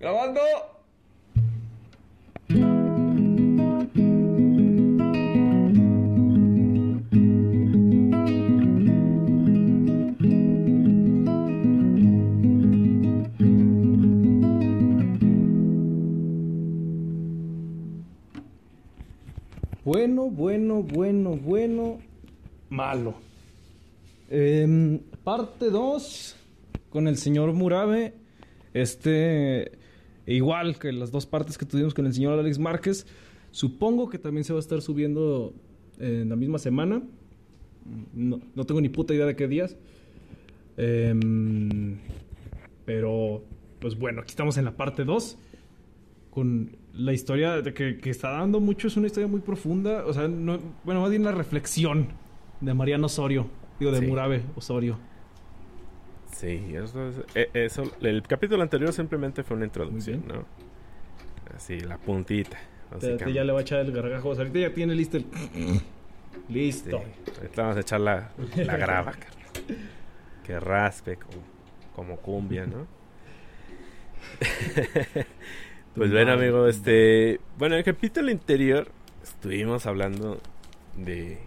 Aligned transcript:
Grabando. 0.00 0.40
Bueno, 19.84 20.30
bueno, 20.30 20.82
bueno, 20.82 21.36
bueno, 21.36 21.98
malo. 22.70 23.14
Em, 24.30 25.00
parte 25.22 25.68
2 25.68 26.36
con 26.88 27.06
el 27.06 27.18
señor 27.18 27.52
Murabe. 27.52 28.14
Este, 28.72 29.79
igual 30.26 30.78
que 30.78 30.92
las 30.92 31.10
dos 31.10 31.26
partes 31.26 31.58
que 31.58 31.66
tuvimos 31.66 31.94
con 31.94 32.06
el 32.06 32.14
señor 32.14 32.38
Alex 32.38 32.58
Márquez. 32.58 33.06
Supongo 33.50 34.08
que 34.08 34.18
también 34.18 34.44
se 34.44 34.52
va 34.52 34.58
a 34.58 34.60
estar 34.60 34.80
subiendo 34.80 35.52
en 35.98 36.28
la 36.28 36.36
misma 36.36 36.58
semana. 36.58 37.02
No, 38.14 38.40
no 38.54 38.64
tengo 38.64 38.80
ni 38.80 38.88
puta 38.88 39.14
idea 39.14 39.26
de 39.26 39.34
qué 39.36 39.48
días. 39.48 39.76
Em, 40.76 41.98
pero, 42.84 43.42
pues 43.80 43.98
bueno, 43.98 44.20
aquí 44.22 44.30
estamos 44.30 44.56
en 44.56 44.64
la 44.64 44.76
parte 44.76 45.04
2 45.04 45.38
con 46.30 46.76
la 46.94 47.12
historia 47.12 47.60
de 47.60 47.74
que, 47.74 47.98
que 47.98 48.10
está 48.10 48.30
dando 48.30 48.60
mucho. 48.60 48.86
Es 48.88 48.96
una 48.96 49.06
historia 49.08 49.26
muy 49.28 49.40
profunda. 49.40 50.04
O 50.06 50.12
sea, 50.12 50.28
no, 50.28 50.58
bueno, 50.84 51.00
más 51.00 51.10
bien 51.10 51.24
la 51.24 51.32
reflexión 51.32 52.08
de 52.60 52.74
Mariano 52.74 53.06
Osorio. 53.06 53.48
Digo, 53.78 53.92
de 53.92 54.00
Sí. 54.00 54.06
Murabe 54.06 54.42
Osorio. 54.54 54.98
Sí, 56.32 56.72
eso, 56.74 57.08
es- 57.08 57.16
eh, 57.34 57.50
eso, 57.54 57.82
el 58.00 58.22
capítulo 58.22 58.62
anterior 58.62 58.92
simplemente 58.92 59.42
fue 59.42 59.56
una 59.56 59.66
introducción, 59.66 60.24
¿no? 60.26 60.44
Así, 61.54 61.80
la 61.80 61.98
puntita. 61.98 62.58
Espérate, 62.92 63.32
ya 63.32 63.44
le 63.44 63.52
va 63.52 63.58
a 63.58 63.62
echar 63.62 63.80
el 63.80 63.92
gargajo. 63.92 64.32
Ahorita 64.32 64.58
ya 64.58 64.72
tiene 64.72 64.94
listo 64.94 65.16
el... 65.16 65.24
Sí, 65.52 65.82
Listo. 66.48 67.02
ahorita 67.36 67.62
vamos 67.62 67.76
a 67.76 67.80
echar 67.80 68.00
la, 68.00 68.30
la 68.56 68.76
grava. 68.76 69.12
Que 70.44 70.58
raspe 70.58 71.16
como, 71.16 71.42
como 71.94 72.16
cumbia, 72.16 72.66
¿no? 72.66 72.86
pues 75.94 76.10
bueno, 76.10 76.32
amigo, 76.32 76.66
este... 76.66 77.40
Bueno, 77.58 77.74
en 77.74 77.80
el 77.80 77.84
capítulo 77.84 78.30
anterior 78.30 78.88
estuvimos 79.22 79.86
hablando 79.86 80.40
de... 80.96 81.38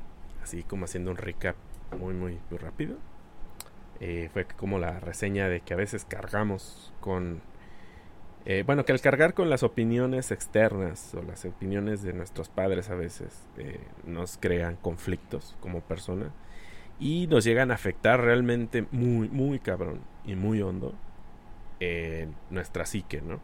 Así 0.41 0.63
como 0.63 0.85
haciendo 0.85 1.11
un 1.11 1.17
recap 1.17 1.55
muy, 1.97 2.13
muy, 2.13 2.37
muy 2.49 2.57
rápido. 2.59 2.97
Eh, 3.99 4.29
fue 4.33 4.45
como 4.45 4.79
la 4.79 4.99
reseña 4.99 5.47
de 5.49 5.61
que 5.61 5.73
a 5.73 5.77
veces 5.77 6.05
cargamos 6.05 6.93
con... 6.99 7.41
eh, 8.45 8.63
bueno, 8.65 8.85
que 8.85 8.91
al 8.91 9.01
cargar 9.01 9.33
con 9.33 9.49
las 9.49 9.63
opiniones 9.63 10.31
externas 10.31 11.13
o 11.15 11.23
las 11.23 11.45
opiniones 11.45 12.03
de 12.03 12.13
nuestros 12.13 12.49
padres 12.49 12.89
a 12.89 12.95
veces 12.95 13.47
eh, 13.57 13.79
nos 14.05 14.37
crean 14.37 14.75
conflictos 14.77 15.55
como 15.61 15.81
persona 15.81 16.31
y 16.99 17.27
nos 17.27 17.43
llegan 17.45 17.71
a 17.71 17.75
afectar 17.75 18.21
realmente 18.21 18.85
muy, 18.91 19.29
muy 19.29 19.59
cabrón 19.59 20.01
y 20.25 20.35
muy 20.35 20.61
hondo 20.61 20.93
en 21.79 22.35
nuestra 22.49 22.85
psique, 22.85 23.21
¿no? 23.21 23.41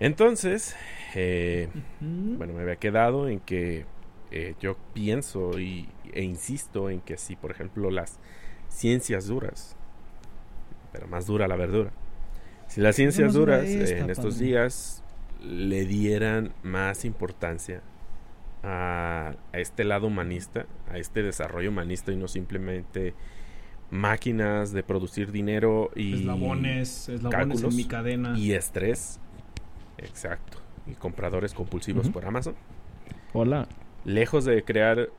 Entonces, 0.00 0.76
eh, 1.14 1.68
bueno, 2.00 2.54
me 2.54 2.62
había 2.62 2.76
quedado 2.76 3.28
en 3.28 3.40
que 3.40 3.86
eh, 4.30 4.54
yo 4.60 4.76
pienso 4.92 5.58
y, 5.58 5.88
e 6.12 6.22
insisto 6.24 6.90
en 6.90 7.00
que 7.00 7.16
si, 7.16 7.36
por 7.36 7.50
ejemplo, 7.52 7.90
las 7.90 8.18
ciencias 8.74 9.26
duras, 9.26 9.76
pero 10.92 11.06
más 11.08 11.26
dura 11.26 11.48
la 11.48 11.56
verdura, 11.56 11.92
si 12.68 12.80
las 12.80 12.96
ciencias 12.96 13.32
duras 13.34 13.64
eh, 13.64 13.82
esta, 13.84 13.98
en 13.98 14.10
estos 14.10 14.34
padre. 14.34 14.46
días 14.46 15.04
le 15.42 15.84
dieran 15.84 16.52
más 16.62 17.04
importancia 17.04 17.82
a, 18.62 19.34
a 19.52 19.58
este 19.58 19.84
lado 19.84 20.06
humanista, 20.06 20.66
a 20.90 20.98
este 20.98 21.22
desarrollo 21.22 21.70
humanista 21.70 22.12
y 22.12 22.16
no 22.16 22.28
simplemente 22.28 23.14
máquinas 23.90 24.72
de 24.72 24.82
producir 24.82 25.30
dinero 25.30 25.90
y 25.94 26.14
Eslabones, 26.20 27.08
eslabones 27.08 27.30
cálculos 27.38 27.72
en 27.72 27.76
mi 27.76 27.84
cadena. 27.84 28.38
y 28.38 28.52
estrés. 28.52 29.20
Exacto. 29.98 30.58
Y 30.86 30.94
compradores 30.94 31.54
compulsivos 31.54 32.08
por 32.08 32.24
Amazon. 32.26 32.54
Hola. 33.32 33.68
Lejos 34.04 34.44
de 34.44 34.62
crear 34.64 35.10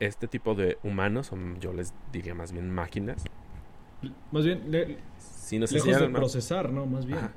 este 0.00 0.28
tipo 0.28 0.54
de 0.54 0.78
humanos, 0.82 1.32
o 1.32 1.36
yo 1.58 1.72
les 1.72 1.92
diría 2.12 2.34
más 2.34 2.52
bien 2.52 2.70
máquinas, 2.70 3.24
Más 4.30 4.44
bien, 4.44 4.70
le- 4.70 4.98
si 5.18 5.58
nos 5.58 5.72
lejos 5.72 5.98
de 5.98 6.08
procesar, 6.08 6.70
¿no? 6.70 6.86
Más 6.86 7.04
bien. 7.06 7.18
Ajá. 7.18 7.32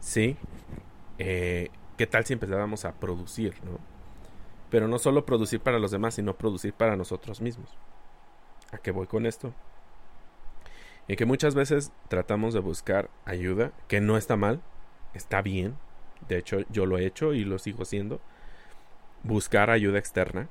Sí. 0.00 0.36
Eh, 1.18 1.70
¿Qué 1.96 2.06
tal 2.06 2.24
si 2.24 2.34
empezáramos 2.34 2.84
a 2.84 2.92
producir, 2.92 3.54
no? 3.64 3.78
Pero 4.70 4.86
no 4.86 4.98
solo 4.98 5.24
producir 5.24 5.60
para 5.60 5.78
los 5.78 5.90
demás, 5.90 6.14
sino 6.14 6.34
producir 6.34 6.74
para 6.74 6.96
nosotros 6.96 7.40
mismos. 7.40 7.70
¿A 8.72 8.78
qué 8.78 8.90
voy 8.90 9.06
con 9.06 9.26
esto? 9.26 9.52
En 11.08 11.16
que 11.16 11.24
muchas 11.24 11.54
veces 11.54 11.92
tratamos 12.08 12.52
de 12.52 12.60
buscar 12.60 13.08
ayuda, 13.24 13.72
que 13.88 14.00
no 14.00 14.16
está 14.16 14.36
mal, 14.36 14.60
está 15.14 15.40
bien. 15.40 15.74
De 16.28 16.36
hecho, 16.36 16.58
yo 16.70 16.84
lo 16.84 16.98
he 16.98 17.06
hecho 17.06 17.32
y 17.32 17.44
lo 17.44 17.58
sigo 17.58 17.82
haciendo. 17.82 18.20
Buscar 19.22 19.70
ayuda 19.70 19.98
externa. 19.98 20.48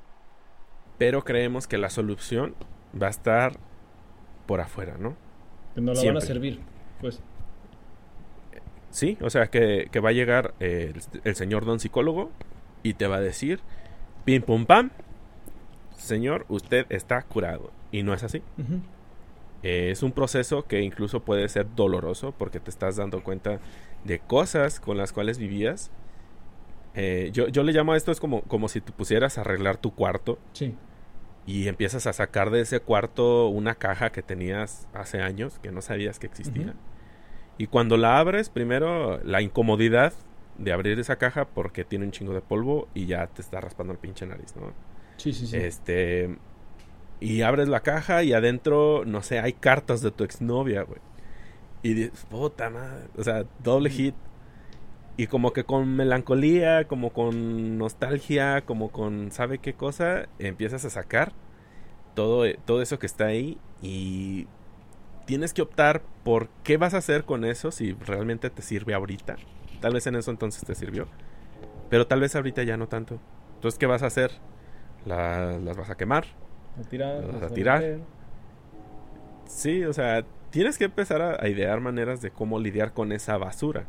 Pero 0.98 1.24
creemos 1.24 1.66
que 1.66 1.78
la 1.78 1.90
solución 1.90 2.54
va 3.00 3.08
a 3.08 3.10
estar 3.10 3.58
por 4.46 4.60
afuera, 4.60 4.96
¿no? 4.98 5.16
Que 5.74 5.80
no 5.80 5.92
la 5.92 6.02
van 6.02 6.16
a 6.16 6.20
servir. 6.20 6.60
Pues. 7.00 7.20
Sí, 8.90 9.18
o 9.20 9.28
sea 9.28 9.48
que, 9.48 9.88
que 9.90 10.00
va 10.00 10.10
a 10.10 10.12
llegar 10.12 10.54
eh, 10.60 10.92
el, 10.94 11.02
el 11.24 11.34
señor 11.34 11.66
don 11.66 11.80
psicólogo 11.80 12.30
y 12.82 12.94
te 12.94 13.06
va 13.06 13.16
a 13.16 13.20
decir, 13.20 13.60
pim 14.24 14.42
pum 14.42 14.64
pam, 14.64 14.90
señor, 15.96 16.46
usted 16.48 16.86
está 16.88 17.22
curado. 17.22 17.72
Y 17.92 18.02
no 18.02 18.14
es 18.14 18.22
así. 18.22 18.42
Eh, 19.62 19.90
es 19.90 20.02
un 20.02 20.12
proceso 20.12 20.66
que 20.66 20.82
incluso 20.82 21.20
puede 21.20 21.48
ser 21.48 21.66
doloroso 21.74 22.32
porque 22.36 22.60
te 22.60 22.70
estás 22.70 22.96
dando 22.96 23.22
cuenta 23.22 23.58
de 24.04 24.18
cosas 24.18 24.80
con 24.80 24.96
las 24.96 25.12
cuales 25.12 25.38
vivías. 25.38 25.90
Eh, 26.96 27.30
yo, 27.32 27.48
yo 27.48 27.62
le 27.62 27.72
llamo 27.72 27.92
a 27.92 27.96
esto 27.96 28.10
es 28.10 28.18
como, 28.20 28.42
como 28.42 28.68
si 28.68 28.80
te 28.80 28.90
pusieras 28.90 29.36
a 29.38 29.42
arreglar 29.42 29.76
tu 29.76 29.94
cuarto 29.94 30.38
Sí. 30.52 30.74
y 31.46 31.68
empiezas 31.68 32.06
a 32.06 32.12
sacar 32.14 32.50
de 32.50 32.62
ese 32.62 32.80
cuarto 32.80 33.48
una 33.48 33.74
caja 33.74 34.10
que 34.10 34.22
tenías 34.22 34.88
hace 34.94 35.20
años 35.20 35.58
que 35.60 35.70
no 35.72 35.82
sabías 35.82 36.18
que 36.18 36.26
existía. 36.26 36.74
Y 37.58 37.66
cuando 37.68 37.96
la 37.96 38.18
abres, 38.18 38.48
primero 38.50 39.22
la 39.24 39.42
incomodidad 39.42 40.12
de 40.58 40.72
abrir 40.72 40.98
esa 40.98 41.16
caja 41.16 41.44
porque 41.46 41.84
tiene 41.84 42.06
un 42.06 42.12
chingo 42.12 42.32
de 42.32 42.40
polvo 42.40 42.88
y 42.94 43.06
ya 43.06 43.26
te 43.26 43.42
está 43.42 43.60
raspando 43.60 43.92
el 43.92 43.98
pinche 43.98 44.26
nariz, 44.26 44.56
¿no? 44.56 44.72
Sí, 45.18 45.32
sí, 45.32 45.46
sí. 45.46 45.56
Este. 45.56 46.36
Y 47.20 47.42
abres 47.42 47.68
la 47.68 47.80
caja 47.80 48.22
y 48.22 48.32
adentro, 48.34 49.04
no 49.06 49.22
sé, 49.22 49.38
hay 49.38 49.52
cartas 49.54 50.02
de 50.02 50.10
tu 50.10 50.24
exnovia, 50.24 50.82
güey. 50.82 51.00
Y 51.82 51.94
dices, 51.94 52.26
puta 52.30 52.68
madre. 52.68 53.04
O 53.16 53.22
sea, 53.22 53.44
doble 53.62 53.88
hit. 53.90 54.14
Y 55.16 55.28
como 55.28 55.52
que 55.52 55.64
con 55.64 55.96
melancolía, 55.96 56.86
como 56.86 57.10
con 57.10 57.78
nostalgia, 57.78 58.62
como 58.66 58.90
con 58.90 59.32
sabe 59.32 59.58
qué 59.58 59.72
cosa, 59.74 60.28
empiezas 60.38 60.84
a 60.84 60.90
sacar 60.90 61.32
todo, 62.14 62.44
todo 62.66 62.82
eso 62.82 62.98
que 62.98 63.06
está 63.06 63.26
ahí 63.26 63.58
y 63.82 64.46
tienes 65.24 65.54
que 65.54 65.62
optar 65.62 66.02
por 66.22 66.48
qué 66.64 66.76
vas 66.76 66.92
a 66.94 66.98
hacer 66.98 67.24
con 67.24 67.44
eso 67.44 67.70
si 67.70 67.92
realmente 67.94 68.50
te 68.50 68.60
sirve 68.62 68.92
ahorita. 68.94 69.36
Tal 69.80 69.94
vez 69.94 70.06
en 70.06 70.16
eso 70.16 70.30
entonces 70.30 70.64
te 70.64 70.74
sirvió, 70.74 71.06
pero 71.88 72.06
tal 72.06 72.20
vez 72.20 72.36
ahorita 72.36 72.62
ya 72.62 72.76
no 72.76 72.88
tanto. 72.88 73.18
Entonces, 73.54 73.78
¿qué 73.78 73.86
vas 73.86 74.02
a 74.02 74.06
hacer? 74.06 74.32
La- 75.06 75.58
las 75.58 75.76
vas 75.76 75.88
a 75.90 75.96
quemar. 75.96 76.26
a 76.78 76.82
tirar. 76.88 77.26
Vas 77.26 77.36
a 77.36 77.38
vas 77.38 77.52
tirar. 77.54 77.80
meter. 77.80 78.00
Sí, 79.46 79.84
o 79.84 79.92
sea, 79.92 80.24
tienes 80.50 80.76
que 80.78 80.84
empezar 80.84 81.22
a, 81.22 81.36
a 81.42 81.48
idear 81.48 81.80
maneras 81.80 82.20
de 82.20 82.30
cómo 82.30 82.58
lidiar 82.58 82.92
con 82.92 83.12
esa 83.12 83.38
basura. 83.38 83.86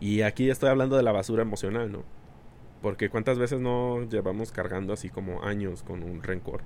Y 0.00 0.22
aquí 0.22 0.50
estoy 0.50 0.68
hablando 0.70 0.96
de 0.96 1.02
la 1.02 1.12
basura 1.12 1.42
emocional, 1.42 1.90
¿no? 1.90 2.04
Porque 2.82 3.08
cuántas 3.08 3.38
veces 3.38 3.60
no 3.60 4.02
llevamos 4.08 4.52
cargando 4.52 4.92
así 4.92 5.08
como 5.08 5.42
años 5.42 5.82
con 5.82 6.02
un 6.02 6.22
rencor. 6.22 6.60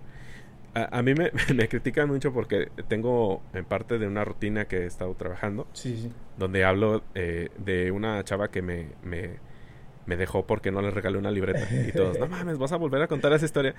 A, 0.75 0.99
a 0.99 1.03
mí 1.03 1.15
me, 1.15 1.31
me 1.55 1.69
critican 1.69 2.09
mucho 2.09 2.32
porque 2.32 2.69
tengo 2.88 3.43
en 3.55 3.65
parte 3.65 3.99
de 3.99 4.06
una 4.06 4.25
rutina 4.25 4.67
que 4.67 4.79
he 4.79 4.87
estado 4.87 5.15
trabajando, 5.15 5.67
Sí, 5.73 5.97
sí. 5.97 6.12
donde 6.38 6.65
hablo 6.65 7.03
eh, 7.15 7.49
de 7.59 7.91
una 7.93 8.23
chava 8.25 8.50
que 8.50 8.62
me, 8.62 8.88
me, 9.03 9.37
me 10.06 10.17
dejó 10.17 10.47
porque 10.47 10.71
no 10.73 10.83
le 10.83 10.91
regalé 10.91 11.19
una 11.19 11.31
libreta. 11.31 11.67
Y 11.88 11.93
todos, 11.93 12.19
no 12.19 12.26
mames, 12.26 12.59
vas 12.59 12.73
a 12.73 12.76
volver 12.76 13.03
a 13.03 13.09
contar 13.09 13.33
esa 13.33 13.44
historia. 13.47 13.75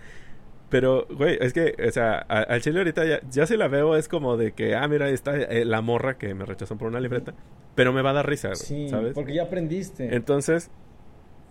Pero, 0.72 1.06
güey, 1.10 1.38
es 1.42 1.52
que, 1.52 1.76
o 1.86 1.92
sea, 1.92 2.18
al 2.18 2.62
chile 2.62 2.80
ahorita 2.80 3.06
ya, 3.06 3.20
ya 3.30 3.46
si 3.46 3.58
la 3.58 3.68
veo 3.68 3.98
es 3.98 4.08
como 4.08 4.38
de 4.38 4.54
que, 4.54 4.74
ah, 4.74 4.88
mira, 4.88 5.08
ahí 5.08 5.14
está 5.14 5.36
eh, 5.36 5.66
la 5.66 5.82
morra 5.82 6.18
que 6.18 6.34
me 6.34 6.46
rechazó 6.46 6.78
por 6.78 6.88
una 6.88 7.02
libreta. 7.02 7.34
Pero 7.76 7.92
me 7.92 8.02
va 8.02 8.12
a 8.12 8.14
dar 8.14 8.28
risa, 8.28 8.56
Sí, 8.56 8.88
¿sabes? 8.90 9.14
porque 9.14 9.34
ya 9.34 9.44
aprendiste. 9.44 10.16
Entonces, 10.16 10.72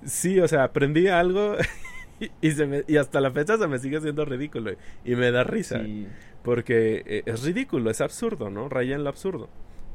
sí, 0.04 0.40
o 0.40 0.48
sea, 0.48 0.64
aprendí 0.64 1.08
algo 1.08 1.54
y, 2.18 2.30
y 2.40 2.52
se 2.52 2.66
me, 2.66 2.82
y 2.88 2.96
hasta 2.96 3.20
la 3.20 3.30
fecha 3.30 3.58
se 3.58 3.68
me 3.68 3.78
sigue 3.78 3.98
haciendo 3.98 4.24
ridículo. 4.24 4.72
Y 5.04 5.14
me 5.16 5.30
da 5.30 5.44
risa. 5.44 5.84
Sí. 5.84 6.08
Porque 6.42 7.02
eh, 7.06 7.22
es 7.26 7.44
ridículo, 7.44 7.90
es 7.90 8.00
absurdo, 8.00 8.48
¿no? 8.48 8.70
Raya 8.70 8.96
en 8.96 9.04
lo 9.04 9.10
absurdo. 9.10 9.50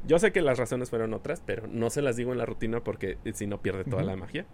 Yo 0.06 0.20
sé 0.20 0.30
que 0.30 0.40
las 0.40 0.56
razones 0.56 0.88
fueron 0.88 1.14
otras, 1.14 1.42
pero 1.44 1.66
no 1.66 1.90
se 1.90 2.00
las 2.00 2.14
digo 2.14 2.30
en 2.30 2.38
la 2.38 2.46
rutina 2.46 2.78
porque 2.84 3.18
si 3.34 3.48
no 3.48 3.60
pierde 3.60 3.82
toda 3.82 4.04
la 4.04 4.14
magia. 4.14 4.46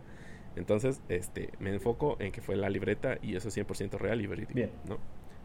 Entonces, 0.57 1.01
este, 1.09 1.51
me 1.61 1.71
enfoco 1.71 2.17
en 2.21 2.33
que 2.33 2.41
fue 2.43 2.57
la 2.57 2.69
libreta 2.69 3.19
y 3.23 3.37
eso 3.37 3.49
es 3.49 3.57
100% 3.57 3.99
real 3.99 4.21
y 4.21 4.27
verídico, 4.27 4.55
Bien. 4.55 4.71
¿no? 4.87 4.99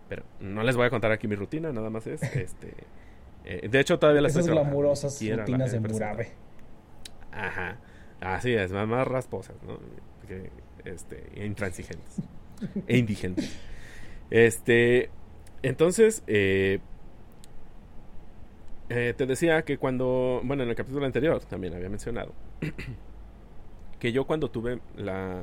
Pero 0.09 0.24
no 0.39 0.63
les 0.63 0.75
voy 0.75 0.86
a 0.86 0.89
contar 0.89 1.12
aquí 1.12 1.27
mi 1.27 1.36
rutina, 1.36 1.71
nada 1.71 1.89
más 1.89 2.07
es, 2.07 2.21
este... 2.36 2.74
eh, 3.45 3.68
de 3.69 3.80
hecho, 3.80 4.00
todavía 4.00 4.21
la 4.21 4.27
estoy 4.27 4.42
Esas 4.44 4.54
glamurosas 4.54 5.21
la 5.21 5.38
rutinas 5.38 5.71
de. 5.71 5.80
Murabe. 5.80 6.31
Ajá. 7.31 7.77
Así 8.19 8.54
es, 8.54 8.71
más, 8.71 8.88
más 8.88 9.07
rasposas, 9.07 9.56
¿no? 9.63 9.80
Que, 10.27 10.50
este, 10.86 11.24
e 11.36 11.45
intransigentes. 11.45 12.21
e 12.88 12.98
indigentes. 12.98 13.50
Este. 14.30 15.10
Entonces, 15.63 16.24
eh, 16.27 16.80
eh, 18.89 19.13
te 19.15 19.25
decía 19.25 19.62
que 19.63 19.77
cuando. 19.77 20.42
Bueno, 20.44 20.63
en 20.63 20.69
el 20.69 20.75
capítulo 20.75 21.06
anterior 21.06 21.44
también 21.45 21.74
había 21.74 21.89
mencionado. 21.89 22.33
Que 23.99 24.11
yo 24.11 24.25
cuando 24.25 24.49
tuve 24.49 24.79
la. 24.95 25.41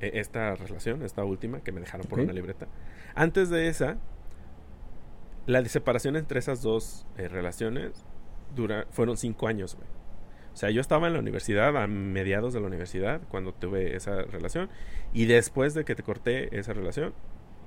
eh, 0.00 0.12
Esta 0.14 0.54
relación, 0.54 1.02
esta 1.02 1.24
última, 1.24 1.60
que 1.60 1.72
me 1.72 1.80
dejaron 1.80 2.06
por 2.06 2.20
una 2.20 2.32
libreta. 2.32 2.66
Antes 3.14 3.50
de 3.50 3.68
esa. 3.68 3.98
La 5.46 5.62
separación 5.66 6.16
entre 6.16 6.38
esas 6.38 6.62
dos 6.62 7.06
eh, 7.18 7.28
relaciones 7.28 7.92
dura, 8.56 8.86
fueron 8.90 9.16
cinco 9.18 9.46
años, 9.46 9.74
güey. 9.76 9.86
O 10.54 10.56
sea, 10.56 10.70
yo 10.70 10.80
estaba 10.80 11.06
en 11.08 11.12
la 11.12 11.18
universidad, 11.18 11.76
a 11.76 11.86
mediados 11.86 12.54
de 12.54 12.60
la 12.60 12.66
universidad, 12.68 13.20
cuando 13.28 13.52
tuve 13.52 13.94
esa 13.96 14.22
relación. 14.22 14.70
Y 15.12 15.26
después 15.26 15.74
de 15.74 15.84
que 15.84 15.94
te 15.94 16.02
corté 16.02 16.56
esa 16.58 16.72
relación, 16.72 17.12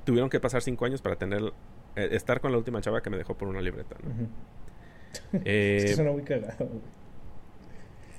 tuvieron 0.06 0.30
que 0.30 0.40
pasar 0.40 0.62
cinco 0.64 0.86
años 0.86 1.02
para 1.04 1.18
tener 1.18 1.54
eh, 1.96 2.10
estar 2.14 2.40
con 2.42 2.52
la 2.52 2.58
última 2.58 2.82
chava 2.82 3.02
que 3.02 3.10
me 3.12 3.18
dejó 3.18 3.36
por 3.38 3.48
una 3.48 3.62
libreta. 3.62 3.96
Eh, 5.34 5.78
Es 5.84 5.86
que 5.92 5.96
suena 5.96 6.12
muy 6.12 6.24
cagado, 6.24 6.66
güey. 6.66 6.82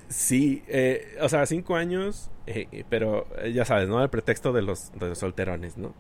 Sí, 0.08 0.62
eh, 0.68 1.16
o 1.20 1.28
sea, 1.28 1.46
cinco 1.46 1.76
años, 1.76 2.30
eh, 2.46 2.66
eh, 2.72 2.84
pero 2.88 3.26
eh, 3.42 3.52
ya 3.52 3.64
sabes, 3.64 3.88
¿no? 3.88 4.02
El 4.02 4.10
pretexto 4.10 4.52
de 4.52 4.62
los, 4.62 4.92
de 4.98 5.08
los 5.08 5.18
solterones, 5.18 5.76
¿no? 5.78 5.94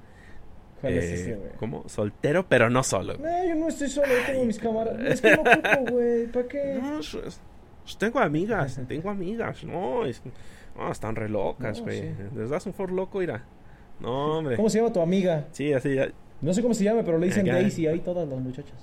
¿Cuál 0.80 0.94
es 0.94 1.26
Eh? 1.26 1.38
¿Cómo? 1.58 1.88
Soltero, 1.88 2.46
pero 2.48 2.70
no 2.70 2.82
solo. 2.84 3.14
No, 3.18 3.44
yo 3.44 3.54
no 3.56 3.68
estoy 3.68 3.88
solo, 3.88 4.06
yo 4.08 4.26
tengo 4.26 4.44
mis 4.44 4.58
cámaras. 4.58 4.94
Es 5.00 5.20
que 5.20 5.34
no 5.36 5.42
ocupo, 5.42 5.90
güey. 5.92 6.26
¿Para 6.28 6.46
qué? 6.48 6.78
No, 6.80 7.00
es- 7.00 7.40
tengo 7.98 8.20
amigas, 8.20 8.80
tengo 8.88 9.10
amigas, 9.10 9.64
no, 9.64 10.04
es- 10.06 10.22
no, 10.76 10.92
están 10.92 11.16
re 11.16 11.28
locas, 11.28 11.78
No, 11.78 11.84
güey. 11.84 12.00
sí. 12.02 12.14
Les 12.36 12.48
das 12.50 12.64
un 12.66 12.74
for 12.74 12.92
loco, 12.92 13.20
irá. 13.22 13.44
No, 13.98 14.38
hombre. 14.38 14.54
¿Cómo 14.56 14.70
se 14.70 14.78
llama 14.78 14.92
tu 14.92 15.00
amiga? 15.00 15.46
Sí, 15.50 15.72
así 15.72 15.94
ya. 15.96 16.08
No 16.40 16.52
sé 16.54 16.62
cómo 16.62 16.72
se 16.74 16.84
llama, 16.84 17.02
pero 17.02 17.18
le 17.18 17.26
dicen 17.26 17.48
Acá. 17.48 17.58
Daisy 17.58 17.88
ahí 17.88 17.98
todas 17.98 18.28
las 18.28 18.38
muchachas. 18.38 18.76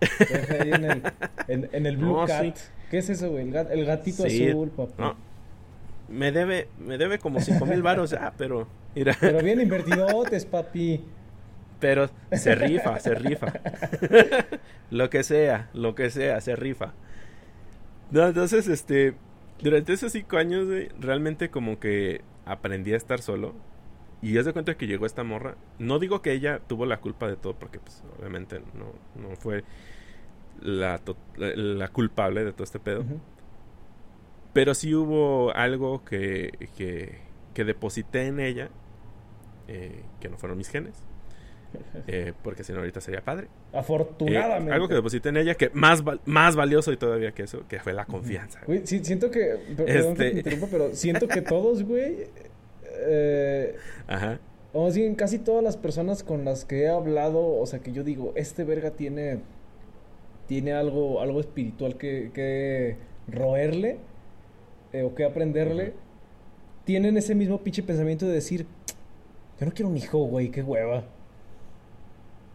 Ahí 0.60 0.72
en 0.72 0.84
el, 0.84 1.02
en, 1.46 1.68
en 1.72 1.86
el 1.86 1.96
Blue 1.98 2.16
No, 2.20 2.26
Cat. 2.26 2.56
sí. 2.56 2.62
¿Qué 2.90 2.98
es 2.98 3.08
eso, 3.08 3.30
güey? 3.30 3.44
El, 3.48 3.52
gat- 3.54 3.70
el 3.70 3.84
gatito 3.86 4.24
Sí, 4.28 4.48
azul, 4.48 4.68
papi. 4.70 4.92
No. 4.98 5.16
Me 6.08 6.32
debe, 6.32 6.68
me 6.78 6.98
debe 6.98 7.18
como 7.20 7.40
cinco 7.40 7.64
mil 7.66 7.82
varos 7.82 8.10
ya, 8.10 8.34
pero. 8.36 8.66
Mira, 8.94 9.16
Pero 9.20 9.40
bien 9.42 9.60
invertidotes, 9.60 10.44
papi. 10.44 11.04
pero 11.78 12.10
se 12.32 12.54
rifa, 12.56 12.98
se 12.98 13.14
rifa. 13.14 13.52
lo 14.90 15.08
que 15.08 15.22
sea, 15.22 15.70
lo 15.72 15.94
que 15.94 16.10
sea, 16.10 16.40
se 16.40 16.56
rifa. 16.56 16.92
No, 18.10 18.26
entonces, 18.26 18.66
este. 18.68 19.14
Durante 19.62 19.92
esos 19.92 20.12
cinco 20.12 20.38
años, 20.38 20.66
güey, 20.66 20.88
realmente 20.98 21.50
como 21.50 21.78
que 21.78 22.22
aprendí 22.46 22.92
a 22.92 22.96
estar 22.96 23.20
solo. 23.20 23.54
Y 24.22 24.32
ya 24.34 24.42
se 24.42 24.52
cuenta 24.52 24.76
que 24.76 24.86
llegó 24.86 25.06
esta 25.06 25.22
morra. 25.22 25.54
No 25.78 25.98
digo 25.98 26.20
que 26.22 26.32
ella 26.32 26.60
tuvo 26.66 26.86
la 26.86 26.98
culpa 27.00 27.28
de 27.28 27.36
todo, 27.36 27.54
porque 27.54 27.78
pues 27.78 28.02
obviamente 28.18 28.60
no, 28.74 28.92
no 29.22 29.36
fue 29.36 29.64
la, 30.60 30.98
to- 30.98 31.16
la, 31.36 31.54
la 31.54 31.88
culpable 31.88 32.44
de 32.44 32.52
todo 32.52 32.64
este 32.64 32.78
pedo. 32.80 33.04
Pero 34.52 34.74
sí 34.74 34.94
hubo 34.94 35.54
algo 35.54 36.04
que, 36.04 36.50
que, 36.76 37.18
que 37.54 37.64
deposité 37.64 38.26
en 38.26 38.40
ella, 38.40 38.68
eh, 39.68 40.02
que 40.20 40.28
no 40.28 40.36
fueron 40.38 40.58
mis 40.58 40.68
genes, 40.68 40.94
eh, 42.08 42.32
porque 42.42 42.64
si 42.64 42.72
no 42.72 42.80
ahorita 42.80 43.00
sería 43.00 43.20
padre. 43.22 43.44
Eh, 43.72 43.78
Afortunadamente. 43.78 44.72
algo 44.72 44.88
que 44.88 44.94
deposité 44.94 45.28
en 45.28 45.36
ella 45.36 45.54
que 45.54 45.70
más, 45.72 46.02
val- 46.02 46.20
más 46.24 46.56
valioso 46.56 46.90
y 46.92 46.96
todavía 46.96 47.30
que 47.32 47.44
eso, 47.44 47.62
que 47.68 47.78
fue 47.78 47.92
la 47.92 48.06
confianza. 48.06 48.58
güey. 48.66 48.78
Güey, 48.78 48.86
sí, 48.88 49.04
siento 49.04 49.30
que. 49.30 49.56
per- 49.76 49.86
Perdón 49.86 50.14
que 50.16 50.22
Este- 50.26 50.30
te 50.32 50.38
interrumpa, 50.38 50.66
pero 50.70 50.94
siento 50.94 51.28
que 51.28 51.42
todos, 51.42 51.84
güey. 51.84 52.26
Eh, 53.02 53.76
Ajá. 54.08 54.40
o 54.72 54.90
bien, 54.92 55.14
casi 55.14 55.38
todas 55.38 55.62
las 55.62 55.76
personas 55.76 56.24
con 56.24 56.44
las 56.44 56.64
que 56.64 56.82
he 56.82 56.88
hablado, 56.88 57.56
o 57.60 57.64
sea, 57.66 57.78
que 57.78 57.92
yo 57.92 58.02
digo, 58.02 58.32
este 58.34 58.64
verga 58.64 58.90
tiene. 58.90 59.38
Tiene 60.50 60.74
algo, 60.74 61.22
algo 61.22 61.40
espiritual 61.40 61.96
que, 61.98 62.32
que 62.34 62.98
roerle 63.28 64.00
eh, 64.92 65.02
o 65.04 65.14
que 65.14 65.24
aprenderle. 65.24 65.94
Tienen 66.84 67.16
ese 67.16 67.34
mismo 67.34 67.62
pinche 67.64 67.82
pensamiento 67.84 68.26
de 68.26 68.34
decir, 68.34 68.66
yo 69.60 69.66
no 69.66 69.72
quiero 69.72 69.90
un 69.90 69.96
hijo, 69.98 70.18
güey, 70.24 70.50
qué 70.50 70.62
hueva. 70.62 71.04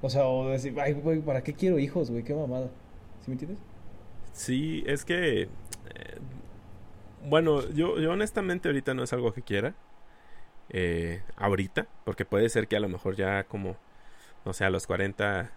O 0.02 0.10
sea, 0.10 0.28
o 0.28 0.50
decir, 0.50 0.74
ay, 0.80 0.94
güey, 0.94 1.22
¿para 1.22 1.44
qué 1.44 1.54
quiero 1.56 1.80
hijos, 1.80 2.12
güey? 2.12 2.24
Qué 2.24 2.34
mamada. 2.36 2.72
¿Sí 3.22 3.30
me 3.30 3.34
entiendes? 3.34 3.60
Sí, 4.34 4.84
es 4.88 5.06
que... 5.06 5.44
eh, 5.44 5.50
bueno, 7.20 7.68
yo, 7.72 8.00
yo 8.00 8.12
honestamente 8.12 8.70
ahorita 8.70 8.94
no 8.94 9.04
es 9.04 9.14
algo 9.14 9.34
que 9.34 9.44
quiera. 9.44 9.76
eh, 10.70 11.24
ahorita, 11.38 11.88
porque 12.06 12.26
puede 12.26 12.50
ser 12.50 12.68
que 12.68 12.78
a 12.78 12.80
lo 12.80 12.90
mejor 12.90 13.16
ya 13.16 13.46
como, 13.46 13.78
no 14.46 14.54
sé, 14.54 14.66
a 14.66 14.70
los 14.72 14.88
40 14.88 15.52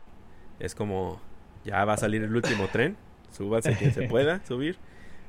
es 0.60 0.74
como, 0.74 1.22
ya 1.64 1.84
va 1.84 1.94
a 1.94 1.96
salir 1.98 2.22
el 2.22 2.34
último 2.34 2.68
tren, 2.72 2.96
súbase 3.30 3.74
quien 3.76 3.92
se 3.92 4.02
pueda 4.04 4.44
subir. 4.46 4.78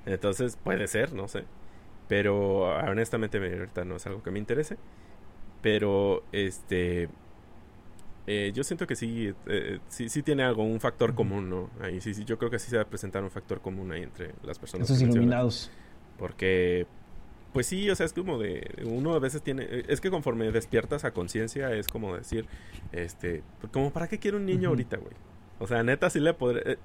Entonces 0.06 0.58
puede 0.58 0.88
ser, 0.88 1.14
no 1.14 1.28
sé. 1.28 1.46
Pero 2.08 2.62
honestamente 2.90 3.40
me- 3.40 3.54
ahorita 3.54 3.86
no 3.86 3.98
es 3.98 4.08
algo 4.08 4.24
que 4.24 4.31
me 4.31 4.40
interese. 4.40 4.78
Pero 5.62 6.24
este... 6.31 7.10
eh, 8.28 8.52
yo 8.54 8.64
siento 8.64 8.86
que 8.86 8.96
sí, 8.96 9.34
eh, 9.48 9.80
sí, 9.88 10.10
sí 10.10 10.22
tiene 10.24 10.44
algo, 10.44 10.64
un 10.64 10.80
factor 10.80 11.16
común, 11.16 11.50
¿no? 11.50 11.70
Ahí 11.81 12.00
sí, 12.02 12.14
sí, 12.14 12.26
yo 12.26 12.38
creo 12.38 12.52
que 12.52 12.60
sí 12.60 12.70
se 12.70 12.76
va 12.78 12.84
a 12.84 12.88
presentar 12.90 13.24
un 13.24 13.31
factor 13.31 13.62
común 13.62 13.92
ahí 13.92 14.04
entre 14.04 14.34
las 14.44 14.60
personas. 14.60 14.90
Esos 14.90 15.02
iluminados. 15.02 15.72
Porque, 16.18 16.86
pues 17.54 17.66
sí, 17.68 17.90
o 17.90 17.96
sea, 17.96 18.06
es 18.06 18.14
como 18.14 18.38
de, 18.38 18.70
uno 18.86 19.14
a 19.16 19.20
veces 19.20 19.42
tiene, 19.42 19.64
eh, 19.64 19.86
es 19.88 20.02
que 20.02 20.12
conforme 20.12 20.52
despiertas 20.52 21.06
a 21.06 21.12
conciencia 21.12 21.74
es 21.74 21.88
como 21.88 22.16
decir, 22.16 22.46
este, 22.92 23.44
como 23.72 23.92
para 23.92 24.08
qué 24.08 24.20
quiero 24.20 24.38
un 24.38 24.46
niño 24.46 24.70
ahorita, 24.70 24.98
güey. 24.98 25.14
O 25.60 25.68
sea, 25.68 25.84
neta 25.84 26.10
sí 26.10 26.20
le 26.20 26.34
podré, 26.34 26.62
eh, 26.74 26.78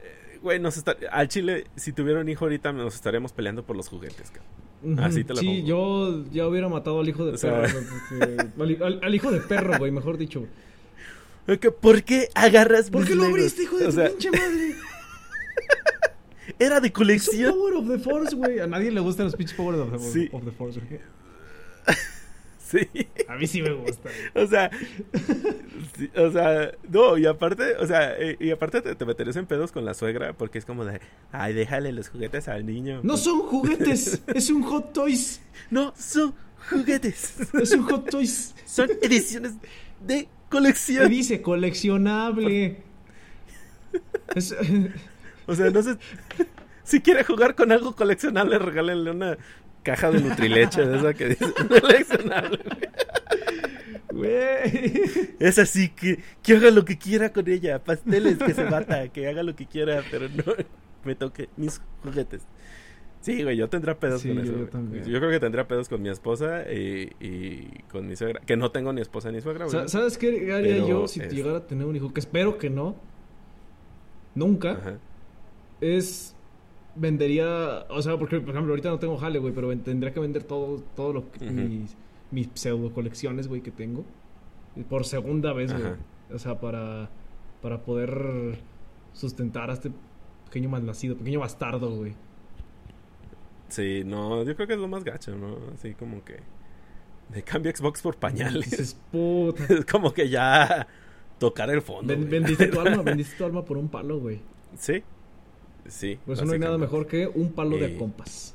eh, 0.00 0.38
güey, 0.42 0.60
nos 0.60 0.76
está, 0.76 0.96
al 1.10 1.28
chile, 1.28 1.64
si 1.76 1.92
tuviera 1.92 2.20
un 2.20 2.28
hijo 2.28 2.44
ahorita 2.44 2.72
nos 2.72 2.94
estaríamos 2.94 3.32
peleando 3.32 3.64
por 3.64 3.76
los 3.76 3.88
juguetes, 3.88 4.30
cabrón. 4.30 5.00
Así 5.00 5.24
te 5.24 5.34
la 5.34 5.40
Sí, 5.40 5.46
pongo. 5.46 5.66
yo 5.66 6.24
ya 6.30 6.46
hubiera 6.46 6.68
matado 6.68 7.00
al 7.00 7.08
hijo 7.08 7.24
de 7.26 7.32
O 7.32 7.36
sea- 7.38 7.62
porque- 8.56 8.78
al, 9.02 9.14
hijo 9.14 9.30
de 9.32 9.40
perro, 9.40 9.76
güey, 9.78 9.90
mejor 9.90 10.16
dicho. 10.18 10.46
¿Por 11.80 12.02
qué 12.04 12.28
agarras 12.34 12.90
¿Por 12.90 13.06
qué 13.06 13.14
lo 13.14 13.24
abriste, 13.24 13.62
hijo 13.64 13.78
de 13.78 13.86
O 13.86 13.88
tu 13.88 13.94
sea, 13.96 14.08
pinche 14.10 14.30
madre? 14.30 14.74
Era 16.60 16.80
de 16.80 16.88
Es 16.88 16.92
un 16.92 16.94
colección. 16.94 17.52
Power 17.54 17.74
of 17.74 17.88
the 17.88 17.98
Force, 17.98 18.36
güey. 18.36 18.58
A 18.60 18.66
nadie 18.66 18.90
le 18.90 19.00
gustan 19.00 19.26
los 19.26 19.34
pinches 19.36 19.56
Power 19.56 19.74
of 19.80 19.92
the, 19.92 19.98
Sí. 19.98 20.28
of 20.32 20.44
the 20.44 20.50
Force, 20.52 20.80
güey. 20.80 21.00
Sí. 22.68 22.86
A 23.28 23.36
mí 23.36 23.46
sí 23.46 23.62
me 23.62 23.72
gusta. 23.72 24.10
O 24.34 24.46
sea, 24.46 24.70
sí, 25.96 26.10
o 26.14 26.30
sea, 26.30 26.72
no, 26.88 27.16
y 27.16 27.24
aparte, 27.24 27.76
o 27.76 27.86
sea, 27.86 28.14
eh, 28.18 28.36
y 28.40 28.50
aparte 28.50 28.82
te, 28.82 28.94
te 28.94 29.04
meterías 29.06 29.36
en 29.36 29.46
pedos 29.46 29.72
con 29.72 29.84
la 29.86 29.94
suegra 29.94 30.34
porque 30.34 30.58
es 30.58 30.66
como 30.66 30.84
de, 30.84 31.00
ay, 31.32 31.54
déjale 31.54 31.92
los 31.92 32.10
juguetes 32.10 32.46
al 32.48 32.66
niño. 32.66 33.00
No 33.02 33.16
son 33.16 33.40
juguetes, 33.40 34.22
es 34.34 34.50
un 34.50 34.62
Hot 34.64 34.92
Toys. 34.92 35.40
No, 35.70 35.94
son 35.96 36.34
juguetes. 36.70 37.36
Es 37.54 37.72
un 37.72 37.84
Hot 37.84 38.10
Toys. 38.10 38.54
son 38.66 38.90
ediciones 39.00 39.54
de 40.06 40.24
¿Qué 40.24 40.28
colección. 40.50 41.08
dice? 41.08 41.40
Coleccionable. 41.40 42.82
Es- 44.34 44.54
O 45.46 45.54
sea, 45.54 45.70
no 45.70 45.82
sé, 45.82 45.96
si 46.84 47.00
quiere 47.00 47.24
jugar 47.24 47.54
con 47.54 47.72
algo 47.72 47.96
coleccionable, 47.96 48.58
regálenle 48.58 49.10
una 49.12 49.38
caja 49.92 50.10
de 50.10 50.20
Nutrileche 50.20 50.84
de 50.86 50.98
esa 50.98 51.14
que 51.14 51.28
dice 51.30 51.46
güey. 54.10 55.02
Es 55.38 55.58
así 55.58 55.90
que, 55.90 56.18
que 56.42 56.56
haga 56.56 56.70
lo 56.70 56.84
que 56.84 56.98
quiera 56.98 57.32
con 57.32 57.48
ella, 57.48 57.82
pasteles, 57.82 58.38
que 58.38 58.54
se 58.54 58.64
mata, 58.64 59.08
que 59.08 59.28
haga 59.28 59.42
lo 59.42 59.54
que 59.54 59.66
quiera, 59.66 60.02
pero 60.10 60.28
no 60.28 60.44
me 61.04 61.14
toque 61.14 61.48
mis 61.56 61.80
juguetes. 62.02 62.42
Sí, 63.20 63.42
güey, 63.42 63.56
yo 63.56 63.68
tendría 63.68 63.98
pedos 63.98 64.22
Sí, 64.22 64.28
con 64.28 64.38
eso. 64.38 64.52
también. 64.70 65.04
Yo 65.04 65.18
creo 65.18 65.30
que 65.30 65.40
tendría 65.40 65.66
pedos 65.66 65.88
con 65.88 66.00
mi 66.00 66.08
esposa 66.08 66.70
y, 66.70 67.10
y 67.20 67.82
con 67.90 68.06
mi 68.06 68.14
suegra. 68.14 68.40
Que 68.40 68.56
no 68.56 68.70
tengo 68.70 68.92
ni 68.92 69.00
esposa 69.00 69.32
ni 69.32 69.40
suegra, 69.40 69.66
güey. 69.66 69.76
Sa- 69.76 69.88
¿Sabes 69.88 70.16
qué 70.18 70.52
haría 70.52 70.74
Pero, 70.76 70.88
yo 70.88 71.08
si 71.08 71.20
es- 71.20 71.32
llegara 71.32 71.58
a 71.58 71.66
tener 71.66 71.84
un 71.86 71.96
hijo? 71.96 72.12
Que 72.14 72.20
espero 72.20 72.58
que 72.58 72.70
no. 72.70 72.96
Nunca. 74.34 74.72
Ajá. 74.72 74.98
es 75.80 76.36
vendería, 76.98 77.86
o 77.88 78.02
sea, 78.02 78.18
porque 78.18 78.40
por 78.40 78.50
ejemplo 78.50 78.72
ahorita 78.72 78.90
no 78.90 78.98
tengo 78.98 79.16
jale, 79.16 79.38
güey, 79.38 79.52
pero 79.52 79.76
tendría 79.78 80.12
que 80.12 80.20
vender 80.20 80.44
todo 80.44 80.82
todo 80.96 81.12
lo 81.12 81.30
que 81.30 81.50
mis, 81.50 81.96
mis 82.30 82.48
pseudo 82.54 82.92
colecciones, 82.92 83.48
güey, 83.48 83.60
que 83.60 83.70
tengo 83.70 84.04
por 84.88 85.04
segunda 85.04 85.52
vez, 85.52 85.72
güey. 85.72 85.94
O 86.32 86.38
sea, 86.38 86.60
para 86.60 87.10
para 87.62 87.82
poder 87.82 88.58
sustentar 89.12 89.70
a 89.70 89.74
este 89.74 89.90
pequeño 90.46 90.68
malnacido, 90.68 91.16
pequeño 91.16 91.40
bastardo, 91.40 91.90
güey. 91.96 92.14
Sí, 93.68 94.02
no, 94.04 94.44
yo 94.44 94.54
creo 94.54 94.66
que 94.66 94.74
es 94.74 94.80
lo 94.80 94.88
más 94.88 95.04
gacho, 95.04 95.36
¿no? 95.36 95.56
Así 95.74 95.94
como 95.94 96.24
que. 96.24 96.40
De 97.28 97.42
cambio 97.42 97.74
Xbox 97.74 98.00
por 98.00 98.16
pañales. 98.16 98.70
Dices, 98.70 98.98
puta. 99.12 99.64
Es 99.68 99.84
como 99.84 100.12
que 100.12 100.28
ya. 100.28 100.86
Tocar 101.38 101.70
el 101.70 101.82
fondo. 101.82 102.16
Vendiste 102.16 102.68
tu 102.68 102.80
alma, 102.80 103.02
vendiste 103.02 103.36
tu 103.36 103.44
alma 103.44 103.64
por 103.64 103.76
un 103.76 103.88
palo, 103.88 104.18
güey. 104.18 104.40
Sí. 104.76 105.02
Sí. 105.88 106.18
Por 106.24 106.34
eso 106.34 106.44
no 106.44 106.52
hay 106.52 106.58
nada 106.58 106.78
mejor 106.78 107.06
que 107.06 107.26
un 107.26 107.52
palo 107.52 107.76
de 107.76 107.86
Eh, 107.94 107.96
compas. 107.98 108.54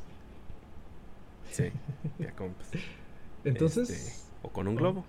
Sí. 1.51 1.65
Ya 2.19 2.31
compas. 2.31 2.69
Entonces. 3.43 3.89
Este, 3.89 4.13
o 4.41 4.49
con 4.49 4.67
un 4.67 4.75
globo. 4.75 5.05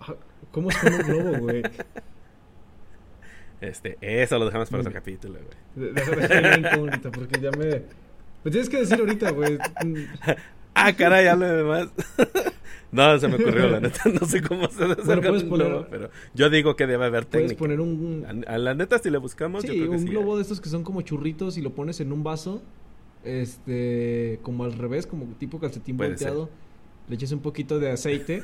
¿Cómo 0.53 0.71
es 0.71 0.77
con 0.79 0.93
un 0.95 1.03
globo, 1.03 1.39
güey? 1.39 1.63
Este, 3.61 3.97
eso 4.01 4.39
lo 4.39 4.45
dejamos 4.47 4.69
para 4.69 4.81
otro 4.83 4.93
capítulo, 4.93 5.39
güey. 5.39 5.87
De- 5.87 5.93
Déjame 5.95 6.41
la 6.43 6.59
incógnita 6.59 7.11
porque 7.11 7.41
ya 7.41 7.51
me. 7.53 7.83
Me 8.45 8.51
tienes 8.51 8.69
que 8.69 8.79
decir 8.79 8.99
ahorita, 9.01 9.31
güey. 9.31 9.57
Ah, 10.75 10.93
caray, 10.97 11.27
habla 11.29 11.53
de 11.53 11.63
más. 11.65 11.89
no, 12.93 13.19
se 13.19 13.29
me 13.29 13.37
ocurrió, 13.37 13.69
la 13.69 13.81
neta. 13.81 14.03
No 14.21 14.27
sé 14.27 14.43
cómo 14.43 14.69
se 14.69 14.85
hace 14.85 15.03
Bueno, 15.03 15.23
puedes 15.23 15.45
poner- 15.45 15.69
globo, 15.69 15.87
pero 15.91 16.11
yo 16.35 16.51
digo 16.51 16.75
que 16.77 16.87
debe 16.87 17.05
haber 17.07 17.27
Puedes 17.27 17.49
técnica. 17.49 17.59
poner 17.59 17.81
un. 17.81 18.45
A, 18.49 18.59
la 18.59 18.75
neta, 18.75 18.99
si 18.99 19.11
le 19.11 19.19
buscamos, 19.19 19.65
yo 19.65 19.73
Sí, 19.73 19.79
creo 19.79 19.91
que 19.91 19.97
un 19.97 20.03
sí. 20.03 20.09
globo 20.09 20.37
de 20.37 20.43
estos 20.43 20.61
que 20.61 20.69
son 20.69 20.83
como 20.85 21.03
churritos 21.03 21.57
y 21.59 21.63
lo 21.63 21.71
pones 21.75 22.01
en 22.01 22.13
un 22.13 22.23
vaso. 22.25 22.61
Este. 23.25 24.39
Como 24.43 24.65
al 24.65 24.73
revés, 24.75 25.07
como 25.07 25.27
tipo 25.39 25.59
calcetín 25.61 25.97
Puede 25.97 26.11
volteado. 26.11 26.51
Le 27.09 27.15
echas 27.17 27.33
un 27.33 27.41
poquito 27.41 27.79
de 27.79 27.91
aceite. 27.91 28.43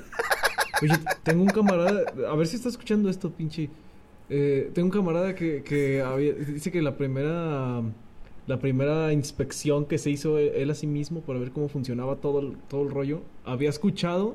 Oye, 0.82 0.94
tengo 1.22 1.42
un 1.42 1.48
camarada. 1.48 2.02
A 2.30 2.34
ver 2.36 2.46
si 2.46 2.56
está 2.56 2.68
escuchando 2.68 3.08
esto, 3.10 3.30
pinche. 3.30 3.68
Eh, 4.28 4.70
tengo 4.72 4.86
un 4.86 4.92
camarada 4.92 5.34
que, 5.34 5.62
que 5.62 6.00
había- 6.02 6.32
dice 6.34 6.70
que 6.70 6.80
la 6.82 6.96
primera. 6.96 7.82
La 8.50 8.58
primera 8.58 9.12
inspección 9.12 9.84
que 9.86 9.96
se 9.96 10.10
hizo 10.10 10.36
él, 10.38 10.50
él 10.56 10.70
a 10.70 10.74
sí 10.74 10.86
mismo 10.88 11.20
para 11.20 11.38
ver 11.38 11.52
cómo 11.52 11.68
funcionaba 11.68 12.16
todo 12.16 12.40
el, 12.40 12.56
todo 12.68 12.82
el 12.82 12.90
rollo, 12.90 13.22
había 13.44 13.70
escuchado 13.70 14.34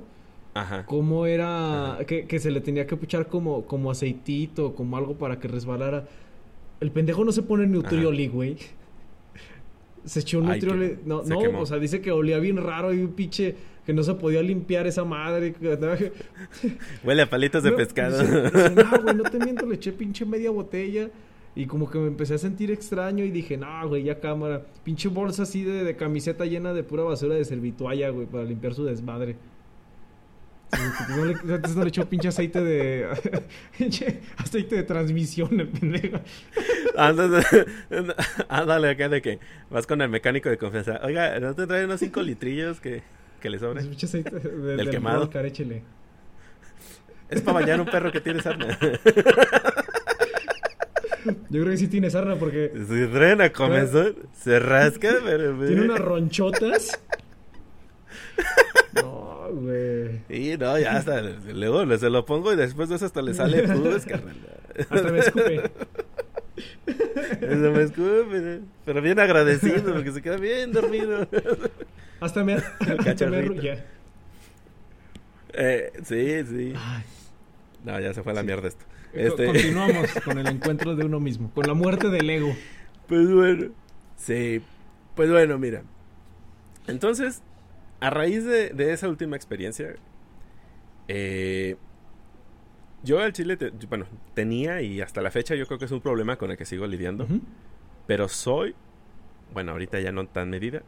Ajá. 0.53 0.85
cómo 0.85 1.25
era 1.25 1.95
Ajá. 1.95 2.05
que, 2.05 2.25
que 2.25 2.39
se 2.39 2.49
le 2.49 2.61
tenía 2.61 2.87
que 2.87 2.95
puchar 2.95 3.27
como, 3.27 3.65
como 3.65 3.91
aceitito, 3.91 4.73
como 4.73 4.95
algo 4.95 5.15
para 5.15 5.39
que 5.39 5.47
resbalara. 5.49 6.07
El 6.79 6.91
pendejo 6.91 7.25
no 7.25 7.31
se 7.33 7.41
pone 7.41 7.67
nutrioli, 7.67 8.27
güey. 8.27 8.57
Se 10.05 10.19
echó 10.21 10.39
un 10.39 10.45
nutrioli. 10.47 10.99
No, 11.05 11.23
se 11.23 11.29
no, 11.31 11.39
quemó. 11.39 11.61
o 11.61 11.65
sea, 11.65 11.77
dice 11.77 11.99
que 11.99 12.11
olía 12.11 12.37
bien 12.39 12.57
raro 12.57 12.93
y 12.93 12.99
un 13.01 13.13
pinche 13.13 13.55
que 13.85 13.93
no 13.93 14.01
se 14.03 14.13
podía 14.13 14.41
limpiar 14.41 14.87
esa 14.87 15.03
madre. 15.03 15.55
Huele 17.03 17.21
a 17.21 17.29
palitos 17.29 17.63
de 17.63 17.71
No, 17.71 17.77
pescado. 17.77 18.19
dice- 18.21 18.41
dice, 18.43 18.69
no, 18.71 19.01
güey, 19.03 19.15
no 19.15 19.23
te 19.23 19.39
miento, 19.39 19.65
le 19.65 19.75
eché 19.75 19.91
pinche 19.91 20.25
media 20.25 20.51
botella. 20.51 21.09
Y 21.57 21.67
como 21.67 21.89
que 21.89 21.97
me 21.97 22.07
empecé 22.07 22.33
a 22.33 22.37
sentir 22.37 22.69
extraño 22.71 23.23
y 23.23 23.31
dije, 23.31 23.55
no, 23.55 23.87
güey, 23.87 24.03
ya 24.03 24.19
cámara. 24.19 24.65
Pinche 24.83 25.07
bolsa 25.07 25.43
así 25.43 25.63
de, 25.63 25.85
de 25.85 25.95
camiseta 25.95 26.45
llena 26.45 26.73
de 26.73 26.83
pura 26.83 27.03
basura 27.03 27.35
de 27.35 27.45
servitualla, 27.45 28.09
güey, 28.09 28.27
para 28.27 28.43
limpiar 28.43 28.73
su 28.73 28.83
desmadre. 28.83 29.37
Sí, 30.73 30.81
no 31.15 31.23
le- 31.25 31.53
antes 31.53 31.75
no 31.75 31.83
le 31.83 31.89
echó 31.89 32.05
pinche 32.09 32.27
aceite 32.27 32.61
de. 32.61 33.07
pinche 33.77 34.19
aceite 34.37 34.75
de 34.75 34.83
transmisión, 34.83 35.57
el 35.57 35.69
pendejo. 35.69 36.19
Ándale, 36.97 37.45
ándale 38.49 38.89
acá 38.89 39.07
de 39.07 39.21
que 39.21 39.39
vas 39.69 39.87
con 39.87 40.01
el 40.01 40.09
mecánico 40.09 40.49
de 40.49 40.57
confianza. 40.57 40.99
Oiga, 41.03 41.39
¿no 41.39 41.55
te 41.55 41.65
traen 41.67 41.85
unos 41.85 42.01
5 42.01 42.21
litrillos 42.21 42.81
que, 42.81 43.03
que 43.39 43.49
le 43.49 43.59
sobren? 43.59 43.87
Pinche 43.87 44.07
aceite 44.07 44.35
de, 44.37 44.49
Del 44.49 44.77
del 44.77 44.89
quemado. 44.89 45.21
Vodka. 45.21 45.41
Es 47.29 47.41
para 47.41 47.59
bañar 47.59 47.79
un 47.79 47.85
perro 47.87 48.11
que 48.11 48.19
tiene 48.19 48.41
sarna. 48.41 48.77
Yo 51.25 51.61
creo 51.61 51.71
que 51.71 51.77
sí 51.77 51.87
tiene 51.87 52.09
sarna 52.09 52.35
porque 52.35 52.71
Si 52.75 53.05
frena 53.07 53.51
comezón, 53.51 54.15
se 54.33 54.59
rasca, 54.59 55.15
pero... 55.23 55.57
tiene 55.65 55.81
unas 55.83 55.99
ronchotas. 55.99 56.99
No, 58.93 59.47
güey. 59.51 60.21
Y 60.29 60.57
no, 60.57 60.77
ya 60.77 60.97
hasta 60.97 61.21
luego 61.21 61.97
se 61.97 62.09
lo 62.09 62.25
pongo 62.25 62.53
y 62.53 62.55
después 62.55 62.89
de 62.89 62.95
eso 62.95 63.05
hasta 63.05 63.21
le 63.21 63.33
sale 63.33 63.63
pus, 63.67 64.05
carnal. 64.05 64.35
Hasta 64.89 65.11
me 65.11 65.19
escupe. 65.19 65.71
Eso 67.41 67.71
me 67.71 67.83
escupe, 67.83 68.61
pero 68.85 69.01
bien 69.01 69.19
agradecido 69.19 69.93
porque 69.93 70.11
se 70.11 70.21
queda 70.21 70.37
bien 70.37 70.71
dormido. 70.71 71.27
Hasta 72.19 72.43
me. 72.43 72.55
Cachorrito. 73.03 73.53
arrulla. 73.53 73.85
Eh, 75.53 75.91
sí, 76.03 76.43
sí. 76.45 76.73
Ay. 76.75 77.03
No, 77.83 77.99
ya 77.99 78.13
se 78.13 78.23
fue 78.23 78.31
a 78.31 78.35
la 78.35 78.43
mierda 78.43 78.67
esto. 78.67 78.83
Este, 79.15 79.45
Continuamos 79.47 80.07
con 80.23 80.37
el 80.37 80.47
encuentro 80.47 80.95
de 80.95 81.05
uno 81.05 81.19
mismo, 81.19 81.51
con 81.51 81.65
la 81.67 81.73
muerte 81.73 82.09
del 82.09 82.29
ego. 82.29 82.53
pues 83.07 83.31
bueno. 83.31 83.71
Sí, 84.17 84.61
pues 85.15 85.29
bueno, 85.31 85.57
mira. 85.57 85.83
Entonces, 86.87 87.41
a 87.99 88.09
raíz 88.09 88.45
de, 88.45 88.69
de 88.69 88.93
esa 88.93 89.07
última 89.09 89.35
experiencia, 89.35 89.95
eh, 91.07 91.75
yo 93.03 93.19
al 93.21 93.33
chile, 93.33 93.57
te- 93.57 93.71
bueno, 93.87 94.05
tenía 94.33 94.81
y 94.81 95.01
hasta 95.01 95.21
la 95.21 95.31
fecha 95.31 95.55
yo 95.55 95.67
creo 95.67 95.77
que 95.79 95.85
es 95.85 95.91
un 95.91 96.01
problema 96.01 96.37
con 96.37 96.51
el 96.51 96.57
que 96.57 96.65
sigo 96.65 96.87
lidiando. 96.87 97.27
Pero 98.07 98.27
soy, 98.27 98.75
bueno, 99.53 99.71
ahorita 99.73 99.99
ya 99.99 100.11
no 100.11 100.27
tan 100.27 100.49
medida, 100.49 100.81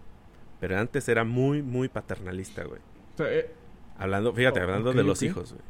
pero 0.60 0.77
antes 0.77 1.07
era 1.10 1.24
muy, 1.24 1.62
muy 1.62 1.88
paternalista, 1.89 2.63
güey. 2.63 2.79
O 3.13 3.17
sea, 3.17 3.31
eh, 3.31 3.51
Hablando, 4.00 4.31
fíjate, 4.34 4.60
Oh, 4.60 4.63
hablando 4.63 4.93
de 4.93 5.03
los 5.03 5.22
hijos, 5.24 5.53
güey. 5.53 5.63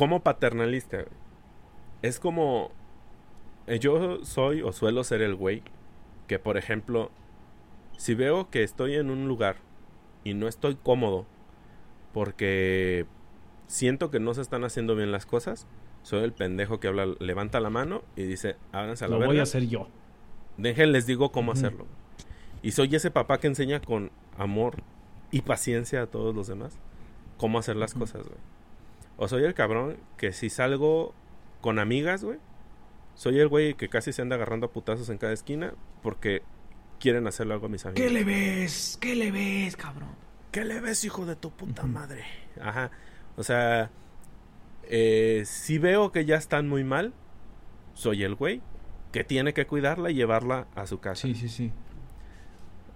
Como 0.00 0.20
paternalista. 0.22 1.04
Es 2.00 2.18
como. 2.18 2.70
eh, 3.66 3.78
Yo 3.78 4.24
soy 4.24 4.62
o 4.62 4.72
suelo 4.72 5.04
ser 5.04 5.20
el 5.20 5.34
güey 5.34 5.62
que, 6.26 6.38
por 6.38 6.56
ejemplo, 6.56 7.10
si 7.98 8.14
veo 8.14 8.48
que 8.48 8.62
estoy 8.62 8.94
en 8.94 9.10
un 9.10 9.28
lugar 9.28 9.56
y 10.24 10.32
no 10.32 10.48
estoy 10.48 10.76
cómodo 10.82 11.26
porque 12.14 13.04
siento 13.66 14.10
que 14.10 14.20
no 14.20 14.32
se 14.32 14.40
están 14.40 14.64
haciendo 14.64 14.96
bien 14.96 15.12
las 15.12 15.26
cosas, 15.26 15.66
soy 16.02 16.24
el 16.24 16.32
pendejo 16.32 16.80
que 16.80 16.88
habla, 16.88 17.06
levanta 17.18 17.60
la 17.60 17.68
mano 17.68 18.02
y 18.16 18.22
dice, 18.22 18.56
ábranse 18.72 19.04
a 19.04 19.08
la 19.08 19.18
lo 19.18 19.26
voy 19.26 19.38
a 19.38 19.42
hacer 19.42 19.68
yo. 19.68 19.88
Dejen, 20.56 20.92
les 20.92 21.04
digo 21.06 21.30
cómo 21.30 21.52
hacerlo. 21.52 21.86
Y 22.62 22.72
soy 22.72 22.94
ese 22.96 23.10
papá 23.10 23.38
que 23.38 23.48
enseña 23.48 23.80
con 23.80 24.10
amor 24.38 24.82
y 25.30 25.42
paciencia 25.42 26.02
a 26.02 26.06
todos 26.06 26.34
los 26.34 26.46
demás 26.46 26.78
cómo 27.36 27.58
hacer 27.58 27.76
las 27.76 27.92
cosas, 27.94 28.22
güey. 28.22 28.38
O 29.22 29.28
soy 29.28 29.44
el 29.44 29.52
cabrón 29.52 29.98
que 30.16 30.32
si 30.32 30.48
salgo 30.48 31.14
con 31.60 31.78
amigas, 31.78 32.24
güey, 32.24 32.38
soy 33.14 33.38
el 33.38 33.48
güey 33.48 33.74
que 33.74 33.90
casi 33.90 34.14
se 34.14 34.22
anda 34.22 34.36
agarrando 34.36 34.68
a 34.68 34.72
putazos 34.72 35.10
en 35.10 35.18
cada 35.18 35.34
esquina 35.34 35.74
porque 36.02 36.42
quieren 36.98 37.26
hacerle 37.26 37.52
algo 37.52 37.66
a 37.66 37.68
mis 37.68 37.84
amigos. 37.84 38.00
¿Qué 38.02 38.10
le 38.10 38.24
ves? 38.24 38.96
¿Qué 38.98 39.14
le 39.14 39.30
ves, 39.30 39.76
cabrón? 39.76 40.08
¿Qué 40.50 40.64
le 40.64 40.80
ves, 40.80 41.04
hijo 41.04 41.26
de 41.26 41.36
tu 41.36 41.50
puta 41.50 41.82
madre? 41.84 42.24
Ajá. 42.62 42.90
O 43.36 43.42
sea, 43.42 43.90
eh, 44.84 45.42
si 45.44 45.76
veo 45.78 46.12
que 46.12 46.24
ya 46.24 46.36
están 46.36 46.66
muy 46.66 46.82
mal, 46.82 47.12
soy 47.92 48.24
el 48.24 48.34
güey 48.36 48.62
que 49.12 49.22
tiene 49.22 49.52
que 49.52 49.66
cuidarla 49.66 50.10
y 50.10 50.14
llevarla 50.14 50.66
a 50.74 50.86
su 50.86 50.98
casa. 50.98 51.22
Sí, 51.22 51.34
sí, 51.34 51.48
sí. 51.50 51.72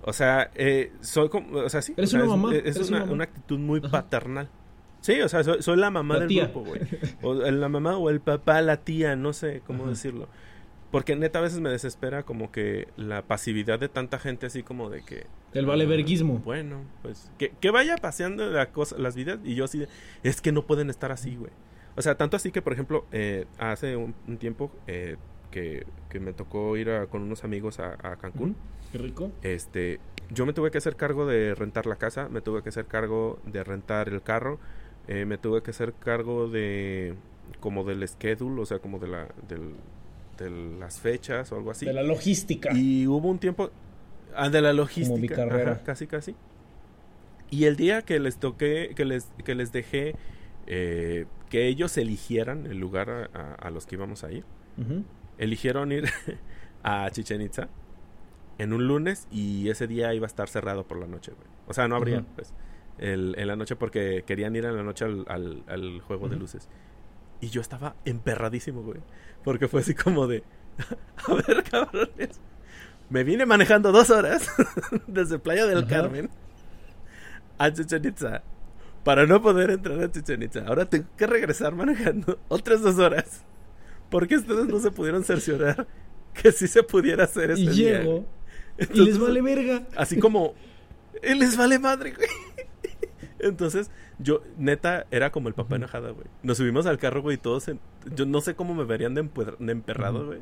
O 0.00 0.12
sea, 0.14 0.50
eh, 0.54 0.90
soy 1.00 1.28
como, 1.28 1.58
o 1.58 1.68
sea, 1.68 1.82
sí. 1.82 1.92
Eres 1.98 2.14
o 2.14 2.16
sea, 2.18 2.24
una 2.24 2.34
es- 2.34 2.40
mamá, 2.40 2.54
Es, 2.56 2.76
eres 2.76 2.88
una, 2.88 2.96
una 2.96 2.98
mamá. 3.00 3.12
una 3.12 3.24
actitud 3.24 3.58
muy 3.58 3.80
Ajá. 3.80 3.90
paternal. 3.90 4.48
Sí, 5.04 5.20
o 5.20 5.28
sea, 5.28 5.44
soy, 5.44 5.60
soy 5.62 5.76
la 5.76 5.90
mamá 5.90 6.14
La 6.14 6.20
del 6.20 6.28
tía. 6.28 6.44
grupo, 6.46 6.64
güey. 6.64 6.80
O 7.20 7.34
la 7.34 7.68
mamá 7.68 7.98
o 7.98 8.08
el 8.08 8.20
papá, 8.20 8.62
la 8.62 8.78
tía, 8.78 9.16
no 9.16 9.34
sé 9.34 9.60
cómo 9.66 9.82
Ajá. 9.82 9.90
decirlo. 9.90 10.28
Porque 10.90 11.14
neta 11.14 11.40
a 11.40 11.42
veces 11.42 11.60
me 11.60 11.68
desespera 11.68 12.22
como 12.22 12.50
que 12.50 12.88
la 12.96 13.20
pasividad 13.20 13.78
de 13.78 13.90
tanta 13.90 14.18
gente 14.18 14.46
así 14.46 14.62
como 14.62 14.88
de 14.88 15.02
que... 15.04 15.26
El 15.52 15.66
valeverguismo. 15.66 16.38
Bueno, 16.38 16.84
pues 17.02 17.30
que, 17.38 17.50
que 17.60 17.70
vaya 17.70 17.96
paseando 17.98 18.48
la 18.50 18.70
cosa, 18.70 18.96
las 18.98 19.14
vidas 19.14 19.40
y 19.44 19.54
yo 19.56 19.64
así 19.66 19.80
de, 19.80 19.88
es 20.22 20.40
que 20.40 20.52
no 20.52 20.64
pueden 20.66 20.88
estar 20.88 21.12
así, 21.12 21.36
güey. 21.36 21.50
O 21.96 22.00
sea, 22.02 22.14
tanto 22.16 22.36
así 22.38 22.50
que, 22.50 22.62
por 22.62 22.72
ejemplo, 22.72 23.04
eh, 23.12 23.44
hace 23.58 23.96
un, 23.96 24.14
un 24.26 24.38
tiempo 24.38 24.72
eh, 24.86 25.16
que, 25.50 25.84
que 26.08 26.18
me 26.18 26.32
tocó 26.32 26.76
ir 26.78 26.88
a- 26.88 27.06
con 27.08 27.20
unos 27.22 27.44
amigos 27.44 27.78
a, 27.78 27.98
a 28.02 28.16
Cancún. 28.16 28.56
Qué 28.90 28.98
rico. 28.98 29.30
Este, 29.42 30.00
yo 30.30 30.46
me 30.46 30.52
tuve 30.54 30.70
que 30.70 30.78
hacer 30.78 30.96
cargo 30.96 31.26
de 31.26 31.54
rentar 31.54 31.86
la 31.86 31.96
casa, 31.96 32.28
me 32.30 32.40
tuve 32.40 32.62
que 32.62 32.70
hacer 32.70 32.86
cargo 32.86 33.38
de 33.44 33.62
rentar 33.64 34.08
el 34.08 34.22
carro, 34.22 34.58
eh, 35.08 35.24
me 35.24 35.38
tuve 35.38 35.62
que 35.62 35.70
hacer 35.70 35.92
cargo 35.94 36.48
de 36.48 37.14
como 37.60 37.84
del 37.84 38.06
schedule, 38.08 38.60
o 38.62 38.66
sea, 38.66 38.78
como 38.78 38.98
de 38.98 39.08
la 39.08 39.28
del- 39.48 39.74
de 40.38 40.50
las 40.50 40.98
fechas 41.00 41.52
o 41.52 41.56
algo 41.56 41.70
así. 41.70 41.86
De 41.86 41.92
la 41.92 42.02
logística. 42.02 42.70
Y 42.76 43.06
hubo 43.06 43.28
un 43.28 43.38
tiempo 43.38 43.70
ah, 44.34 44.48
de 44.50 44.60
la 44.62 44.72
logística, 44.72 45.20
mi 45.20 45.28
carrera. 45.28 45.72
ajá, 45.72 45.84
casi 45.84 46.06
casi. 46.06 46.34
Y 47.50 47.64
el 47.66 47.76
día 47.76 48.02
que 48.02 48.18
les 48.18 48.38
toqué, 48.38 48.92
que 48.96 49.04
les 49.04 49.26
que 49.44 49.54
les 49.54 49.70
dejé 49.72 50.16
eh, 50.66 51.26
que 51.50 51.68
ellos 51.68 51.96
eligieran 51.98 52.66
el 52.66 52.78
lugar 52.78 53.10
a, 53.10 53.24
a- 53.32 53.54
a 53.54 53.70
los 53.70 53.86
que 53.86 53.94
íbamos 53.96 54.24
a 54.24 54.32
ir 54.32 54.44
eligieron 55.38 55.92
ir 55.92 56.04
a 56.82 57.08
Chichen 57.10 57.40
Itza 57.42 57.68
en 58.58 58.72
un 58.72 58.86
lunes 58.88 59.28
y 59.30 59.68
ese 59.68 59.86
día 59.86 60.14
iba 60.14 60.26
a 60.26 60.28
estar 60.28 60.48
cerrado 60.48 60.84
por 60.86 60.98
la 60.98 61.06
noche, 61.06 61.32
güey. 61.32 61.46
O 61.66 61.72
sea, 61.74 61.86
no 61.88 61.94
habría, 61.96 62.24
pues, 62.34 62.52
el- 62.98 63.34
en 63.38 63.46
la 63.48 63.56
noche 63.56 63.76
porque 63.76 64.24
querían 64.26 64.54
ir 64.56 64.64
en 64.64 64.76
la 64.76 64.82
noche 64.82 65.04
al, 65.04 65.24
al- 65.28 65.62
al 65.66 66.00
juego 66.00 66.28
de 66.28 66.34
Ujú. 66.36 66.42
luces. 66.42 66.68
Y 67.40 67.48
yo 67.50 67.60
estaba 67.60 67.96
emperradísimo, 68.04 68.82
güey. 68.82 69.00
Porque 69.42 69.68
fue 69.68 69.80
así 69.80 69.94
como 69.94 70.26
de, 70.26 70.42
a 71.28 71.34
ver, 71.34 71.62
cabrones, 71.64 72.40
Me 73.10 73.22
vine 73.24 73.44
manejando 73.46 73.92
dos 73.92 74.10
horas 74.10 74.48
desde 75.06 75.38
Playa 75.38 75.66
del 75.66 75.78
Ajá. 75.78 75.88
Carmen 75.88 76.30
a 77.58 77.72
Chichen 77.72 78.04
Itza 78.04 78.42
para 79.04 79.26
no 79.26 79.40
poder 79.42 79.70
entrar 79.70 80.00
a 80.02 80.10
Chichen 80.10 80.42
Itza. 80.42 80.64
Ahora 80.66 80.86
tengo 80.86 81.06
que 81.16 81.26
regresar 81.26 81.74
manejando 81.74 82.38
otras 82.48 82.80
dos 82.82 82.98
horas 82.98 83.42
porque 84.10 84.36
ustedes 84.36 84.66
no 84.66 84.78
se 84.80 84.90
pudieron 84.90 85.22
cerciorar 85.24 85.86
que 86.32 86.50
sí 86.52 86.66
se 86.66 86.82
pudiera 86.82 87.24
hacer 87.24 87.50
ese 87.52 87.62
Y 87.62 87.68
día. 87.68 87.98
llego. 88.00 88.12
güey. 88.12 88.26
Y 88.76 88.80
les 88.80 88.88
Entonces, 88.90 89.18
vale 89.20 89.42
verga. 89.42 89.82
Así 89.96 90.18
como, 90.18 90.54
"Eh, 91.22 91.34
les 91.36 91.56
vale 91.56 91.78
madre, 91.78 92.12
güey. 92.12 92.28
Entonces, 93.48 93.90
yo, 94.18 94.42
neta, 94.58 95.06
era 95.10 95.30
como 95.30 95.48
el 95.48 95.54
papá 95.54 95.76
enojada, 95.76 96.10
güey. 96.10 96.26
Nos 96.42 96.56
subimos 96.58 96.86
al 96.86 96.98
carro, 96.98 97.22
güey, 97.22 97.36
y 97.36 97.38
todos, 97.38 97.68
en- 97.68 97.80
yo 98.14 98.26
no 98.26 98.40
sé 98.40 98.54
cómo 98.54 98.74
me 98.74 98.84
verían 98.84 99.14
de, 99.14 99.24
empuer- 99.24 99.56
de 99.58 99.72
emperrado, 99.72 100.26
güey. 100.26 100.40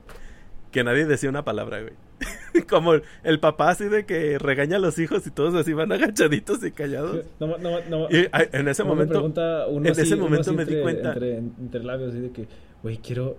Que 0.71 0.85
nadie 0.85 1.05
decía 1.05 1.29
una 1.29 1.45
palabra, 1.45 1.83
güey. 1.83 1.93
como 2.69 2.95
el, 2.95 3.03
el 3.25 3.41
papá 3.41 3.71
así 3.71 3.85
de 3.89 4.07
que 4.07 4.39
regaña 4.39 4.77
a 4.77 4.81
los 4.81 4.99
hijos 4.99 5.27
y 5.27 5.31
todos 5.31 5.55
así 5.55 5.73
van 5.75 5.93
agachaditos 5.93 6.65
y 6.65 6.71
callados. 6.71 7.25
No, 7.41 7.59
no, 7.59 7.81
no, 7.91 8.09
Y 8.11 8.29
en 8.33 8.69
ese 8.69 8.85
momento, 8.85 9.25
en 9.27 9.87
así- 9.89 10.01
ese 10.03 10.17
momento 10.17 10.53
me 10.55 10.65
di 10.65 10.75
entre- 10.75 10.83
cuenta. 10.83 11.13
Entre, 11.13 11.37
entre 11.39 11.83
labios, 11.85 12.11
así 12.11 12.21
de 12.21 12.31
que, 12.31 12.47
güey, 12.83 12.97
quiero. 12.99 13.37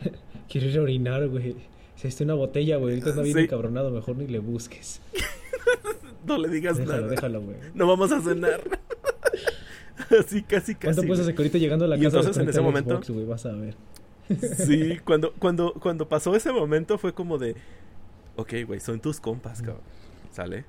quiero 0.48 0.66
ir 0.66 0.78
a 0.78 0.82
orinar, 0.82 1.26
güey. 1.28 1.56
Si 1.96 2.08
está 2.08 2.24
una 2.24 2.34
botella, 2.34 2.76
güey. 2.78 2.94
Ahorita 2.94 3.10
está 3.10 3.22
bien 3.22 3.36
Sí. 3.38 3.44
encabronado. 3.44 3.90
Mejor 3.90 4.16
ni 4.16 4.26
le 4.26 4.40
busques. 4.40 5.00
no 6.26 6.38
le 6.38 6.48
digas 6.48 6.76
Déjalo, 6.78 6.96
nada. 6.96 7.08
déjalo, 7.10 7.40
güey. 7.42 7.56
No 7.74 7.86
vamos 7.86 8.12
a 8.12 8.20
cenar. 8.20 8.60
así, 10.20 10.42
casi, 10.42 10.74
casi. 10.74 10.94
¿Cuánto 10.96 11.02
güey. 11.24 11.36
ahorita 11.36 11.58
llegando 11.58 11.84
a 11.84 11.88
la 11.88 11.96
Y 11.96 12.02
casa 12.02 12.18
entonces, 12.18 12.36
en 12.42 12.48
ese 12.48 12.58
desconectar 12.60 12.60
el 12.60 12.64
momento- 12.64 12.94
Xbox, 12.96 13.10
güey, 13.10 13.26
vas 13.26 13.46
a 13.46 13.52
ver. 13.52 13.76
Sí, 14.56 14.98
cuando, 15.04 15.32
cuando, 15.38 15.74
cuando 15.74 16.08
pasó 16.08 16.34
ese 16.36 16.52
momento 16.52 16.98
fue 16.98 17.12
como 17.12 17.38
de, 17.38 17.56
ok, 18.36 18.52
güey, 18.66 18.80
son 18.80 19.00
tus 19.00 19.20
compas, 19.20 19.60
cabrón. 19.60 19.82
¿Sale? 20.30 20.64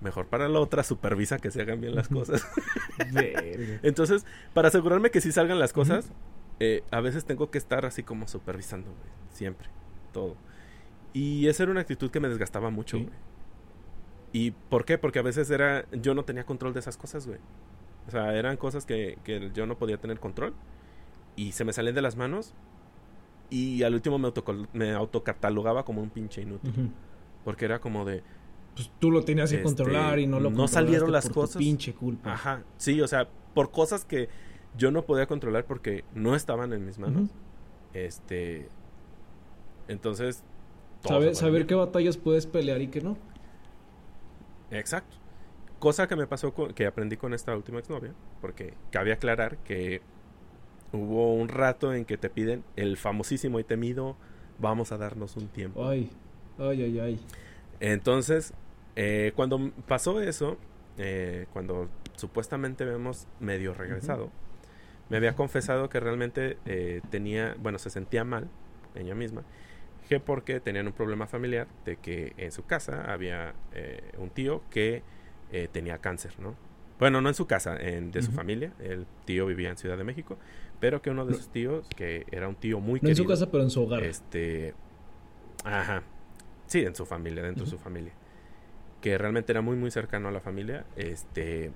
Mejor 0.00 0.26
para 0.26 0.48
la 0.48 0.60
otra 0.60 0.82
supervisa 0.82 1.38
que 1.38 1.50
se 1.50 1.60
hagan 1.62 1.80
bien 1.80 1.94
las 1.94 2.08
cosas. 2.08 2.46
Entonces, 3.82 4.24
para 4.54 4.68
asegurarme 4.68 5.10
que 5.10 5.20
sí 5.20 5.30
salgan 5.32 5.58
las 5.58 5.72
cosas, 5.72 6.10
eh, 6.60 6.82
a 6.90 7.00
veces 7.00 7.24
tengo 7.24 7.50
que 7.50 7.58
estar 7.58 7.84
así 7.86 8.02
como 8.02 8.26
supervisando, 8.28 8.88
güey. 8.90 9.10
Siempre. 9.32 9.68
Todo. 10.12 10.36
Y 11.12 11.46
esa 11.48 11.62
era 11.64 11.72
una 11.72 11.80
actitud 11.82 12.10
que 12.10 12.20
me 12.20 12.28
desgastaba 12.28 12.70
mucho, 12.70 12.98
Sí. 12.98 13.08
¿Y 14.32 14.50
por 14.52 14.84
qué? 14.84 14.98
Porque 14.98 15.18
a 15.18 15.22
veces 15.22 15.50
era... 15.50 15.86
Yo 15.92 16.14
no 16.14 16.24
tenía 16.24 16.44
control 16.44 16.72
de 16.74 16.80
esas 16.80 16.96
cosas, 16.96 17.26
güey. 17.26 17.38
O 18.06 18.10
sea, 18.10 18.34
eran 18.34 18.56
cosas 18.56 18.84
que, 18.86 19.18
que 19.24 19.50
yo 19.54 19.66
no 19.66 19.78
podía 19.78 19.98
tener 19.98 20.20
control. 20.20 20.54
Y 21.36 21.52
se 21.52 21.64
me 21.64 21.72
salían 21.72 21.94
de 21.94 22.02
las 22.02 22.16
manos. 22.16 22.54
Y 23.50 23.82
al 23.84 23.94
último 23.94 24.18
me, 24.18 24.28
autocol- 24.28 24.68
me 24.72 24.92
autocatalogaba 24.92 25.84
como 25.84 26.02
un 26.02 26.10
pinche 26.10 26.42
inútil. 26.42 26.70
Ujú. 26.70 26.90
Porque 27.44 27.64
era 27.64 27.78
como 27.80 28.04
de... 28.04 28.22
Pues 28.74 28.90
tú 28.98 29.10
lo 29.10 29.24
tenías 29.24 29.50
que 29.50 29.56
Este, 29.56 29.64
controlar 29.64 30.18
y 30.18 30.26
no 30.26 30.38
lo 30.38 30.50
no 30.50 30.68
salieron 30.68 31.10
las 31.10 31.24
por 31.24 31.32
tu 31.34 31.40
cosas. 31.40 31.56
pinche 31.58 31.94
culpa. 31.94 32.32
Ajá, 32.32 32.62
sí, 32.76 33.00
o 33.00 33.08
sea, 33.08 33.28
por 33.54 33.72
cosas 33.72 34.04
que 34.04 34.28
yo 34.76 34.92
no 34.92 35.02
podía 35.02 35.26
controlar 35.26 35.64
porque 35.64 36.04
no 36.14 36.36
estaban 36.36 36.72
en 36.72 36.84
mis 36.86 36.98
manos. 36.98 37.22
Ujú. 37.22 37.30
Este. 37.94 38.68
Entonces. 39.88 40.44
Saber, 41.02 41.34
saber 41.34 41.66
qué 41.66 41.74
batallas 41.74 42.16
puedes 42.16 42.46
pelear 42.46 42.80
y 42.82 42.88
qué 42.88 43.00
no. 43.00 43.16
Exacto. 44.70 45.16
Cosa 45.78 46.08
que 46.08 46.16
me 46.16 46.26
pasó, 46.26 46.52
con- 46.54 46.72
que 46.74 46.86
aprendí 46.86 47.16
con 47.16 47.34
esta 47.34 47.54
última 47.56 47.78
exnovia. 47.78 48.12
Porque 48.40 48.74
cabe 48.90 49.12
aclarar 49.12 49.58
que 49.58 50.00
hubo 50.92 51.34
un 51.34 51.48
rato 51.48 51.92
en 51.94 52.04
que 52.04 52.16
te 52.16 52.30
piden 52.30 52.64
el 52.76 52.96
famosísimo 52.96 53.60
y 53.60 53.64
temido. 53.64 54.16
Vamos 54.58 54.90
a 54.92 54.98
darnos 54.98 55.36
un 55.36 55.48
tiempo. 55.48 55.86
Ay, 55.88 56.10
ay, 56.58 56.82
ay, 56.82 56.98
ay. 57.00 57.20
Entonces, 57.80 58.52
eh, 58.96 59.32
cuando 59.36 59.70
pasó 59.86 60.20
eso, 60.20 60.56
eh, 60.96 61.46
cuando 61.52 61.88
supuestamente 62.16 62.82
habíamos 62.82 63.28
medio 63.38 63.72
regresado, 63.74 64.30
me 65.08 65.16
había 65.16 65.36
confesado 65.36 65.88
que 65.88 66.00
realmente 66.00 66.58
eh, 66.66 67.00
tenía, 67.10 67.54
bueno, 67.60 67.78
se 67.78 67.90
sentía 67.90 68.24
mal, 68.24 68.48
ella 68.96 69.14
misma, 69.14 69.42
que 70.08 70.20
porque 70.20 70.58
tenían 70.60 70.86
un 70.86 70.92
problema 70.92 71.26
familiar 71.26 71.68
de 71.84 71.96
que 71.96 72.32
en 72.38 72.50
su 72.52 72.64
casa 72.64 73.12
había 73.12 73.54
eh, 73.72 74.12
un 74.18 74.30
tío 74.30 74.62
que 74.70 75.02
eh, 75.52 75.68
tenía 75.70 75.98
cáncer, 75.98 76.32
¿no? 76.40 76.54
Bueno, 76.98 77.20
no 77.20 77.28
en 77.28 77.34
su 77.34 77.46
casa, 77.46 77.76
en, 77.80 78.10
de 78.10 78.22
su 78.22 78.32
familia. 78.32 78.72
El 78.80 79.06
tío 79.24 79.46
vivía 79.46 79.70
en 79.70 79.76
Ciudad 79.76 79.96
de 79.96 80.02
México, 80.02 80.36
pero 80.80 81.00
que 81.00 81.10
uno 81.10 81.24
de 81.26 81.30
No. 81.32 81.36
sus 81.36 81.48
tíos, 81.48 81.86
que 81.94 82.26
era 82.32 82.48
un 82.48 82.56
tío 82.56 82.80
muy 82.80 82.98
No 83.00 83.08
en 83.08 83.14
su 83.16 83.24
casa, 83.24 83.50
pero 83.52 83.62
en 83.62 83.70
su 83.70 83.82
hogar. 83.84 84.02
este. 84.02 84.74
Ajá. 85.64 86.02
Sí, 86.66 86.84
en 86.84 86.94
su 86.96 87.06
familia, 87.06 87.42
dentro 87.44 87.64
de 87.64 87.70
su 87.70 87.78
familia. 87.78 88.12
Que 89.00 89.16
realmente 89.16 89.52
era 89.52 89.60
muy, 89.60 89.76
muy 89.76 89.90
cercano 89.92 90.26
a 90.28 90.32
la 90.32 90.40
familia. 90.40 90.86
Este. 90.96 91.70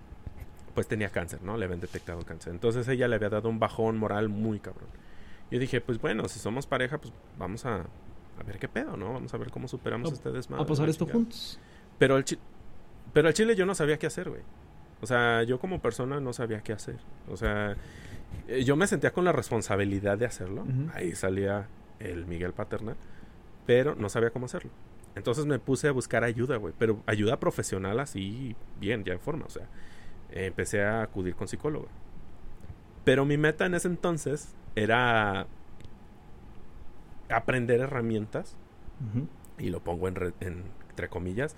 Pues 0.75 0.89
tenía 0.89 1.11
cáncer, 1.11 1.41
¿no? 1.43 1.57
Le 1.57 1.67
habían 1.67 1.81
detectado 1.81 2.23
cáncer. 2.23 2.53
Entonces 2.53 2.89
ella 2.89 3.07
le 3.07 3.15
había 3.17 3.29
dado 3.29 3.49
un 3.49 3.61
bajón 3.61 3.99
moral 3.99 4.29
muy 4.29 4.59
cabrón. 4.59 4.89
Yo 5.53 5.59
dije, 5.61 5.81
pues 5.81 6.01
bueno, 6.01 6.27
si 6.29 6.41
somos 6.41 6.67
pareja, 6.67 6.99
pues 6.99 7.13
vamos 7.39 7.65
a, 7.67 7.85
a 8.39 8.43
ver 8.45 8.59
qué 8.59 8.69
pedo, 8.69 8.97
¿no? 8.97 9.13
Vamos 9.13 9.33
a 9.35 9.37
ver 9.39 9.51
cómo 9.51 9.69
superamos 9.69 10.11
A- 10.11 10.15
este 10.15 10.31
desmadre. 10.33 10.65
a 10.65 10.67
pasar 10.67 10.89
esto 10.89 11.05
chingada. 11.05 11.19
juntos. 11.25 11.61
Pero 11.99 12.17
al, 12.17 12.25
chi- 12.25 12.39
pero 13.13 13.29
al 13.29 13.35
chile 13.35 13.55
yo 13.55 13.67
no 13.67 13.75
sabía 13.75 13.99
qué 13.99 14.07
hacer, 14.07 14.29
güey. 14.31 14.43
O 15.01 15.07
sea, 15.07 15.43
yo 15.43 15.59
como 15.59 15.81
persona 15.81 16.21
no 16.21 16.33
sabía 16.33 16.61
qué 16.63 16.73
hacer. 16.73 16.97
O 17.29 17.37
sea, 17.37 17.77
eh, 18.49 18.65
yo 18.65 18.77
me 18.77 18.87
sentía 18.87 19.13
con 19.13 19.25
la 19.25 19.33
responsabilidad 19.33 20.17
de 20.19 20.27
hacerlo. 20.27 20.65
Ahí 20.95 21.15
salía 21.15 21.69
el 21.99 22.27
Miguel 22.27 22.53
Paterna. 22.53 22.97
Pero 23.67 23.95
no 23.95 24.09
sabía 24.09 24.31
cómo 24.31 24.47
hacerlo. 24.47 24.71
Entonces 25.15 25.45
me 25.47 25.59
puse 25.59 25.89
a 25.89 25.93
buscar 25.93 26.25
ayuda, 26.25 26.57
güey. 26.57 26.73
Pero 26.79 27.03
ayuda 27.07 27.39
profesional 27.39 28.01
así, 28.01 28.57
bien, 28.81 29.05
ya 29.05 29.13
en 29.13 29.21
forma. 29.21 29.45
O 29.47 29.51
sea, 29.51 29.67
empecé 30.31 30.83
a 30.83 31.03
acudir 31.03 31.35
con 31.35 31.49
psicólogo. 31.49 31.89
Pero 33.05 33.25
mi 33.25 33.37
meta 33.37 33.67
en 33.67 33.75
ese 33.75 33.89
entonces 33.89 34.55
era 34.77 35.47
aprender 37.33 37.81
herramientas 37.81 38.57
y 39.59 39.71
lo 39.71 39.81
pongo 39.81 40.09
en 40.09 40.15
re- 40.15 40.35
en- 40.41 40.65
entre 40.91 41.09
comillas, 41.09 41.57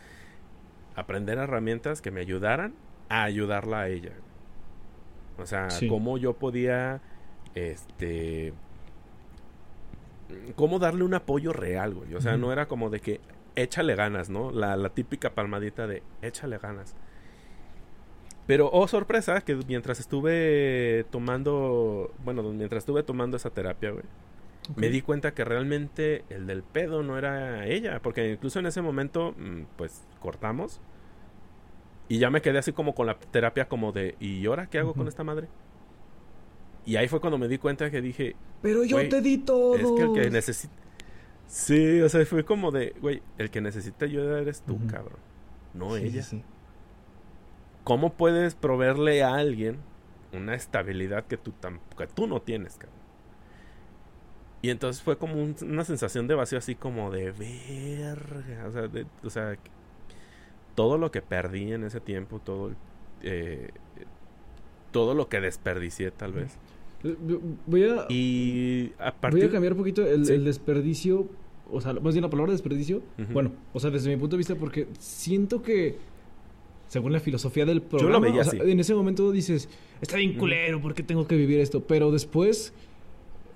aprender 0.97 1.39
herramientas 1.39 2.01
que 2.01 2.11
me 2.11 2.21
ayudaran 2.21 2.75
a 3.09 3.25
ayudarla 3.25 3.81
a 3.81 3.89
ella. 3.89 4.13
O 5.39 5.47
sea, 5.47 5.69
Sí. 5.71 5.89
cómo 5.89 6.17
yo 6.17 6.35
podía, 6.35 7.01
este, 7.55 8.53
cómo 10.57 10.79
darle 10.79 11.05
un 11.05 11.15
apoyo 11.15 11.53
real, 11.53 11.95
güey. 11.95 12.15
O 12.15 12.21
sea, 12.21 12.37
no 12.37 12.53
era 12.53 12.67
como 12.67 12.91
de 12.91 13.01
que 13.01 13.21
échale 13.57 13.95
ganas, 13.95 14.31
¿no? 14.31 14.51
La, 14.51 14.77
la 14.77 14.89
típica 14.91 15.35
palmadita 15.35 15.87
de 15.87 16.03
échale 16.23 16.59
ganas. 16.59 16.95
Pero, 18.47 18.69
oh 18.73 18.87
sorpresa, 18.89 19.41
que 19.41 19.55
mientras 19.69 20.01
estuve 20.01 21.05
tomando, 21.11 22.13
bueno, 22.25 22.43
mientras 22.43 22.83
estuve 22.83 23.03
tomando 23.03 23.37
esa 23.37 23.51
terapia, 23.51 23.91
güey, 23.91 24.05
Me 24.77 24.89
di 24.89 25.03
cuenta 25.03 25.35
que 25.35 25.45
realmente 25.45 26.25
el 26.31 26.47
del 26.47 26.63
pedo 26.63 27.03
no 27.03 27.19
era 27.19 27.67
ella, 27.67 28.01
porque 28.01 28.33
incluso 28.33 28.59
en 28.59 28.67
ese 28.67 28.81
momento, 28.81 29.33
mm, 29.37 29.63
pues 29.77 30.07
cortamos. 30.21 30.81
Y 32.09 32.19
ya 32.19 32.31
me 32.31 32.41
quedé 32.43 32.59
así 32.59 32.73
como 32.73 32.95
con 32.95 33.07
la 33.07 33.19
terapia 33.19 33.69
como 33.69 33.93
de, 33.93 34.17
¿y 34.21 34.45
ahora 34.47 34.69
qué 34.69 34.79
hago 34.79 34.95
con 34.95 35.09
esta 35.09 35.25
madre? 35.25 35.49
Y 36.87 36.97
ahí 36.97 37.09
fue 37.09 37.21
cuando 37.21 37.39
me 37.39 37.49
di 37.49 37.59
cuenta 37.59 37.91
que 37.91 38.01
dije, 38.01 38.37
Pero 38.63 38.85
yo 38.85 39.09
te 39.09 39.21
di 39.21 39.39
todo. 39.39 39.75
es 39.77 39.91
que 39.93 40.03
el 40.03 40.13
que 40.13 40.31
necesita... 40.31 40.75
Sí, 41.47 42.01
o 42.01 42.09
sea, 42.09 42.25
fue 42.27 42.45
como 42.45 42.71
de, 42.71 42.95
güey, 43.01 43.23
el 43.39 43.51
que 43.51 43.61
necesita 43.61 44.07
ayuda 44.07 44.41
eres 44.41 44.63
tú, 44.63 44.79
cabrón. 44.87 45.19
No 45.73 45.97
Sí, 45.97 46.05
ella. 46.07 46.23
sí. 46.23 46.43
¿Cómo 47.85 48.15
puedes 48.15 48.55
proveerle 48.55 49.23
a 49.23 49.35
alguien 49.35 49.79
una 50.33 50.55
estabilidad 50.55 51.27
que 51.27 51.37
tú, 51.37 51.53
que 51.97 52.07
tú 52.07 52.27
no 52.27 52.41
tienes, 52.41 52.77
cabrón? 52.77 53.04
Y 54.65 54.71
entonces 54.71 55.03
fue 55.03 55.19
como 55.19 55.35
un- 55.35 55.55
una 55.63 55.85
sensación 55.85 56.27
de 56.27 56.35
vacío 56.35 56.57
así 56.57 56.75
como 56.75 57.11
de 57.11 57.33
verga. 57.33 58.67
O 58.67 58.73
sea, 58.73 58.89
de- 58.89 59.05
o 59.23 59.29
sea, 59.29 59.57
todo 60.75 60.97
lo 60.97 61.11
que 61.11 61.21
perdí 61.21 61.73
en 61.73 61.85
ese 61.85 62.01
tiempo, 62.01 62.41
todo, 62.43 62.71
eh, 63.23 63.69
todo 64.91 65.13
lo 65.15 65.29
que 65.29 65.41
desperdicié 65.41 66.11
tal 66.13 66.33
vez. 66.33 66.57
Voy 67.67 67.85
a, 67.85 68.07
Y 68.09 68.93
a 68.99 69.13
voy 69.31 69.43
a 69.43 69.51
cambiar 69.51 69.75
un 69.75 69.79
poquito 69.81 70.07
el, 70.07 70.25
Sí. 70.25 70.33
el 70.33 70.45
desperdicio. 70.45 71.29
O 71.71 71.83
sea, 71.83 71.93
más 71.93 72.15
bien 72.15 72.23
la 72.23 72.31
palabra 72.31 72.53
desperdicio. 72.53 73.03
Bueno, 73.35 73.53
o 73.75 73.81
sea, 73.81 73.91
desde 73.91 74.09
mi 74.09 74.17
punto 74.17 74.37
de 74.37 74.39
vista, 74.39 74.55
porque 74.55 74.87
siento 74.99 75.61
que, 75.63 75.97
según 76.89 77.13
la 77.13 77.21
filosofía 77.21 77.67
del 77.67 77.83
programa, 77.83 78.21
veía 78.29 78.41
o 78.41 78.45
sea, 78.45 78.61
así. 78.63 78.71
en 78.71 78.81
ese 78.81 78.95
momento 78.95 79.31
dices, 79.31 79.69
está 80.01 80.17
bien 80.17 80.39
culero, 80.39 80.81
¿por 80.81 80.95
qué 80.95 81.03
tengo 81.03 81.27
que 81.27 81.37
vivir 81.37 81.61
esto? 81.61 81.83
Pero 81.83 82.11
después 82.11 82.73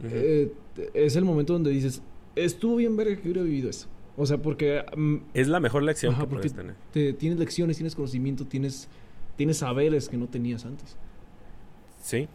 Eh, 0.04 0.52
es 0.94 1.16
el 1.16 1.24
momento 1.24 1.52
donde 1.54 1.70
dices, 1.70 2.02
estuvo 2.36 2.76
bien 2.76 2.96
verga 2.96 3.16
que 3.16 3.22
hubiera 3.22 3.42
vivido 3.42 3.68
eso. 3.70 3.88
O 4.16 4.26
sea, 4.26 4.38
porque 4.38 4.84
mm, 4.96 5.16
es 5.34 5.48
la 5.48 5.60
mejor 5.60 5.82
lección 5.82 6.12
Ajá, 6.14 6.22
que 6.24 6.28
porque 6.30 6.48
puedes 6.48 6.56
tener. 6.56 6.74
te- 6.92 7.12
tienes 7.12 7.38
lecciones, 7.38 7.76
tienes 7.76 7.94
conocimiento, 7.94 8.46
tienes, 8.46 8.88
tienes 9.36 9.58
saberes 9.58 10.08
que 10.08 10.16
no 10.16 10.26
tenías 10.28 10.64
antes. 10.64 10.96
Sí. 12.02 12.28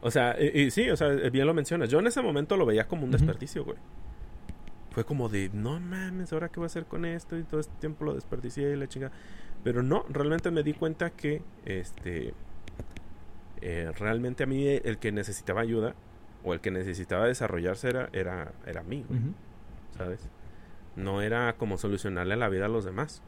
O 0.00 0.10
sea, 0.10 0.36
y, 0.40 0.60
y 0.62 0.70
sí, 0.70 0.88
o 0.90 0.96
sea, 0.96 1.08
bien 1.08 1.46
lo 1.46 1.54
mencionas. 1.54 1.88
Yo 1.90 1.98
en 1.98 2.06
ese 2.06 2.22
momento 2.22 2.56
lo 2.56 2.64
veía 2.66 2.86
como 2.86 3.04
un 3.04 3.10
desperdicio, 3.10 3.64
güey. 3.64 3.76
fue 4.90 5.04
como 5.04 5.28
de, 5.28 5.50
no 5.52 5.80
mames, 5.80 6.32
¿ahora 6.32 6.48
qué 6.48 6.60
voy 6.60 6.64
a 6.64 6.68
hacer 6.68 6.84
con 6.86 7.04
esto? 7.04 7.36
Y 7.38 7.42
todo 7.42 7.60
este 7.60 7.74
tiempo 7.80 8.04
lo 8.04 8.14
desperdicié 8.14 8.72
y 8.72 8.76
la 8.76 8.86
chinga. 8.88 9.10
Pero 9.64 9.82
no, 9.82 10.04
realmente 10.08 10.50
me 10.50 10.62
di 10.62 10.72
cuenta 10.72 11.10
que, 11.10 11.42
este, 11.66 12.32
eh, 13.60 13.90
realmente 13.98 14.44
a 14.44 14.46
mí 14.46 14.66
el 14.68 14.98
que 14.98 15.10
necesitaba 15.12 15.60
ayuda 15.62 15.94
o 16.48 16.54
el 16.54 16.60
que 16.60 16.70
necesitaba 16.70 17.26
desarrollarse 17.26 17.88
era, 17.88 18.08
era, 18.12 18.52
era 18.66 18.82
mí, 18.82 19.04
¿sabes? 19.96 20.20
No 20.96 21.22
era 21.22 21.54
como 21.56 21.78
solucionarle 21.78 22.36
la 22.36 22.48
vida 22.48 22.66
a 22.66 22.68
los 22.68 22.84
demás, 22.84 23.22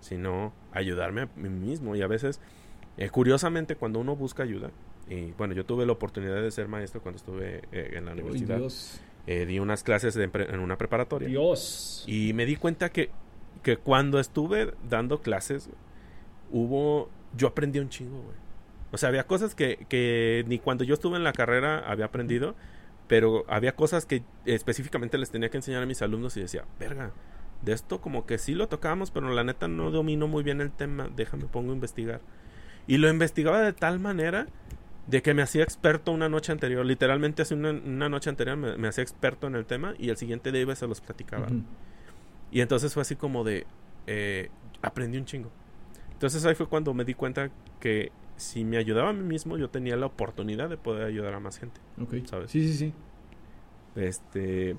sino 0.00 0.52
ayudarme 0.72 1.22
a 1.22 1.28
mí 1.36 1.48
mismo. 1.48 1.94
Y 1.96 2.02
a 2.02 2.06
veces, 2.06 2.40
eh, 2.96 3.10
curiosamente, 3.10 3.76
cuando 3.76 4.00
uno 4.00 4.16
busca 4.16 4.42
ayuda, 4.42 4.70
y 5.08 5.32
bueno, 5.32 5.54
yo 5.54 5.64
tuve 5.64 5.86
la 5.86 5.92
oportunidad 5.92 6.40
de 6.42 6.50
ser 6.50 6.66
maestro 6.66 7.00
cuando 7.00 7.18
estuve 7.18 7.62
eh, 7.70 7.92
en 7.94 8.06
la 8.06 8.12
universidad. 8.12 8.60
di 9.26 9.58
unas 9.58 9.82
clases 9.84 10.16
en 10.16 10.60
una 10.60 10.76
preparatoria. 10.78 11.28
Dios. 11.28 12.04
Y 12.06 12.32
me 12.32 12.44
di 12.46 12.56
cuenta 12.56 12.88
que, 12.88 13.10
que 13.62 13.76
cuando 13.76 14.18
estuve 14.18 14.74
dando 14.88 15.20
clases, 15.20 15.70
hubo. 16.50 17.10
Yo 17.36 17.48
aprendí 17.48 17.78
un 17.78 17.88
chingo, 17.88 18.22
güey. 18.22 18.45
O 18.96 18.98
sea, 18.98 19.10
había 19.10 19.26
cosas 19.26 19.54
que, 19.54 19.84
que 19.90 20.42
ni 20.48 20.58
cuando 20.58 20.82
yo 20.82 20.94
estuve 20.94 21.18
en 21.18 21.22
la 21.22 21.34
carrera 21.34 21.80
había 21.80 22.06
aprendido, 22.06 22.54
pero 23.08 23.44
había 23.46 23.76
cosas 23.76 24.06
que 24.06 24.22
específicamente 24.46 25.18
les 25.18 25.30
tenía 25.30 25.50
que 25.50 25.58
enseñar 25.58 25.82
a 25.82 25.86
mis 25.86 26.00
alumnos 26.00 26.34
y 26.38 26.40
decía, 26.40 26.64
verga, 26.80 27.12
de 27.60 27.74
esto 27.74 28.00
como 28.00 28.24
que 28.24 28.38
sí 28.38 28.54
lo 28.54 28.68
tocábamos, 28.68 29.10
pero 29.10 29.28
la 29.28 29.44
neta 29.44 29.68
no 29.68 29.90
domino 29.90 30.28
muy 30.28 30.42
bien 30.42 30.62
el 30.62 30.70
tema, 30.70 31.10
déjame 31.14 31.44
pongo 31.44 31.72
a 31.72 31.74
investigar. 31.74 32.22
Y 32.86 32.96
lo 32.96 33.10
investigaba 33.10 33.60
de 33.60 33.74
tal 33.74 34.00
manera 34.00 34.46
de 35.06 35.20
que 35.20 35.34
me 35.34 35.42
hacía 35.42 35.62
experto 35.62 36.10
una 36.10 36.30
noche 36.30 36.52
anterior, 36.52 36.86
literalmente 36.86 37.42
hace 37.42 37.52
una, 37.52 37.74
noche 38.08 38.30
anterior 38.30 38.56
me, 38.56 38.88
hacía 38.88 39.04
experto 39.04 39.46
en 39.46 39.56
el 39.56 39.66
tema 39.66 39.92
y 39.98 40.08
el 40.08 40.16
siguiente 40.16 40.52
día 40.52 40.74
se 40.74 40.86
los 40.86 41.02
platicaba. 41.02 41.48
Y 42.50 42.62
entonces 42.62 42.94
fue 42.94 43.02
así 43.02 43.14
como 43.14 43.44
de, 43.44 43.66
eh, 44.06 44.48
aprendí 44.80 45.18
un 45.18 45.26
chingo. 45.26 45.50
Entonces 46.12 46.46
ahí 46.46 46.54
fue 46.54 46.66
cuando 46.66 46.94
me 46.94 47.04
di 47.04 47.12
cuenta 47.12 47.50
que 47.78 48.10
si 48.36 48.64
me 48.64 48.76
ayudaba 48.76 49.10
a 49.10 49.12
mí 49.12 49.22
mismo, 49.22 49.56
yo 49.56 49.70
tenía 49.70 49.96
la 49.96 50.06
oportunidad 50.06 50.68
de 50.68 50.76
poder 50.76 51.04
ayudar 51.04 51.34
a 51.34 51.40
más 51.40 51.58
gente. 51.58 51.80
Ok. 52.00 52.14
¿Sabes? 52.26 52.50
Sí, 52.50 52.66
sí, 52.68 52.74
sí. 52.74 52.92
Este. 53.94 54.76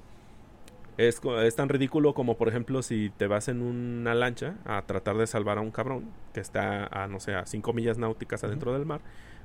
Es, 0.98 1.22
es, 1.24 1.56
tan 1.56 1.70
ridículo 1.70 2.15
como, 2.15 2.38
por 2.38 2.48
ejemplo, 2.48 2.82
si 2.82 3.12
te 3.17 3.28
vas 3.28 3.50
en 3.50 3.62
una 3.62 4.15
lancha 4.15 4.56
a 4.65 4.82
tratar 4.82 5.15
de 5.17 5.28
salvar 5.28 5.60
a 5.60 5.62
un 5.62 5.70
cabrón 5.70 6.06
que 6.34 6.39
está 6.39 6.88
a, 6.88 7.08
no 7.08 7.20
sé, 7.20 7.36
a 7.36 7.46
5 7.46 7.72
millas 7.74 8.00
náuticas 8.00 8.43
adentro 8.43 8.74
del 8.74 8.88
mar, 8.88 9.02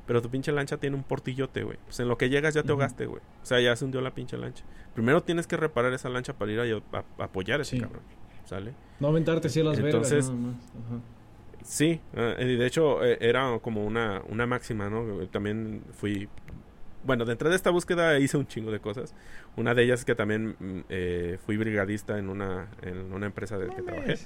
pero 0.06 0.22
tu 0.22 0.30
pinche 0.30 0.50
lancha 0.50 0.78
tiene 0.78 0.96
un 0.96 1.02
portillote, 1.02 1.62
güey. 1.62 1.76
Pues 1.84 2.00
en 2.00 2.08
lo 2.08 2.16
que 2.16 2.30
llegas 2.30 2.54
ya 2.54 2.62
te 2.62 2.72
ahogaste, 2.72 3.04
güey. 3.04 3.20
O 3.42 3.46
sea, 3.46 3.60
ya 3.60 3.76
se 3.76 3.84
hundió 3.84 4.00
la 4.00 4.14
pinche 4.14 4.38
lancha. 4.38 4.64
Primero 4.94 5.22
tienes 5.22 5.46
que 5.46 5.58
reparar 5.58 5.92
esa 5.92 6.08
lancha 6.08 6.32
para 6.32 6.52
ir 6.52 6.60
a, 6.60 7.04
apoyar 7.22 7.60
a 7.60 7.62
ese 7.62 7.78
cabrón. 7.78 8.02
¿Sale? 8.46 8.72
No 8.98 9.08
aventarte 9.08 9.48
a 9.48 9.64
las 9.64 9.78
Entonces, 9.78 10.30
nada 10.30 10.40
más. 10.40 11.02
Sí, 11.64 12.00
eh, 12.14 12.36
y 12.40 12.56
de 12.56 12.66
hecho 12.66 13.04
eh, 13.04 13.18
era 13.20 13.58
como 13.60 13.84
una, 13.84 14.22
una 14.28 14.46
máxima, 14.46 14.88
¿no? 14.88 15.26
También 15.28 15.82
fui... 15.92 16.28
Bueno, 17.04 17.24
dentro 17.24 17.50
de 17.50 17.56
esta 17.56 17.70
búsqueda 17.70 18.18
hice 18.18 18.36
un 18.36 18.46
chingo 18.46 18.70
de 18.70 18.78
cosas. 18.78 19.14
Una 19.56 19.74
de 19.74 19.82
ellas 19.82 20.00
es 20.00 20.04
que 20.04 20.14
también 20.14 20.56
mm, 20.58 20.80
eh, 20.88 21.38
fui 21.44 21.56
brigadista 21.56 22.18
en 22.18 22.28
una, 22.28 22.68
en 22.82 23.12
una 23.12 23.26
empresa 23.26 23.58
de 23.58 23.74
que 23.74 23.82
trabajé. 23.82 24.18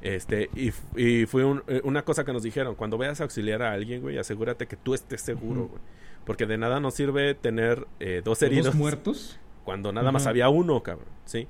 Este, 0.00 0.48
y, 0.54 0.72
y 0.96 1.26
fue 1.26 1.44
una 1.44 2.04
cosa 2.04 2.24
que 2.24 2.32
nos 2.32 2.42
dijeron, 2.42 2.76
cuando 2.76 2.96
vayas 2.96 3.20
a 3.20 3.24
auxiliar 3.24 3.62
a 3.62 3.72
alguien, 3.72 4.00
güey, 4.00 4.16
asegúrate 4.16 4.66
que 4.66 4.76
tú 4.76 4.94
estés 4.94 5.20
seguro, 5.20 5.66
güey. 5.66 5.82
Porque 6.24 6.46
de 6.46 6.56
nada 6.56 6.80
nos 6.80 6.94
sirve 6.94 7.34
tener 7.34 7.86
dos 8.24 8.40
heridos. 8.42 8.66
¿Dos 8.66 8.74
muertos? 8.76 9.40
Cuando 9.64 9.92
nada 9.92 10.12
más 10.12 10.26
había 10.26 10.48
uno, 10.48 10.82
cabrón, 10.82 11.08
¿sí? 11.24 11.48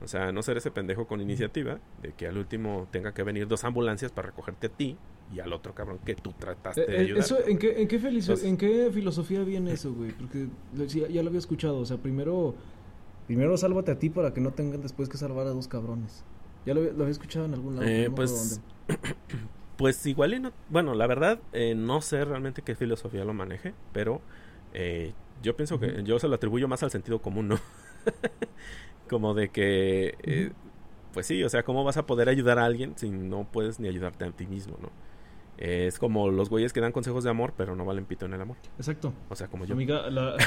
O 0.00 0.06
sea, 0.06 0.30
no 0.30 0.42
ser 0.42 0.56
ese 0.56 0.70
pendejo 0.70 1.06
con 1.06 1.20
iniciativa 1.20 1.80
de 2.02 2.12
que 2.12 2.28
al 2.28 2.38
último 2.38 2.86
tenga 2.90 3.12
que 3.12 3.24
venir 3.24 3.48
dos 3.48 3.64
ambulancias 3.64 4.12
para 4.12 4.28
recogerte 4.28 4.68
a 4.68 4.70
ti 4.70 4.96
y 5.34 5.40
al 5.40 5.52
otro 5.52 5.74
cabrón 5.74 5.98
que 6.04 6.14
tú 6.14 6.32
trataste 6.38 6.86
de 6.86 6.86
eh, 6.86 6.96
eh, 6.96 7.00
ayudar. 7.00 7.20
Eso, 7.20 7.38
¿en, 7.46 7.58
qué, 7.58 7.82
en, 7.82 7.88
qué 7.88 7.96
¿En 8.44 8.56
qué 8.56 8.90
filosofía 8.92 9.42
viene 9.42 9.72
eso, 9.72 9.92
güey? 9.92 10.12
Porque 10.12 10.48
ya, 10.86 11.22
lo 11.22 11.28
había 11.28 11.38
escuchado. 11.38 11.78
O 11.78 11.84
sea, 11.84 11.96
primero, 11.96 12.54
primero 13.26 13.56
sálvate 13.56 13.90
a 13.90 13.98
ti 13.98 14.08
para 14.08 14.32
que 14.32 14.40
no 14.40 14.52
tengan 14.52 14.82
después 14.82 15.08
que 15.08 15.16
salvar 15.16 15.46
a 15.48 15.50
dos 15.50 15.66
cabrones. 15.66 16.24
Ya 16.64 16.74
lo, 16.74 16.82
había 16.82 17.08
escuchado 17.08 17.46
en 17.46 17.54
algún 17.54 17.76
lado. 17.76 17.88
Eh, 17.88 18.08
pues, 18.14 18.60
pues 19.76 20.06
igual 20.06 20.34
y 20.34 20.40
no... 20.40 20.52
Bueno, 20.68 20.94
la 20.94 21.08
verdad, 21.08 21.40
no 21.76 22.00
sé 22.02 22.24
realmente 22.24 22.62
qué 22.62 22.76
filosofía 22.76 23.24
lo 23.24 23.34
maneje, 23.34 23.74
pero 23.92 24.22
yo 25.42 25.56
pienso 25.56 25.80
que 25.80 26.04
yo 26.04 26.20
se 26.20 26.28
lo 26.28 26.36
atribuyo 26.36 26.68
más 26.68 26.84
al 26.84 26.90
sentido 26.92 27.20
común, 27.20 27.48
¿no? 27.48 27.58
Como 29.08 29.34
de 29.34 29.48
que, 29.48 30.14
eh, 30.22 30.52
pues 31.12 31.26
sí, 31.26 31.42
o 31.42 31.48
sea, 31.48 31.62
¿cómo 31.62 31.84
vas 31.84 31.96
a 31.96 32.06
poder 32.06 32.28
ayudar 32.28 32.58
a 32.58 32.64
alguien 32.64 32.92
si 32.96 33.10
no 33.10 33.46
puedes 33.50 33.80
ni 33.80 33.88
ayudarte 33.88 34.24
a 34.24 34.30
ti 34.30 34.46
mismo, 34.46 34.76
no? 34.80 34.90
es 35.58 35.98
como 35.98 36.30
los 36.30 36.50
güeyes 36.50 36.72
que 36.72 36.80
dan 36.80 36.92
consejos 36.92 37.24
de 37.24 37.30
amor, 37.30 37.52
pero 37.56 37.74
no 37.74 37.84
valen 37.84 38.04
pito 38.04 38.26
en 38.26 38.32
el 38.32 38.40
amor. 38.40 38.56
Exacto. 38.76 39.12
O 39.28 39.34
sea, 39.34 39.48
como 39.48 39.64
yo. 39.64 39.74
Amiga, 39.74 40.08
la... 40.08 40.36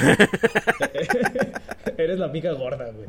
Eres 1.98 2.18
la 2.18 2.26
amiga 2.26 2.52
gorda, 2.52 2.90
güey. 2.90 3.08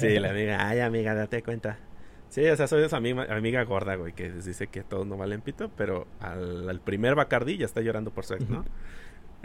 sí, 0.00 0.18
la 0.18 0.30
amiga, 0.30 0.66
ay, 0.66 0.80
amiga, 0.80 1.14
date 1.14 1.42
cuenta. 1.42 1.78
Sí, 2.30 2.44
o 2.46 2.56
sea, 2.56 2.66
soy 2.66 2.82
esa 2.82 2.96
amiga, 2.96 3.26
amiga 3.34 3.62
gorda, 3.64 3.96
güey, 3.96 4.12
que 4.12 4.30
dice 4.30 4.68
que 4.68 4.82
todos 4.82 5.06
no 5.06 5.16
valen 5.16 5.42
pito, 5.42 5.70
pero 5.76 6.06
al, 6.20 6.80
primer 6.80 7.14
Bacardí 7.14 7.58
ya 7.58 7.66
está 7.66 7.82
llorando 7.82 8.10
por 8.10 8.24
sexo, 8.24 8.46
¿no? 8.50 8.64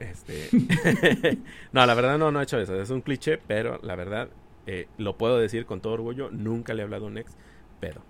Este. 0.01 0.49
no, 1.71 1.85
la 1.85 1.93
verdad 1.93 2.17
no, 2.17 2.31
no 2.31 2.39
he 2.39 2.43
hecho 2.43 2.59
eso. 2.59 2.79
Es 2.79 2.89
un 2.89 3.01
cliché, 3.01 3.37
pero 3.37 3.79
la 3.83 3.95
verdad, 3.95 4.29
eh, 4.65 4.87
lo 4.97 5.17
puedo 5.17 5.37
decir 5.37 5.65
con 5.65 5.81
todo 5.81 5.93
orgullo. 5.93 6.29
Nunca 6.31 6.73
le 6.73 6.81
he 6.81 6.83
hablado 6.83 7.05
a 7.05 7.07
un 7.07 7.17
ex 7.17 7.31
pedo. 7.79 8.01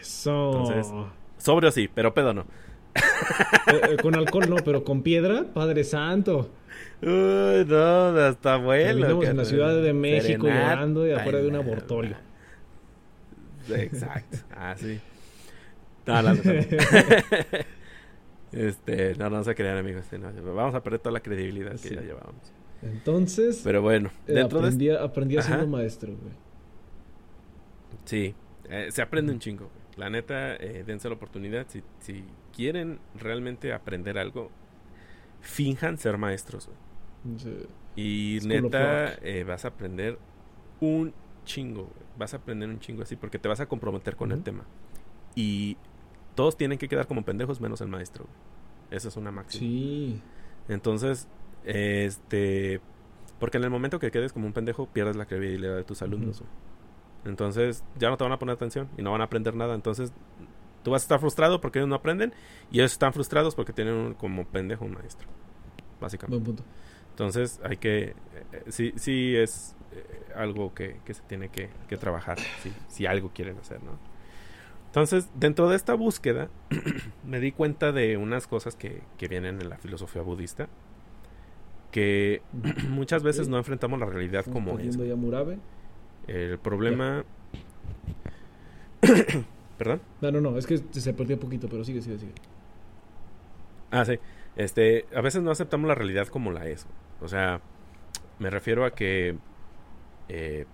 Eso. 0.00 0.52
Entonces, 0.52 0.92
sobrio 1.38 1.70
sí, 1.70 1.88
pero 1.92 2.14
pedo 2.14 2.32
no. 2.32 2.46
Eh, 2.94 3.80
eh, 3.90 3.96
con 4.00 4.14
alcohol 4.14 4.48
no, 4.48 4.56
pero 4.56 4.84
con 4.84 5.02
piedra, 5.02 5.44
Padre 5.52 5.84
Santo. 5.84 6.50
Uy, 7.02 7.64
no, 7.66 8.16
hasta 8.18 8.56
bueno. 8.56 9.02
Estamos 9.02 9.26
en 9.26 9.36
la 9.36 9.44
Ciudad 9.44 9.82
de 9.82 9.92
México 9.92 10.46
llorando 10.46 11.06
y 11.06 11.12
afuera 11.12 11.38
de 11.38 11.48
un 11.48 11.56
abortorio. 11.56 12.16
Exacto. 13.68 14.38
Ah, 14.54 14.74
sí. 14.76 15.00
No, 16.06 16.20
no, 16.20 16.34
Este, 18.54 19.16
no, 19.16 19.30
no 19.30 19.42
se 19.42 19.54
crean, 19.54 19.78
amigos. 19.78 20.04
vamos 20.44 20.74
a 20.74 20.82
perder 20.82 21.00
toda 21.00 21.12
la 21.12 21.20
credibilidad 21.20 21.78
que 21.78 21.94
ya 21.94 22.00
llevábamos. 22.00 22.52
Entonces. 22.82 23.60
Pero 23.64 23.82
bueno, 23.82 24.10
eh, 24.28 24.40
aprendí, 24.40 24.90
aprendí 24.90 25.40
siendo 25.42 25.66
maestro, 25.66 26.12
güey. 26.12 26.34
Sí, 28.04 28.34
eh, 28.68 28.88
se 28.90 29.02
aprende 29.02 29.32
un 29.32 29.40
chingo. 29.40 29.70
La 29.96 30.10
neta, 30.10 30.54
eh, 30.56 30.84
dense 30.86 31.08
la 31.08 31.14
oportunidad. 31.14 31.66
Si, 31.68 31.82
si 32.00 32.24
quieren 32.54 33.00
realmente 33.18 33.72
aprender 33.72 34.18
algo, 34.18 34.50
finjan 35.40 35.98
ser 35.98 36.16
maestros. 36.16 36.68
Y 37.96 38.38
neta, 38.44 39.18
vas 39.46 39.64
a 39.64 39.68
aprender 39.68 40.18
un 40.80 41.12
chingo. 41.44 41.90
Vas 42.16 42.34
a 42.34 42.36
aprender 42.36 42.68
un 42.68 42.78
chingo 42.78 43.02
así 43.02 43.16
porque 43.16 43.38
te 43.38 43.48
vas 43.48 43.60
a 43.60 43.66
comprometer 43.66 44.14
con 44.14 44.30
el 44.30 44.42
tema. 44.42 44.64
Y 45.34 45.76
todos 46.34 46.56
tienen 46.56 46.78
que 46.78 46.88
quedar 46.88 47.06
como 47.06 47.24
pendejos 47.24 47.60
menos 47.60 47.80
el 47.80 47.88
maestro. 47.88 48.26
Esa 48.90 49.08
es 49.08 49.16
una 49.16 49.30
máxima. 49.30 49.60
Sí. 49.60 50.22
Entonces, 50.68 51.28
este... 51.64 52.80
Porque 53.38 53.58
en 53.58 53.64
el 53.64 53.70
momento 53.70 53.98
que 53.98 54.10
quedes 54.10 54.32
como 54.32 54.46
un 54.46 54.52
pendejo, 54.52 54.86
pierdes 54.86 55.16
la 55.16 55.26
credibilidad 55.26 55.76
de 55.76 55.84
tus 55.84 56.02
alumnos. 56.02 56.42
Entonces, 57.24 57.84
ya 57.98 58.08
no 58.08 58.16
te 58.16 58.24
van 58.24 58.32
a 58.32 58.38
poner 58.38 58.54
atención 58.54 58.88
y 58.96 59.02
no 59.02 59.10
van 59.10 59.20
a 59.20 59.24
aprender 59.24 59.54
nada. 59.54 59.74
Entonces, 59.74 60.12
tú 60.82 60.92
vas 60.92 61.02
a 61.02 61.04
estar 61.04 61.20
frustrado 61.20 61.60
porque 61.60 61.78
ellos 61.78 61.88
no 61.88 61.96
aprenden 61.96 62.32
y 62.70 62.78
ellos 62.78 62.92
están 62.92 63.12
frustrados 63.12 63.54
porque 63.54 63.72
tienen 63.72 64.14
como 64.14 64.44
pendejo 64.46 64.84
un 64.84 64.92
maestro. 64.92 65.28
Básicamente. 66.00 66.44
Buen 66.44 66.56
punto. 66.56 66.70
Entonces, 67.10 67.60
hay 67.64 67.76
que... 67.76 68.02
Eh, 68.02 68.14
eh, 68.52 68.62
sí, 68.68 68.92
sí 68.96 69.36
es 69.36 69.76
eh, 69.92 70.32
algo 70.34 70.72
que, 70.72 71.00
que, 71.04 71.14
se 71.14 71.22
tiene 71.22 71.48
que, 71.48 71.70
que 71.88 71.96
trabajar. 71.96 72.38
si 72.88 73.06
algo 73.06 73.30
quieren 73.34 73.58
hacer, 73.58 73.82
¿no? 73.82 74.13
Entonces, 74.94 75.28
dentro 75.34 75.68
de 75.68 75.74
esta 75.74 75.94
búsqueda, 75.94 76.50
me 77.26 77.40
di 77.40 77.50
cuenta 77.50 77.90
de 77.90 78.16
unas 78.16 78.46
cosas 78.46 78.76
que, 78.76 79.02
vienen 79.28 79.60
en 79.60 79.68
la 79.68 79.76
filosofía 79.76 80.22
budista, 80.22 80.68
que 81.90 82.42
muchas 82.90 83.24
veces 83.24 83.48
no 83.48 83.58
enfrentamos 83.58 83.98
la 83.98 84.06
realidad 84.06 84.46
como 84.46 84.78
es. 84.78 84.96
El 86.28 86.58
problema... 86.60 87.24
¿Perdón? 89.78 90.00
No, 90.20 90.30
no, 90.30 90.40
no, 90.40 90.58
es 90.58 90.66
que 90.68 90.78
se 90.78 91.12
perdió 91.12 91.34
un 91.34 91.40
poquito, 91.40 91.68
pero 91.68 91.82
sigue, 91.82 92.00
sigue, 92.00 92.20
sigue. 92.20 92.32
Ah, 93.90 94.04
sí. 94.04 94.20
Este, 94.54 95.06
a 95.12 95.22
veces 95.22 95.42
no 95.42 95.50
aceptamos 95.50 95.88
la 95.88 95.96
realidad 95.96 96.28
como 96.28 96.52
la 96.52 96.68
es. 96.68 96.86
O 97.20 97.26
sea, 97.26 97.60
me 98.38 98.48
refiero 98.48 98.84
a 98.84 98.92
que 98.92 99.38
eh, 100.28 100.66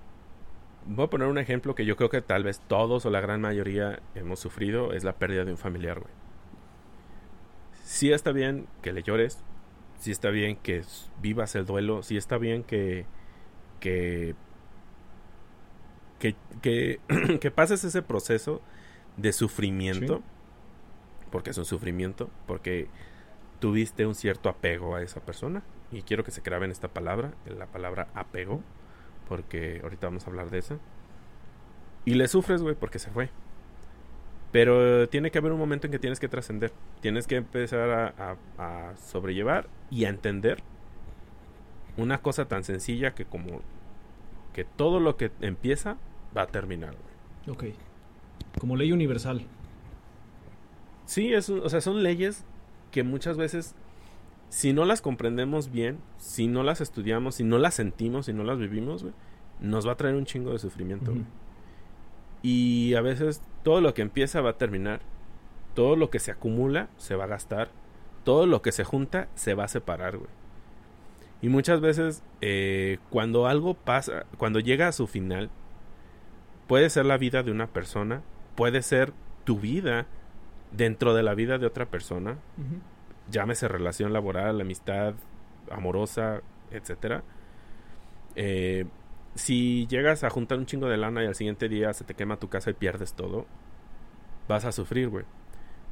voy 0.86 1.06
a 1.06 1.10
poner 1.10 1.28
un 1.28 1.38
ejemplo 1.38 1.74
que 1.74 1.84
yo 1.84 1.96
creo 1.96 2.10
que 2.10 2.22
tal 2.22 2.44
vez 2.44 2.60
todos 2.60 3.06
o 3.06 3.10
la 3.10 3.20
gran 3.20 3.40
mayoría 3.40 4.00
hemos 4.14 4.40
sufrido, 4.40 4.92
es 4.92 5.04
la 5.04 5.14
pérdida 5.14 5.44
de 5.44 5.52
un 5.52 5.58
familiar, 5.58 6.00
güey. 6.00 6.12
Sí 7.84 8.12
está 8.12 8.32
bien 8.32 8.66
que 8.82 8.92
le 8.92 9.02
llores, 9.02 9.42
sí 9.98 10.10
está 10.10 10.30
bien 10.30 10.56
que 10.56 10.82
vivas 11.20 11.54
el 11.54 11.66
duelo, 11.66 12.02
sí 12.02 12.16
está 12.16 12.38
bien 12.38 12.62
que, 12.62 13.06
que 13.80 14.34
que, 16.20 16.36
que, 16.60 17.00
que 17.40 17.50
pases 17.50 17.82
ese 17.82 18.02
proceso 18.02 18.60
de 19.16 19.32
sufrimiento, 19.32 20.22
porque 21.32 21.50
es 21.50 21.58
un 21.58 21.64
sufrimiento, 21.64 22.30
porque 22.46 22.88
tuviste 23.58 24.06
un 24.06 24.14
cierto 24.14 24.48
apego 24.48 24.94
a 24.94 25.02
esa 25.02 25.20
persona. 25.20 25.64
Y 25.90 26.02
quiero 26.02 26.22
que 26.22 26.30
se 26.30 26.42
grabe 26.42 26.66
en 26.66 26.70
esta 26.70 26.88
palabra, 26.88 27.32
en 27.46 27.58
la 27.58 27.66
palabra 27.66 28.08
apego, 28.14 28.62
porque 29.30 29.78
ahorita 29.84 30.08
vamos 30.08 30.26
a 30.26 30.30
hablar 30.30 30.50
de 30.50 30.58
eso. 30.58 30.80
Y 32.04 32.14
le 32.14 32.26
sufres, 32.26 32.62
güey, 32.62 32.74
porque 32.74 32.98
se 32.98 33.12
fue. 33.12 33.30
Pero 34.50 35.08
tiene 35.08 35.30
que 35.30 35.38
haber 35.38 35.52
un 35.52 35.58
momento 35.60 35.86
en 35.86 35.92
que 35.92 36.00
tienes 36.00 36.18
que 36.18 36.28
trascender. 36.28 36.72
Tienes 37.00 37.28
que 37.28 37.36
empezar 37.36 37.90
a, 38.18 38.36
a, 38.58 38.96
sobrellevar 38.96 39.68
y 39.88 40.04
a 40.04 40.08
entender 40.08 40.64
una 41.96 42.18
cosa 42.18 42.46
tan 42.46 42.64
sencilla 42.64 43.14
que 43.14 43.24
como 43.24 43.62
que 44.52 44.64
todo 44.64 44.98
lo 44.98 45.16
que 45.16 45.30
empieza 45.40 45.96
va 46.36 46.42
a 46.42 46.46
terminar. 46.48 46.96
Ok. 47.46 47.66
Como 48.58 48.74
ley 48.74 48.90
universal. 48.90 49.46
Sí, 51.06 51.32
es, 51.32 51.48
o 51.50 51.68
sea, 51.68 51.80
son 51.80 52.02
leyes 52.02 52.44
que 52.90 53.04
muchas 53.04 53.36
veces, 53.36 53.76
si 54.50 54.72
no 54.72 54.84
las 54.84 55.00
comprendemos 55.00 55.70
bien, 55.70 56.00
si 56.18 56.48
no 56.48 56.62
las 56.62 56.80
estudiamos, 56.80 57.36
si 57.36 57.44
no 57.44 57.56
las 57.58 57.74
sentimos, 57.74 58.26
si 58.26 58.32
no 58.32 58.42
las 58.42 58.58
vivimos, 58.58 59.06
nos 59.60 59.86
va 59.86 59.92
a 59.92 59.96
traer 59.96 60.16
un 60.16 60.26
chingo 60.26 60.52
de 60.52 60.58
sufrimiento. 60.58 61.14
Y 62.42 62.94
a 62.94 63.00
veces 63.00 63.42
todo 63.62 63.80
lo 63.80 63.94
que 63.94 64.02
empieza 64.02 64.40
va 64.40 64.50
a 64.50 64.58
terminar. 64.58 65.00
Todo 65.74 65.94
lo 65.94 66.10
que 66.10 66.18
se 66.18 66.32
acumula 66.32 66.88
se 66.96 67.14
va 67.14 67.24
a 67.24 67.28
gastar. 67.28 67.70
Todo 68.24 68.46
lo 68.46 68.60
que 68.60 68.72
se 68.72 68.82
junta 68.82 69.28
se 69.36 69.54
va 69.54 69.64
a 69.64 69.68
separar, 69.68 70.16
güey. 70.16 70.30
Y 71.42 71.48
muchas 71.48 71.80
veces 71.80 72.22
eh, 72.40 72.98
cuando 73.08 73.46
algo 73.46 73.74
pasa, 73.74 74.26
cuando 74.36 74.58
llega 74.58 74.88
a 74.88 74.92
su 74.92 75.06
final, 75.06 75.48
puede 76.66 76.90
ser 76.90 77.06
la 77.06 77.18
vida 77.18 77.44
de 77.44 77.52
una 77.52 77.68
persona, 77.68 78.22
puede 78.56 78.82
ser 78.82 79.12
tu 79.44 79.58
vida 79.60 80.06
dentro 80.72 81.14
de 81.14 81.22
la 81.22 81.34
vida 81.34 81.58
de 81.58 81.66
otra 81.66 81.86
persona, 81.86 82.38
llámese 83.30 83.68
relación 83.68 84.12
laboral, 84.12 84.60
amistad, 84.60 85.14
amorosa, 85.70 86.42
etcétera. 86.70 87.22
Eh, 88.36 88.86
si 89.34 89.86
llegas 89.86 90.24
a 90.24 90.30
juntar 90.30 90.58
un 90.58 90.66
chingo 90.66 90.88
de 90.88 90.96
lana 90.96 91.22
y 91.22 91.26
al 91.26 91.34
siguiente 91.34 91.68
día 91.68 91.92
se 91.92 92.04
te 92.04 92.14
quema 92.14 92.38
tu 92.38 92.48
casa 92.48 92.70
y 92.70 92.74
pierdes 92.74 93.14
todo, 93.14 93.46
vas 94.48 94.64
a 94.64 94.72
sufrir, 94.72 95.08
güey. 95.08 95.24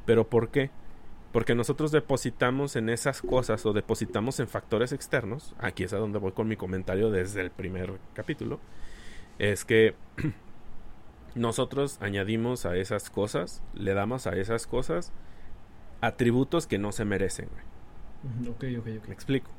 ¿Pero 0.05 0.29
por 0.29 0.49
qué? 0.49 0.71
Porque 1.31 1.55
nosotros 1.55 1.91
depositamos 1.91 2.75
en 2.75 2.89
esas 2.89 3.21
cosas 3.21 3.65
o 3.65 3.73
depositamos 3.73 4.39
en 4.39 4.47
factores 4.47 4.91
externos. 4.91 5.55
Aquí 5.59 5.83
es 5.83 5.93
a 5.93 5.97
donde 5.97 6.19
voy 6.19 6.31
con 6.31 6.47
mi 6.47 6.55
comentario 6.55 7.11
desde 7.11 7.41
el 7.41 7.51
primer 7.51 7.99
capítulo. 8.13 8.59
Es 9.37 9.63
que 9.63 9.95
nosotros 11.35 11.97
añadimos 12.01 12.65
a 12.65 12.75
esas 12.75 13.09
cosas, 13.09 13.61
le 13.73 13.93
damos 13.93 14.27
a 14.27 14.31
esas 14.31 14.65
cosas 14.65 15.13
atributos 16.01 16.67
que 16.67 16.77
no 16.77 16.91
se 16.91 17.05
merecen, 17.05 17.49
güey. 17.51 18.49
Ok, 18.49 18.63
ok, 18.79 18.87
ok. 18.99 19.07
Me 19.07 19.13
explico. 19.13 19.49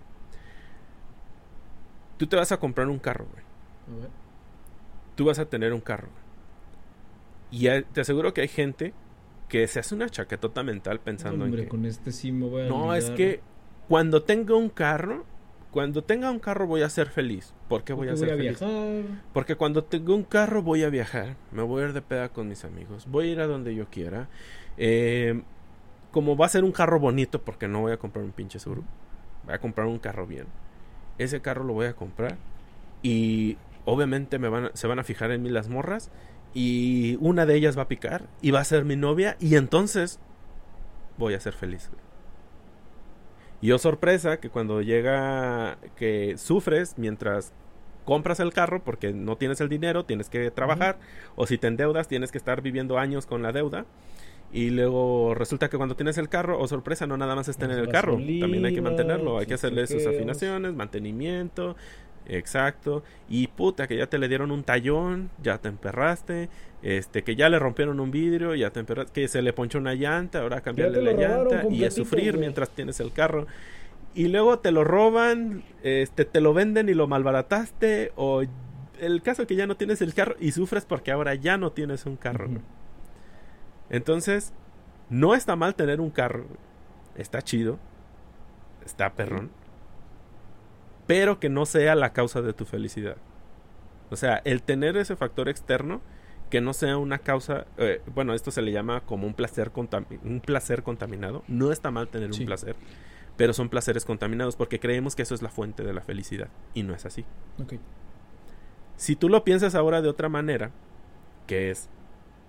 Tú 2.16 2.26
te 2.26 2.36
vas 2.36 2.52
a 2.52 2.58
comprar 2.58 2.88
un 2.88 2.98
carro, 2.98 3.26
güey. 3.32 4.08
Tú 5.14 5.24
vas 5.24 5.38
a 5.38 5.46
tener 5.46 5.72
un 5.72 5.80
carro. 5.80 6.08
Y 7.50 7.68
te 7.92 8.00
aseguro 8.00 8.32
que 8.32 8.42
hay 8.42 8.48
gente 8.48 8.94
que 9.48 9.66
se 9.66 9.80
hace 9.80 9.94
una 9.94 10.08
chaquetota 10.08 10.62
mental 10.62 11.00
pensando 11.00 11.44
en 11.44 11.56
que... 11.56 11.68
con 11.68 11.84
este 11.84 12.12
sí 12.12 12.30
me 12.30 12.46
voy 12.46 12.62
a 12.62 12.68
No, 12.68 12.94
es 12.94 13.10
que 13.10 13.40
cuando 13.88 14.22
tenga 14.22 14.54
un 14.54 14.68
carro, 14.68 15.24
cuando 15.72 16.04
tenga 16.04 16.30
un 16.30 16.38
carro 16.38 16.66
voy 16.66 16.82
a 16.82 16.88
ser 16.88 17.08
feliz. 17.08 17.52
¿Por 17.68 17.82
qué 17.82 17.92
voy 17.92 18.08
a 18.08 18.16
ser 18.16 18.28
feliz? 18.28 18.60
Viajar. 18.60 19.02
Porque 19.32 19.56
cuando 19.56 19.82
tengo 19.82 20.14
un 20.14 20.22
carro 20.22 20.62
voy 20.62 20.84
a 20.84 20.90
viajar. 20.90 21.36
Me 21.50 21.62
voy 21.62 21.82
a 21.82 21.86
ir 21.86 21.92
de 21.92 22.02
peda 22.02 22.28
con 22.28 22.48
mis 22.48 22.64
amigos. 22.64 23.06
Voy 23.10 23.28
a 23.28 23.32
ir 23.32 23.40
a 23.40 23.46
donde 23.46 23.74
yo 23.74 23.86
quiera. 23.88 24.28
Eh, 24.76 25.42
como 26.10 26.36
va 26.36 26.46
a 26.46 26.50
ser 26.50 26.64
un 26.64 26.72
carro 26.72 26.98
bonito, 26.98 27.42
porque 27.42 27.68
no 27.68 27.82
voy 27.82 27.92
a 27.92 27.98
comprar 27.98 28.24
un 28.24 28.32
pinche 28.32 28.58
Suru. 28.58 28.84
Voy 29.44 29.54
a 29.54 29.58
comprar 29.58 29.86
un 29.86 29.98
carro 29.98 30.26
bien. 30.26 30.46
Ese 31.18 31.40
carro 31.40 31.64
lo 31.64 31.72
voy 31.72 31.86
a 31.86 31.94
comprar. 31.94 32.36
Y 33.02 33.56
obviamente 33.84 34.38
me 34.38 34.48
van 34.48 34.70
se 34.74 34.86
van 34.86 34.98
a 34.98 35.04
fijar 35.04 35.30
en 35.30 35.42
mí 35.42 35.48
las 35.48 35.68
morras 35.68 36.10
y 36.52 37.16
una 37.20 37.46
de 37.46 37.54
ellas 37.54 37.78
va 37.78 37.82
a 37.82 37.88
picar 37.88 38.28
y 38.42 38.50
va 38.50 38.60
a 38.60 38.64
ser 38.64 38.84
mi 38.84 38.96
novia 38.96 39.36
y 39.40 39.56
entonces 39.56 40.18
voy 41.16 41.34
a 41.34 41.40
ser 41.40 41.54
feliz. 41.54 41.90
Y 43.62 43.72
oh 43.72 43.78
sorpresa 43.78 44.38
que 44.38 44.48
cuando 44.48 44.80
llega 44.80 45.78
que 45.96 46.36
sufres 46.38 46.94
mientras 46.96 47.52
compras 48.04 48.40
el 48.40 48.52
carro 48.52 48.82
porque 48.82 49.12
no 49.12 49.36
tienes 49.36 49.60
el 49.60 49.68
dinero, 49.68 50.04
tienes 50.04 50.30
que 50.30 50.50
trabajar 50.50 50.98
o 51.36 51.46
si 51.46 51.58
te 51.58 51.66
endeudas 51.66 52.08
tienes 52.08 52.32
que 52.32 52.38
estar 52.38 52.62
viviendo 52.62 52.98
años 52.98 53.26
con 53.26 53.42
la 53.42 53.52
deuda. 53.52 53.84
Y 54.52 54.70
luego 54.70 55.34
resulta 55.34 55.68
que 55.68 55.76
cuando 55.76 55.94
tienes 55.94 56.18
el 56.18 56.28
carro, 56.28 56.58
o 56.58 56.62
oh 56.62 56.68
sorpresa, 56.68 57.06
no 57.06 57.16
nada 57.16 57.36
más 57.36 57.48
está 57.48 57.66
en 57.66 57.72
el 57.72 57.88
carro, 57.88 58.14
también 58.14 58.64
hay 58.64 58.74
que 58.74 58.80
mantenerlo, 58.80 59.38
hay 59.38 59.46
que 59.46 59.54
hacerle 59.54 59.86
sus 59.86 60.04
afinaciones, 60.06 60.74
mantenimiento, 60.74 61.76
Exacto. 62.30 63.02
Y 63.28 63.48
puta, 63.48 63.86
que 63.86 63.96
ya 63.96 64.06
te 64.06 64.18
le 64.18 64.28
dieron 64.28 64.50
un 64.50 64.62
tallón, 64.62 65.30
ya 65.42 65.58
te 65.58 65.68
emperraste. 65.68 66.48
Este, 66.82 67.22
que 67.22 67.36
ya 67.36 67.48
le 67.48 67.58
rompieron 67.58 68.00
un 68.00 68.10
vidrio, 68.10 68.54
ya 68.54 68.70
te 68.70 68.80
emperraste. 68.80 69.12
Que 69.12 69.28
se 69.28 69.42
le 69.42 69.52
ponchó 69.52 69.78
una 69.78 69.94
llanta, 69.94 70.40
ahora 70.40 70.60
cambiarle 70.60 71.02
la 71.02 71.12
llanta. 71.12 71.64
Y 71.68 71.84
a 71.84 71.90
sufrir 71.90 72.38
mientras 72.38 72.70
tienes 72.70 73.00
el 73.00 73.12
carro. 73.12 73.46
Y 74.14 74.28
luego 74.28 74.58
te 74.58 74.72
lo 74.72 74.84
roban, 74.84 75.62
este, 75.82 76.24
te 76.24 76.40
lo 76.40 76.54
venden 76.54 76.88
y 76.88 76.94
lo 76.94 77.06
malbarataste. 77.08 78.12
O 78.16 78.42
el 79.00 79.22
caso 79.22 79.46
que 79.46 79.56
ya 79.56 79.66
no 79.66 79.76
tienes 79.76 80.02
el 80.02 80.14
carro 80.14 80.36
y 80.38 80.52
sufres 80.52 80.84
porque 80.84 81.10
ahora 81.10 81.34
ya 81.34 81.56
no 81.58 81.72
tienes 81.72 82.06
un 82.06 82.16
carro. 82.16 82.48
Entonces, 83.90 84.52
no 85.10 85.34
está 85.34 85.56
mal 85.56 85.74
tener 85.74 86.00
un 86.00 86.10
carro. 86.10 86.46
Está 87.16 87.42
chido. 87.42 87.78
Está 88.84 89.12
perrón 89.12 89.50
pero 91.10 91.40
que 91.40 91.48
no 91.48 91.66
sea 91.66 91.96
la 91.96 92.12
causa 92.12 92.40
de 92.40 92.52
tu 92.52 92.64
felicidad. 92.64 93.16
O 94.10 94.16
sea, 94.16 94.40
el 94.44 94.62
tener 94.62 94.96
ese 94.96 95.16
factor 95.16 95.48
externo 95.48 96.02
que 96.50 96.60
no 96.60 96.72
sea 96.72 96.98
una 96.98 97.18
causa, 97.18 97.66
eh, 97.78 98.00
bueno, 98.14 98.32
esto 98.32 98.52
se 98.52 98.62
le 98.62 98.70
llama 98.70 99.00
como 99.00 99.26
un 99.26 99.34
placer, 99.34 99.72
un 100.22 100.40
placer 100.40 100.84
contaminado. 100.84 101.42
No 101.48 101.72
está 101.72 101.90
mal 101.90 102.06
tener 102.06 102.30
un 102.30 102.46
placer, 102.46 102.76
pero 103.36 103.52
son 103.52 103.68
placeres 103.68 104.04
contaminados 104.04 104.54
porque 104.54 104.78
creemos 104.78 105.16
que 105.16 105.22
eso 105.22 105.34
es 105.34 105.42
la 105.42 105.48
fuente 105.48 105.82
de 105.82 105.92
la 105.92 106.00
felicidad 106.00 106.48
y 106.74 106.84
no 106.84 106.94
es 106.94 107.04
así. 107.04 107.24
Si 108.94 109.16
tú 109.16 109.28
lo 109.28 109.42
piensas 109.42 109.74
ahora 109.74 110.02
de 110.02 110.08
otra 110.08 110.28
manera, 110.28 110.70
que 111.48 111.72
es, 111.72 111.88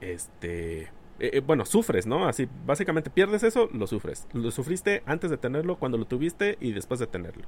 este, 0.02 0.90
eh, 1.22 1.38
eh, 1.38 1.40
bueno, 1.40 1.66
sufres, 1.66 2.08
¿no? 2.08 2.28
Así, 2.28 2.48
básicamente 2.66 3.10
pierdes 3.12 3.44
eso, 3.44 3.70
lo 3.74 3.86
sufres. 3.86 4.28
Lo 4.34 4.50
sufriste 4.50 5.04
antes 5.06 5.30
de 5.30 5.38
tenerlo, 5.38 5.78
cuando 5.78 5.98
lo 5.98 6.06
tuviste 6.06 6.58
y 6.60 6.72
después 6.72 7.00
de 7.00 7.06
tenerlo, 7.06 7.44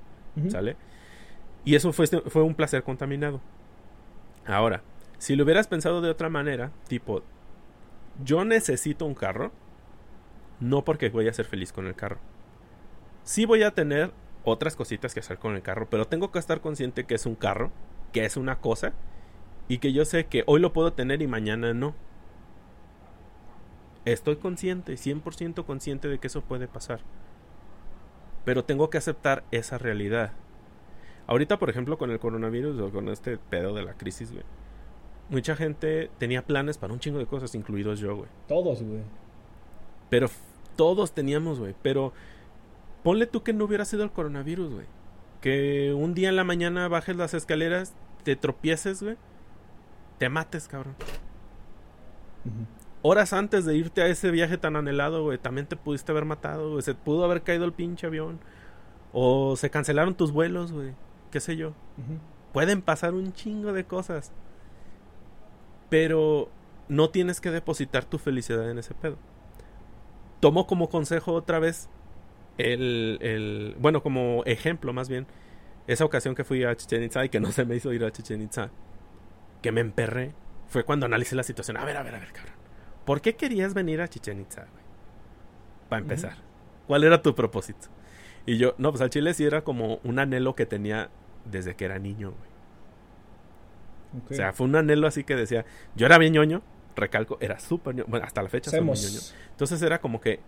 ¿sale? 0.49 0.77
Y 1.65 1.73
eso 1.73 1.91
fue, 1.91 2.05
fue 2.07 2.43
un 2.43 2.53
placer 2.53 2.83
contaminado. 2.83 3.41
Ahora, 4.45 4.83
si 5.17 5.35
lo 5.35 5.43
hubieras 5.43 5.67
pensado 5.67 6.01
de 6.01 6.09
otra 6.09 6.29
manera, 6.29 6.71
tipo, 6.87 7.23
yo 8.23 8.45
necesito 8.45 9.05
un 9.05 9.15
carro, 9.15 9.51
no 10.59 10.85
porque 10.85 11.09
voy 11.09 11.27
a 11.27 11.33
ser 11.33 11.45
feliz 11.45 11.73
con 11.73 11.87
el 11.87 11.95
carro. 11.95 12.19
Sí 13.23 13.45
voy 13.45 13.63
a 13.63 13.71
tener 13.71 14.11
otras 14.43 14.75
cositas 14.75 15.13
que 15.13 15.21
hacer 15.21 15.39
con 15.39 15.55
el 15.55 15.61
carro, 15.61 15.87
pero 15.89 16.05
tengo 16.05 16.31
que 16.31 16.39
estar 16.39 16.61
consciente 16.61 17.05
que 17.05 17.15
es 17.15 17.25
un 17.25 17.35
carro, 17.35 17.71
que 18.11 18.25
es 18.25 18.37
una 18.37 18.59
cosa, 18.59 18.93
y 19.67 19.79
que 19.79 19.93
yo 19.93 20.05
sé 20.05 20.25
que 20.25 20.43
hoy 20.45 20.59
lo 20.59 20.73
puedo 20.73 20.93
tener 20.93 21.21
y 21.21 21.27
mañana 21.27 21.73
no. 21.73 21.95
Estoy 24.05 24.35
consciente, 24.35 24.93
100% 24.93 25.65
consciente 25.65 26.07
de 26.07 26.19
que 26.19 26.27
eso 26.27 26.41
puede 26.41 26.67
pasar. 26.67 26.99
Pero 28.45 28.65
tengo 28.65 28.89
que 28.89 28.97
aceptar 28.97 29.43
esa 29.51 29.77
realidad. 29.77 30.33
Ahorita, 31.27 31.57
por 31.57 31.69
ejemplo, 31.69 31.97
con 31.97 32.11
el 32.11 32.19
coronavirus 32.19 32.79
o 32.81 32.91
con 32.91 33.07
este 33.07 33.37
pedo 33.37 33.73
de 33.73 33.83
la 33.83 33.93
crisis, 33.93 34.31
güey. 34.31 34.43
Mucha 35.29 35.55
gente 35.55 36.11
tenía 36.17 36.45
planes 36.45 36.77
para 36.77 36.91
un 36.91 36.99
chingo 36.99 37.17
de 37.17 37.25
cosas, 37.25 37.55
incluidos 37.55 37.99
yo, 37.99 38.15
güey. 38.17 38.29
Todos, 38.47 38.83
güey. 38.83 39.01
Pero 40.09 40.27
todos 40.75 41.13
teníamos, 41.13 41.59
güey. 41.59 41.73
Pero 41.81 42.11
ponle 43.03 43.25
tú 43.25 43.41
que 43.41 43.53
no 43.53 43.63
hubiera 43.63 43.85
sido 43.85 44.03
el 44.03 44.11
coronavirus, 44.11 44.73
güey. 44.73 44.85
Que 45.39 45.93
un 45.93 46.13
día 46.13 46.27
en 46.27 46.35
la 46.35 46.43
mañana 46.43 46.89
bajes 46.89 47.15
las 47.15 47.33
escaleras, 47.33 47.93
te 48.23 48.35
tropieces, 48.35 49.01
güey. 49.01 49.15
Te 50.17 50.27
mates, 50.27 50.67
cabrón. 50.67 50.95
Horas 53.03 53.33
antes 53.33 53.65
de 53.65 53.75
irte 53.75 54.01
a 54.01 54.07
ese 54.07 54.31
viaje 54.31 54.57
tan 54.57 54.75
anhelado, 54.75 55.23
güey, 55.23 55.37
también 55.37 55.67
te 55.67 55.75
pudiste 55.75 56.11
haber 56.11 56.25
matado, 56.25 56.71
güey. 56.71 56.81
Se 56.81 56.95
pudo 56.95 57.23
haber 57.25 57.43
caído 57.43 57.65
el 57.65 57.73
pinche 57.73 58.07
avión. 58.07 58.39
O 59.11 59.55
se 59.55 59.69
cancelaron 59.69 60.15
tus 60.15 60.31
vuelos, 60.31 60.71
güey 60.71 60.95
qué 61.33 61.39
sé 61.39 61.57
yo. 61.57 61.73
Pueden 62.53 62.83
pasar 62.83 63.15
un 63.15 63.33
chingo 63.33 63.73
de 63.73 63.85
cosas. 63.85 64.31
Pero 65.89 66.47
no 66.87 67.09
tienes 67.09 67.41
que 67.41 67.49
depositar 67.49 68.05
tu 68.05 68.19
felicidad 68.19 68.69
en 68.69 68.77
ese 68.77 68.93
pedo. 68.93 69.17
Tomo 70.39 70.67
como 70.67 70.89
consejo 70.89 71.33
otra 71.33 71.57
vez 71.57 71.89
el, 72.59 73.17
el 73.21 73.75
bueno, 73.79 74.03
como 74.03 74.43
ejemplo 74.45 74.93
más 74.93 75.09
bien, 75.09 75.25
esa 75.87 76.05
ocasión 76.05 76.35
que 76.35 76.43
fui 76.43 76.63
a 76.63 76.75
Chichen 76.75 77.01
Itza 77.01 77.25
y 77.25 77.29
que 77.29 77.39
no 77.39 77.51
se 77.51 77.65
me 77.65 77.75
hizo 77.75 77.91
ir 77.93 78.05
a 78.05 78.11
Chichen 78.11 78.43
Itza, 78.43 78.69
que 79.63 79.71
me 79.71 79.81
emperré, 79.81 80.35
fue 80.67 80.83
cuando 80.83 81.07
analicé 81.07 81.35
la 81.35 81.43
situación. 81.43 81.77
A 81.77 81.85
ver, 81.85 81.97
a 81.97 82.03
ver, 82.03 82.13
a 82.13 82.19
ver, 82.19 82.31
cabrón. 82.31 82.52
¿Por 83.05 83.21
qué 83.21 83.35
querías 83.35 83.73
venir 83.73 84.01
a 84.01 84.07
Chichen 84.07 84.41
Itza, 84.41 84.61
güey? 84.61 84.83
Para 85.89 86.01
empezar. 86.01 86.37
¿Cuál 86.87 87.03
era 87.03 87.21
tu 87.21 87.35
propósito? 87.35 87.87
Y 88.45 88.57
yo, 88.57 88.75
no, 88.77 88.91
pues 88.91 89.01
al 89.01 89.09
chile 89.09 89.33
sí 89.33 89.45
era 89.45 89.63
como 89.63 89.99
un 90.03 90.19
anhelo 90.19 90.55
que 90.55 90.65
tenía 90.65 91.09
desde 91.45 91.75
que 91.75 91.85
era 91.85 91.99
niño, 91.99 92.31
güey. 92.31 92.53
O 94.29 94.33
sea, 94.33 94.53
fue 94.53 94.67
un 94.67 94.75
anhelo 94.75 95.07
así 95.07 95.23
que 95.23 95.35
decía, 95.35 95.65
yo 95.95 96.05
era 96.05 96.17
bien 96.17 96.33
ñoño, 96.33 96.61
recalco, 96.95 97.37
era 97.41 97.59
súper 97.59 97.95
ñoño, 97.95 98.09
bueno, 98.09 98.25
hasta 98.25 98.43
la 98.43 98.49
fecha 98.49 98.69
soy 98.69 98.81
muy 98.81 98.95
ñoño. 98.97 99.19
Entonces 99.51 99.81
era 99.81 99.99
como 99.99 100.21
que, 100.21 100.39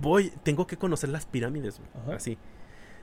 voy, 0.00 0.32
tengo 0.42 0.66
que 0.66 0.76
conocer 0.76 1.10
las 1.10 1.26
pirámides, 1.26 1.80
güey, 1.80 2.16
así. 2.16 2.38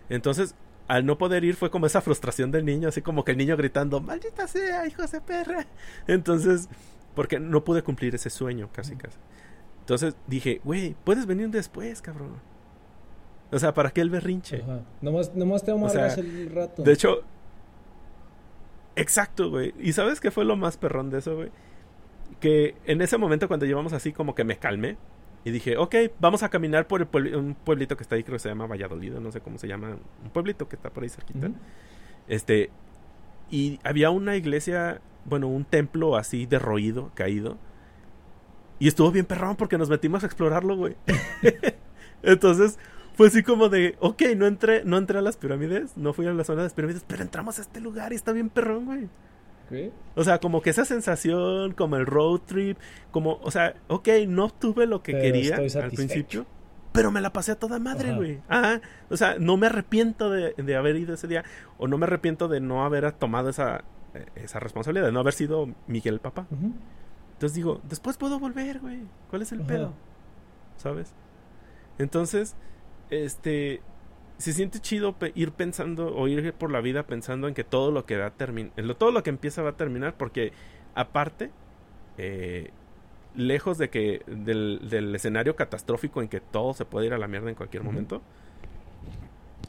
Entonces, 0.10 0.56
al 0.88 1.06
no 1.06 1.18
poder 1.18 1.44
ir 1.44 1.56
fue 1.56 1.70
como 1.70 1.86
esa 1.86 2.02
frustración 2.02 2.52
del 2.52 2.66
niño, 2.66 2.90
así 2.90 3.02
como 3.02 3.24
que 3.24 3.32
el 3.32 3.38
niño 3.38 3.56
gritando, 3.56 4.02
maldita 4.02 4.48
sea, 4.48 4.88
hijo 4.88 5.06
de 5.06 5.22
perra. 5.22 5.68
Entonces, 6.08 6.68
porque 7.16 7.40
no 7.40 7.64
pude 7.64 7.82
cumplir 7.84 8.16
ese 8.16 8.30
sueño, 8.30 8.70
casi, 8.72 8.96
casi. 8.96 9.18
Entonces 9.80 10.16
dije, 10.28 10.62
güey, 10.64 10.96
puedes 11.04 11.26
venir 11.26 11.50
después, 11.50 12.02
cabrón. 12.02 12.36
O 13.52 13.60
sea, 13.60 13.74
¿para 13.74 13.92
qué 13.92 14.02
el 14.02 14.10
berrinche? 14.10 14.62
Ajá. 14.64 14.82
Nomás, 15.02 15.36
nomás 15.36 15.64
te 15.64 15.72
amarras 15.72 16.18
el 16.18 16.52
rato. 16.52 16.84
De 16.84 16.94
hecho, 16.94 17.24
exacto, 18.96 19.50
güey. 19.50 19.74
¿Y 19.80 19.94
sabes 19.94 20.22
qué 20.22 20.32
fue 20.32 20.46
lo 20.46 20.56
más 20.56 20.78
perrón 20.78 21.10
de 21.10 21.20
eso, 21.20 21.36
güey? 21.36 21.50
Que 22.40 22.76
en 22.86 23.02
ese 23.02 23.18
momento 23.18 23.48
cuando 23.48 23.66
llevamos 23.66 23.94
así 23.94 24.14
como 24.14 24.36
que 24.36 24.44
me 24.44 24.58
calmé 24.58 24.98
y 25.44 25.52
dije, 25.52 25.78
ok, 25.78 25.96
vamos 26.20 26.44
a 26.44 26.50
caminar 26.50 26.88
por 26.88 27.02
el 27.02 27.36
un 27.36 27.56
pueblito 27.56 27.98
que 27.98 28.04
está 28.04 28.16
ahí, 28.16 28.24
creo 28.24 28.36
que 28.36 28.40
se 28.40 28.50
llama 28.50 28.68
Valladolid, 28.68 29.14
no 29.14 29.32
sé 29.32 29.42
cómo 29.42 29.58
se 29.58 29.68
llama, 29.68 29.98
un 30.24 30.30
pueblito 30.30 30.70
que 30.70 30.76
está 30.76 30.92
por 30.92 31.04
ahí 31.04 31.10
cerquita. 31.10 31.50
Este, 32.28 32.70
y 33.50 33.80
había 33.84 34.12
una 34.12 34.36
iglesia, 34.36 35.02
bueno, 35.26 35.48
un 35.48 35.66
templo 35.66 36.16
así 36.16 36.46
derroído, 36.46 37.12
caído. 37.14 37.58
Y 38.80 38.88
estuvo 38.88 39.12
bien 39.12 39.26
perrón 39.26 39.56
porque 39.56 39.78
nos 39.78 39.90
metimos 39.90 40.24
a 40.24 40.26
explorarlo, 40.26 40.76
güey. 40.76 40.96
Entonces, 42.24 42.80
fue 43.14 43.28
así 43.28 43.44
como 43.44 43.70
de, 43.70 43.96
ok, 44.00 44.22
no 44.36 44.48
entré, 44.48 44.84
no 44.86 44.98
entré 44.98 45.20
a 45.20 45.22
las 45.22 45.38
pirámides, 45.38 45.96
no 45.98 46.14
fui 46.14 46.26
a 46.26 46.34
la 46.34 46.44
zona 46.44 46.62
de 46.62 46.66
las 46.66 46.74
pirámides, 46.74 47.06
pero 47.08 47.22
entramos 47.22 47.60
a 47.60 47.62
este 47.62 47.80
lugar 47.80 48.14
y 48.14 48.16
está 48.16 48.32
bien 48.32 48.50
perrón, 48.50 48.86
güey. 48.86 49.10
O 50.16 50.24
sea, 50.24 50.40
como 50.40 50.62
que 50.62 50.70
esa 50.70 50.84
sensación, 50.84 51.72
como 51.74 51.96
el 51.96 52.06
road 52.06 52.42
trip, 52.42 52.78
como, 53.12 53.40
o 53.42 53.52
sea, 53.52 53.76
ok, 53.88 54.10
no 54.28 54.50
tuve 54.50 54.86
lo 54.86 55.02
que 55.02 55.14
quería 55.14 55.56
al 55.56 55.92
principio, 55.92 56.46
pero 56.92 57.12
me 57.12 57.22
la 57.22 57.32
pasé 57.32 57.54
a 57.54 57.56
toda 57.56 57.80
madre, 57.80 58.14
güey. 58.14 58.42
Ah, 58.50 58.82
o 59.10 59.16
sea, 59.16 59.38
no 59.40 59.56
me 59.56 59.68
arrepiento 59.68 60.30
de, 60.30 60.54
de, 60.58 60.76
haber 60.76 60.98
ido 60.98 61.14
ese 61.14 61.28
día, 61.28 61.46
o 61.78 61.88
no 61.88 61.98
me 61.98 62.06
arrepiento 62.06 62.50
de 62.50 62.60
no 62.60 62.84
haber 62.84 63.10
tomado 63.14 63.50
esa, 63.50 63.86
esa 64.36 64.60
responsabilidad, 64.60 65.08
de 65.08 65.12
no 65.12 65.20
haber 65.20 65.34
sido 65.34 65.70
Miguel 65.88 66.20
Papá. 66.20 66.48
Entonces 67.34 67.56
digo, 67.56 67.82
después 67.84 68.18
puedo 68.18 68.40
volver, 68.40 68.80
güey. 68.80 69.02
¿Cuál 69.30 69.42
es 69.42 69.52
el 69.52 69.62
pedo? 69.62 69.94
¿Sabes? 70.78 71.14
Entonces, 71.98 72.56
este, 73.10 73.82
se 74.38 74.54
siente 74.54 74.80
chido 74.80 75.16
ir 75.36 75.52
pensando 75.52 76.16
o 76.16 76.28
ir 76.28 76.54
por 76.54 76.72
la 76.72 76.82
vida 76.82 77.04
pensando 77.04 77.48
en 77.48 77.54
que 77.54 77.64
todo 77.64 77.92
lo 77.92 78.06
que 78.06 78.18
va 78.18 78.28
a 78.28 78.32
terminar, 78.32 78.72
todo 78.96 79.12
lo 79.12 79.24
que 79.24 79.30
empieza 79.30 79.62
va 79.62 79.72
a 79.72 79.78
terminar 79.78 80.16
porque 80.18 80.52
aparte, 80.96 81.52
eh, 82.18 82.72
lejos 83.36 83.78
de 83.78 83.90
que 83.90 84.24
del, 84.28 84.88
del, 84.90 85.16
escenario 85.16 85.56
catastrófico 85.56 86.22
en 86.22 86.28
que 86.28 86.42
todo 86.42 86.74
se 86.74 86.86
puede 86.86 87.08
ir 87.08 87.14
a 87.14 87.18
la 87.18 87.28
mierda 87.28 87.50
en 87.50 87.56
cualquier 87.56 87.84
momento, 87.84 88.22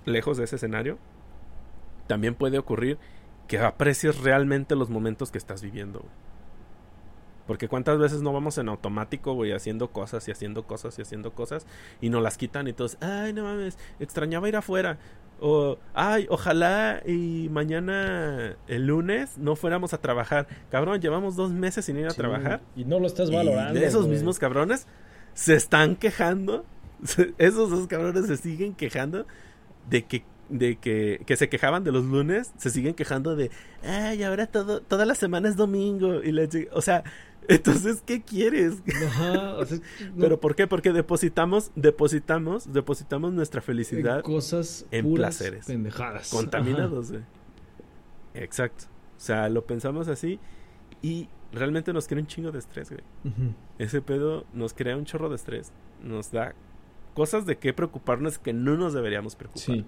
lejos 0.04 0.38
de 0.38 0.44
ese 0.44 0.56
escenario, 0.56 0.98
también 2.06 2.34
puede 2.34 2.58
ocurrir 2.58 2.98
que 3.48 3.58
aprecies 3.58 4.18
realmente 4.20 4.76
los 4.76 4.90
momentos 4.90 5.30
que 5.30 5.38
estás 5.38 5.62
viviendo. 5.62 6.04
Porque 7.46 7.68
cuántas 7.68 7.98
veces 7.98 8.22
no 8.22 8.32
vamos 8.32 8.56
en 8.58 8.68
automático, 8.68 9.34
güey, 9.34 9.52
haciendo 9.52 9.90
cosas 9.90 10.26
y 10.28 10.30
haciendo 10.30 10.64
cosas 10.66 10.98
y 10.98 11.02
haciendo 11.02 11.32
cosas 11.32 11.66
y 12.00 12.08
nos 12.08 12.22
las 12.22 12.38
quitan 12.38 12.68
y 12.68 12.72
todos, 12.72 12.96
ay, 13.00 13.32
no 13.32 13.42
mames, 13.42 13.78
extrañaba 13.98 14.48
ir 14.48 14.56
afuera. 14.56 14.98
O, 15.40 15.76
ay, 15.92 16.26
ojalá 16.30 17.02
y 17.04 17.48
mañana, 17.50 18.56
el 18.68 18.86
lunes, 18.86 19.38
no 19.38 19.56
fuéramos 19.56 19.92
a 19.92 20.00
trabajar. 20.00 20.46
Cabrón, 20.70 21.00
llevamos 21.00 21.34
dos 21.34 21.50
meses 21.50 21.84
sin 21.84 21.98
ir 21.98 22.06
a 22.06 22.14
trabajar. 22.14 22.60
Y 22.76 22.84
no 22.84 23.00
lo 23.00 23.08
estás 23.08 23.28
valorando. 23.30 23.78
Y 23.78 23.82
esos 23.82 24.06
mismos 24.06 24.38
cabrones 24.38 24.86
se 25.34 25.56
están 25.56 25.96
quejando. 25.96 26.64
esos 27.38 27.70
dos 27.70 27.88
cabrones 27.88 28.28
se 28.28 28.36
siguen 28.36 28.74
quejando 28.74 29.26
de 29.90 30.04
que 30.04 30.24
de 30.48 30.76
que, 30.76 31.22
que, 31.26 31.36
se 31.36 31.48
quejaban 31.48 31.84
de 31.84 31.92
los 31.92 32.04
lunes, 32.04 32.52
se 32.58 32.70
siguen 32.70 32.94
quejando 32.94 33.36
de, 33.36 33.50
ay, 33.82 34.22
ahora 34.22 34.46
todo, 34.46 34.80
toda 34.80 35.06
la 35.06 35.14
semana 35.14 35.48
es 35.48 35.56
domingo. 35.56 36.22
Y 36.22 36.32
le, 36.32 36.48
o 36.72 36.82
sea, 36.82 37.04
entonces, 37.48 38.02
¿qué 38.04 38.22
quieres? 38.22 38.82
Ajá, 39.06 39.56
Pero 40.18 40.40
¿por 40.40 40.54
qué? 40.54 40.66
Porque 40.66 40.92
depositamos, 40.92 41.70
depositamos, 41.74 42.72
depositamos 42.72 43.32
nuestra 43.32 43.60
felicidad 43.60 44.18
en 44.18 44.22
cosas 44.22 44.86
en 44.90 45.14
placeres. 45.14 45.66
Pendejadas. 45.66 46.30
Contaminados, 46.30 47.10
güey. 47.10 47.22
Exacto. 48.34 48.84
O 49.16 49.20
sea, 49.20 49.48
lo 49.48 49.64
pensamos 49.66 50.08
así 50.08 50.40
y 51.00 51.28
realmente 51.52 51.92
nos 51.92 52.08
crea 52.08 52.20
un 52.20 52.26
chingo 52.26 52.50
de 52.50 52.58
estrés, 52.58 52.90
güey. 52.90 53.02
Ese 53.78 54.00
pedo 54.02 54.44
nos 54.52 54.74
crea 54.74 54.96
un 54.96 55.04
chorro 55.04 55.28
de 55.28 55.36
estrés. 55.36 55.72
Nos 56.02 56.32
da 56.32 56.54
cosas 57.14 57.46
de 57.46 57.58
qué 57.58 57.72
preocuparnos 57.72 58.38
que 58.38 58.52
no 58.52 58.76
nos 58.76 58.94
deberíamos 58.94 59.36
preocupar. 59.36 59.62
Sí. 59.62 59.84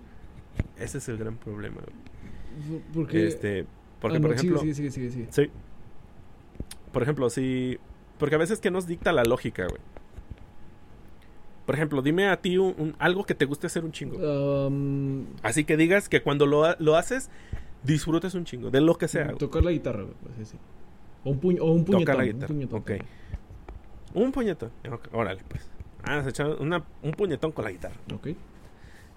Ese 0.78 0.98
es 0.98 1.08
el 1.08 1.18
gran 1.18 1.36
problema. 1.36 1.80
Porque, 2.92 3.26
este, 3.26 3.66
porque 4.00 4.18
ah, 4.18 4.20
por 4.20 4.32
ejemplo, 4.32 4.58
sí, 4.60 4.74
sí, 4.74 4.90
sí, 4.90 5.10
sí. 5.10 5.26
Sí 5.30 5.50
por 6.94 7.02
ejemplo, 7.02 7.28
si... 7.28 7.78
Porque 8.18 8.36
a 8.36 8.38
veces 8.38 8.60
que 8.60 8.70
nos 8.70 8.86
dicta 8.86 9.12
la 9.12 9.24
lógica, 9.24 9.66
güey. 9.66 9.82
Por 11.66 11.74
ejemplo, 11.74 12.00
dime 12.00 12.28
a 12.28 12.40
ti 12.40 12.56
un, 12.56 12.94
algo 12.98 13.24
que 13.24 13.34
te 13.34 13.44
guste 13.44 13.66
hacer 13.66 13.84
un 13.84 13.92
chingo. 13.92 14.16
Um, 14.16 15.26
Así 15.42 15.64
que 15.64 15.76
digas 15.76 16.08
que 16.08 16.22
cuando 16.22 16.46
lo, 16.46 16.76
lo, 16.78 16.96
haces, 16.96 17.30
disfrutes 17.82 18.34
un 18.34 18.44
chingo, 18.44 18.70
de 18.70 18.80
lo 18.80 18.96
que 18.96 19.08
sea. 19.08 19.32
Tocar 19.32 19.64
la 19.64 19.72
guitarra, 19.72 20.02
güey. 20.02 20.14
Pues, 20.22 20.48
sí. 20.48 20.56
O 21.24 21.30
un, 21.30 21.40
puño, 21.40 21.62
o 21.64 21.72
un 21.72 21.84
puñetón. 21.84 22.04
Tocar 22.04 22.16
la 22.16 22.24
guitarra. 22.24 22.52
Un 22.52 22.68
puñetón. 22.68 22.80
Ok. 22.80 22.90
Un 24.14 24.32
puñetón. 24.32 24.70
Órale, 25.12 25.42
pues. 25.48 25.68
Ah, 26.04 26.18
has 26.18 26.26
echado 26.26 26.58
un 26.60 27.12
puñetón 27.12 27.50
con 27.50 27.64
la 27.64 27.72
guitarra. 27.72 27.96
Ok. 28.14 28.28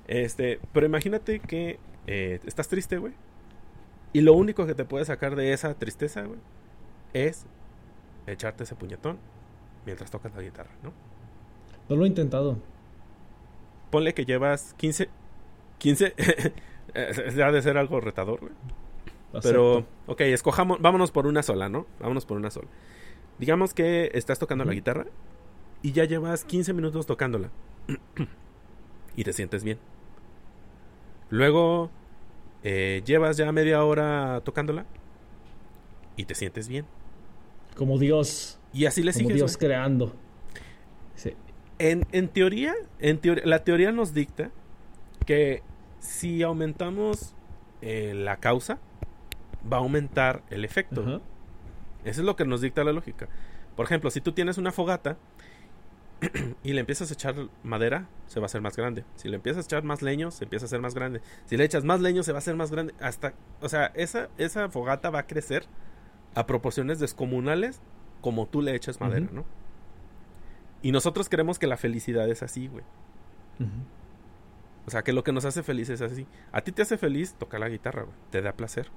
Este, 0.08 0.60
pero 0.74 0.86
imagínate 0.86 1.40
que 1.40 1.80
eh, 2.08 2.40
estás 2.46 2.68
triste, 2.68 2.98
güey. 2.98 3.14
Y 4.14 4.22
lo 4.22 4.34
único 4.34 4.66
que 4.66 4.74
te 4.74 4.86
puede 4.86 5.06
sacar 5.06 5.36
de 5.36 5.54
esa 5.54 5.74
tristeza, 5.76 6.24
güey, 6.24 6.40
es 7.14 7.46
echarte 8.26 8.64
ese 8.64 8.76
puñetón 8.76 9.20
mientras 9.86 10.10
tocas 10.10 10.34
la 10.36 10.42
guitarra, 10.42 10.72
¿no? 10.84 10.94
No 11.90 11.96
lo 11.96 12.06
he 12.06 12.08
intentado. 12.08 12.58
Ponle 13.92 14.14
que 14.14 14.26
llevas 14.26 14.74
15. 14.76 15.10
15. 15.78 16.14
ha 17.44 17.52
de 17.52 17.62
ser 17.62 17.78
algo 17.78 18.00
retador, 18.02 18.40
güey. 18.40 18.54
Pero, 19.44 19.86
ok, 20.08 20.22
escojamos. 20.22 20.82
Vámonos 20.82 21.12
por 21.12 21.28
una 21.28 21.44
sola, 21.44 21.70
¿no? 21.70 21.86
Vámonos 22.00 22.26
por 22.26 22.38
una 22.38 22.50
sola. 22.50 22.68
Digamos 23.40 23.74
que 23.74 24.10
estás 24.14 24.40
tocando 24.40 24.66
la 24.66 24.74
guitarra 24.74 25.06
y 25.82 25.92
ya 25.92 26.06
llevas 26.06 26.44
15 26.44 26.74
minutos 26.74 27.06
tocándola. 27.06 27.52
y 29.16 29.24
te 29.24 29.34
sientes 29.34 29.64
bien. 29.64 29.78
Luego 31.30 31.90
eh, 32.64 33.02
llevas 33.06 33.38
ya 33.38 33.52
media 33.52 33.84
hora 33.84 34.42
tocándola 34.44 34.86
y 36.16 36.26
te 36.26 36.36
sientes 36.36 36.68
bien. 36.68 36.86
Como 37.76 37.98
Dios. 37.98 38.60
Y 38.74 38.86
así 38.86 39.04
le 39.04 39.14
Como 39.14 39.30
Dios 39.30 39.58
creando. 39.58 40.14
En, 41.80 42.08
en, 42.12 42.28
teoría, 42.28 42.74
en 43.00 43.20
teoría, 43.20 43.46
la 43.46 43.64
teoría 43.64 43.92
nos 43.92 44.16
dicta 44.16 44.50
que 45.28 45.62
si 46.00 46.42
aumentamos 46.42 47.36
eh, 47.82 48.14
la 48.16 48.38
causa, 48.38 48.80
va 49.72 49.78
a 49.78 49.80
aumentar 49.82 50.42
el 50.50 50.66
efecto. 50.66 51.22
Eso 52.04 52.22
es 52.22 52.26
lo 52.26 52.36
que 52.36 52.46
nos 52.46 52.62
dicta 52.62 52.84
la 52.84 52.94
lógica. 52.94 53.30
Por 53.76 53.86
ejemplo, 53.86 54.10
si 54.10 54.22
tú 54.22 54.32
tienes 54.32 54.58
una 54.58 54.72
fogata 54.72 55.18
y 56.64 56.74
le 56.74 56.80
empiezas 56.80 57.12
a 57.12 57.14
echar 57.14 57.36
madera, 57.64 58.08
se 58.28 58.40
va 58.40 58.46
a 58.46 58.48
hacer 58.48 58.62
más 58.62 58.76
grande. 58.76 59.06
Si 59.16 59.30
le 59.30 59.36
empiezas 59.36 59.66
a 59.66 59.68
echar 59.68 59.84
más 59.84 60.02
leño, 60.02 60.32
se 60.32 60.46
empieza 60.46 60.66
a 60.66 60.68
hacer 60.68 60.82
más 60.82 60.96
grande. 60.96 61.22
Si 61.46 61.58
le 61.58 61.64
echas 61.64 61.84
más 61.84 62.02
leño, 62.02 62.24
se 62.24 62.32
va 62.32 62.38
a 62.38 62.40
hacer 62.40 62.56
más 62.56 62.72
grande. 62.72 62.94
Hasta, 63.00 63.34
o 63.62 63.70
sea, 63.70 63.88
esa, 63.96 64.30
esa 64.38 64.70
fogata 64.70 65.10
va 65.10 65.20
a 65.20 65.28
crecer 65.28 65.66
a 66.36 66.46
proporciones 66.46 67.00
descomunales 67.00 67.82
como 68.22 68.48
tú 68.48 68.62
le 68.62 68.76
echas 68.76 69.00
madera, 69.00 69.28
¿no? 69.32 69.46
Y 70.82 70.92
nosotros 70.92 71.30
creemos 71.30 71.60
que 71.60 71.68
la 71.68 71.78
felicidad 71.78 72.30
es 72.30 72.44
así, 72.44 72.68
güey. 72.68 72.84
O 74.86 74.92
sea, 74.92 75.04
que 75.04 75.14
lo 75.14 75.24
que 75.24 75.32
nos 75.32 75.46
hace 75.46 75.64
feliz 75.64 75.90
es 75.90 76.02
así. 76.02 76.28
A 76.52 76.62
ti 76.62 76.72
te 76.72 76.82
hace 76.82 76.98
feliz 76.98 77.34
tocar 77.34 77.60
la 77.60 77.70
guitarra, 77.70 78.04
güey. 78.04 78.16
Te 78.30 78.42
da 78.42 78.54
placer. 78.54 78.90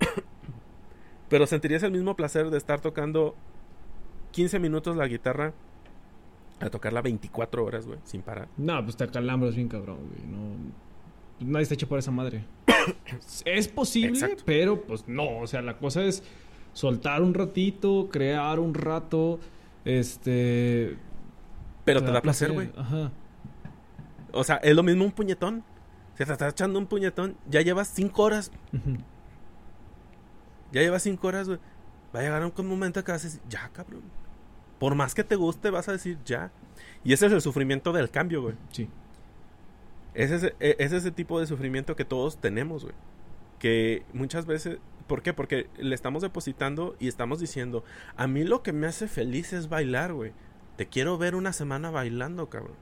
Pero 1.28 1.46
sentirías 1.46 1.82
el 1.82 1.92
mismo 1.92 2.14
placer 2.16 2.50
de 2.50 2.58
estar 2.58 2.80
tocando 2.80 3.34
15 4.32 4.58
minutos 4.58 4.96
la 4.96 5.06
guitarra 5.06 5.54
a 6.60 6.70
tocarla 6.70 7.02
24 7.02 7.64
horas, 7.64 7.86
güey, 7.86 7.98
sin 8.04 8.22
parar. 8.22 8.48
No, 8.56 8.82
pues 8.84 8.96
te 8.96 9.04
acalambras 9.04 9.54
bien 9.54 9.68
cabrón, 9.68 9.98
güey. 10.08 10.26
No, 10.26 10.56
nadie 11.40 11.62
está 11.62 11.74
hecho 11.74 11.88
por 11.88 11.98
esa 11.98 12.10
madre. 12.10 12.44
es 13.44 13.68
posible, 13.68 14.36
pero 14.44 14.82
pues 14.82 15.06
no. 15.08 15.38
O 15.38 15.46
sea, 15.46 15.62
la 15.62 15.76
cosa 15.78 16.04
es. 16.04 16.22
soltar 16.72 17.22
un 17.22 17.34
ratito, 17.34 18.08
crear 18.10 18.58
un 18.58 18.74
rato, 18.74 19.38
este... 19.84 20.96
Pero 21.84 22.02
te, 22.02 22.10
da 22.10 22.22
placer, 22.22 22.52
güey. 22.52 22.70
Ajá. 22.76 23.12
O 24.32 24.42
sea, 24.42 24.56
es 24.56 24.74
lo 24.74 24.82
mismo 24.82 25.04
un 25.04 25.12
puñetón. 25.12 25.62
Si 26.16 26.24
te 26.24 26.32
estás 26.32 26.52
echando 26.52 26.78
un 26.78 26.86
puñetón, 26.86 27.36
ya 27.48 27.60
llevas 27.60 27.88
cinco 27.88 28.22
horas. 28.22 28.50
Ya 30.72 30.80
llevas 30.80 31.02
cinco 31.02 31.28
horas, 31.28 31.46
güey. 31.46 31.60
Va 32.14 32.20
a 32.20 32.22
llegar 32.22 32.44
un 32.44 32.66
momento 32.66 33.04
que 33.04 33.12
decir, 33.12 33.40
ya, 33.48 33.68
cabrón. 33.72 34.02
Por 34.84 34.96
más 34.96 35.14
que 35.14 35.24
te 35.24 35.36
guste, 35.36 35.70
vas 35.70 35.88
a 35.88 35.92
decir, 35.92 36.18
ya. 36.26 36.52
Y 37.04 37.14
ese 37.14 37.24
es 37.24 37.32
el 37.32 37.40
sufrimiento 37.40 37.90
del 37.90 38.10
cambio, 38.10 38.42
güey. 38.42 38.54
Sí. 38.70 38.90
Es 40.12 40.30
ese, 40.30 40.54
e, 40.60 40.76
es 40.78 40.92
ese 40.92 41.10
tipo 41.10 41.40
de 41.40 41.46
sufrimiento 41.46 41.96
que 41.96 42.04
todos 42.04 42.38
tenemos, 42.38 42.82
güey. 42.82 42.94
Que 43.58 44.02
muchas 44.12 44.44
veces... 44.44 44.80
¿Por 45.06 45.22
qué? 45.22 45.32
Porque 45.32 45.70
le 45.78 45.94
estamos 45.94 46.20
depositando 46.20 46.96
y 47.00 47.08
estamos 47.08 47.40
diciendo, 47.40 47.82
a 48.16 48.26
mí 48.26 48.44
lo 48.44 48.62
que 48.62 48.74
me 48.74 48.86
hace 48.86 49.08
feliz 49.08 49.54
es 49.54 49.70
bailar, 49.70 50.12
güey. 50.12 50.32
Te 50.76 50.86
quiero 50.86 51.16
ver 51.16 51.34
una 51.34 51.54
semana 51.54 51.90
bailando, 51.90 52.50
cabrón. 52.50 52.76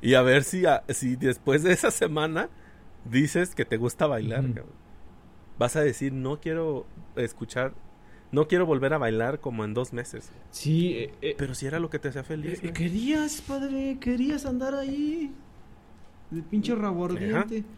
Y 0.00 0.14
a 0.14 0.22
ver 0.22 0.44
si, 0.44 0.62
si 0.90 1.16
después 1.16 1.64
de 1.64 1.72
esa 1.72 1.90
semana 1.90 2.48
dices 3.06 3.56
que 3.56 3.64
te 3.64 3.76
gusta 3.76 4.06
bailar, 4.06 4.44
cabrón. 4.54 4.76
Vas 5.58 5.74
a 5.74 5.80
decir, 5.80 6.12
no 6.12 6.40
quiero 6.40 6.86
escuchar 7.16 7.74
no 8.34 8.48
quiero 8.48 8.66
volver 8.66 8.92
a 8.92 8.98
bailar 8.98 9.38
como 9.38 9.64
en 9.64 9.74
dos 9.74 9.92
meses. 9.92 10.30
Sí, 10.50 10.94
eh, 10.94 11.14
eh, 11.22 11.34
pero 11.38 11.54
si 11.54 11.66
era 11.66 11.78
lo 11.78 11.88
que 11.88 12.00
te 12.00 12.08
hacía 12.08 12.24
feliz. 12.24 12.62
Eh, 12.62 12.72
querías, 12.72 13.40
padre, 13.40 13.98
querías 14.00 14.44
andar 14.44 14.74
ahí. 14.74 15.32
De 16.30 16.42
pinche 16.42 16.74
rabo 16.74 17.08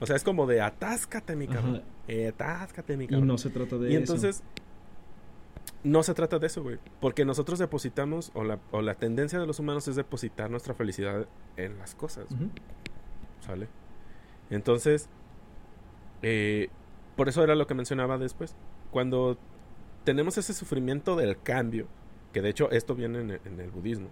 O 0.00 0.06
sea, 0.06 0.16
es 0.16 0.24
como 0.24 0.46
de 0.46 0.62
atáscate, 0.62 1.36
mi 1.36 1.46
cabrón. 1.46 1.82
atáscate, 2.28 2.96
mi 2.96 3.06
cabrón. 3.06 3.24
Y 3.24 3.28
no 3.28 3.38
se 3.38 3.50
trata 3.50 3.76
de 3.76 3.88
eso. 3.88 3.92
Y 3.92 3.96
entonces, 3.96 4.42
no 5.84 6.02
se 6.02 6.14
trata 6.14 6.38
de 6.38 6.46
eso, 6.46 6.62
güey. 6.62 6.78
Porque 7.00 7.26
nosotros 7.26 7.58
depositamos, 7.58 8.30
o 8.32 8.42
la, 8.42 8.58
o 8.70 8.80
la 8.80 8.94
tendencia 8.94 9.38
de 9.38 9.46
los 9.46 9.58
humanos 9.58 9.86
es 9.88 9.96
depositar 9.96 10.50
nuestra 10.50 10.72
felicidad 10.72 11.28
en 11.58 11.78
las 11.78 11.94
cosas. 11.94 12.24
¿Sale? 13.40 13.68
Entonces, 14.48 15.10
por 17.14 17.28
eso 17.28 17.44
era 17.44 17.54
lo 17.54 17.66
que 17.66 17.74
mencionaba 17.74 18.16
después. 18.16 18.56
Cuando 18.90 19.36
tenemos 20.06 20.38
ese 20.38 20.54
sufrimiento 20.54 21.16
del 21.16 21.42
cambio, 21.42 21.88
que 22.32 22.40
de 22.40 22.48
hecho 22.48 22.70
esto 22.70 22.94
viene 22.94 23.18
en, 23.18 23.60
el 23.60 23.70
budismo, 23.70 24.08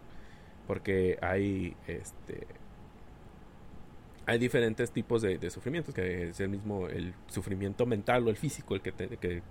porque 0.67 1.17
hay 1.23 1.77
este 1.87 2.49
hay 4.27 4.39
diferentes 4.39 4.91
tipos 4.91 5.23
de, 5.23 5.51
sufrimientos, 5.51 5.95
que 5.95 6.31
es 6.31 6.41
el 6.41 6.49
mismo 6.49 6.89
el 6.89 7.15
sufrimiento 7.29 7.87
mental 7.87 8.27
o 8.27 8.31
el 8.31 8.37
físico 8.37 8.75
el 8.75 8.81
que, 8.81 8.93
que 8.93 9.43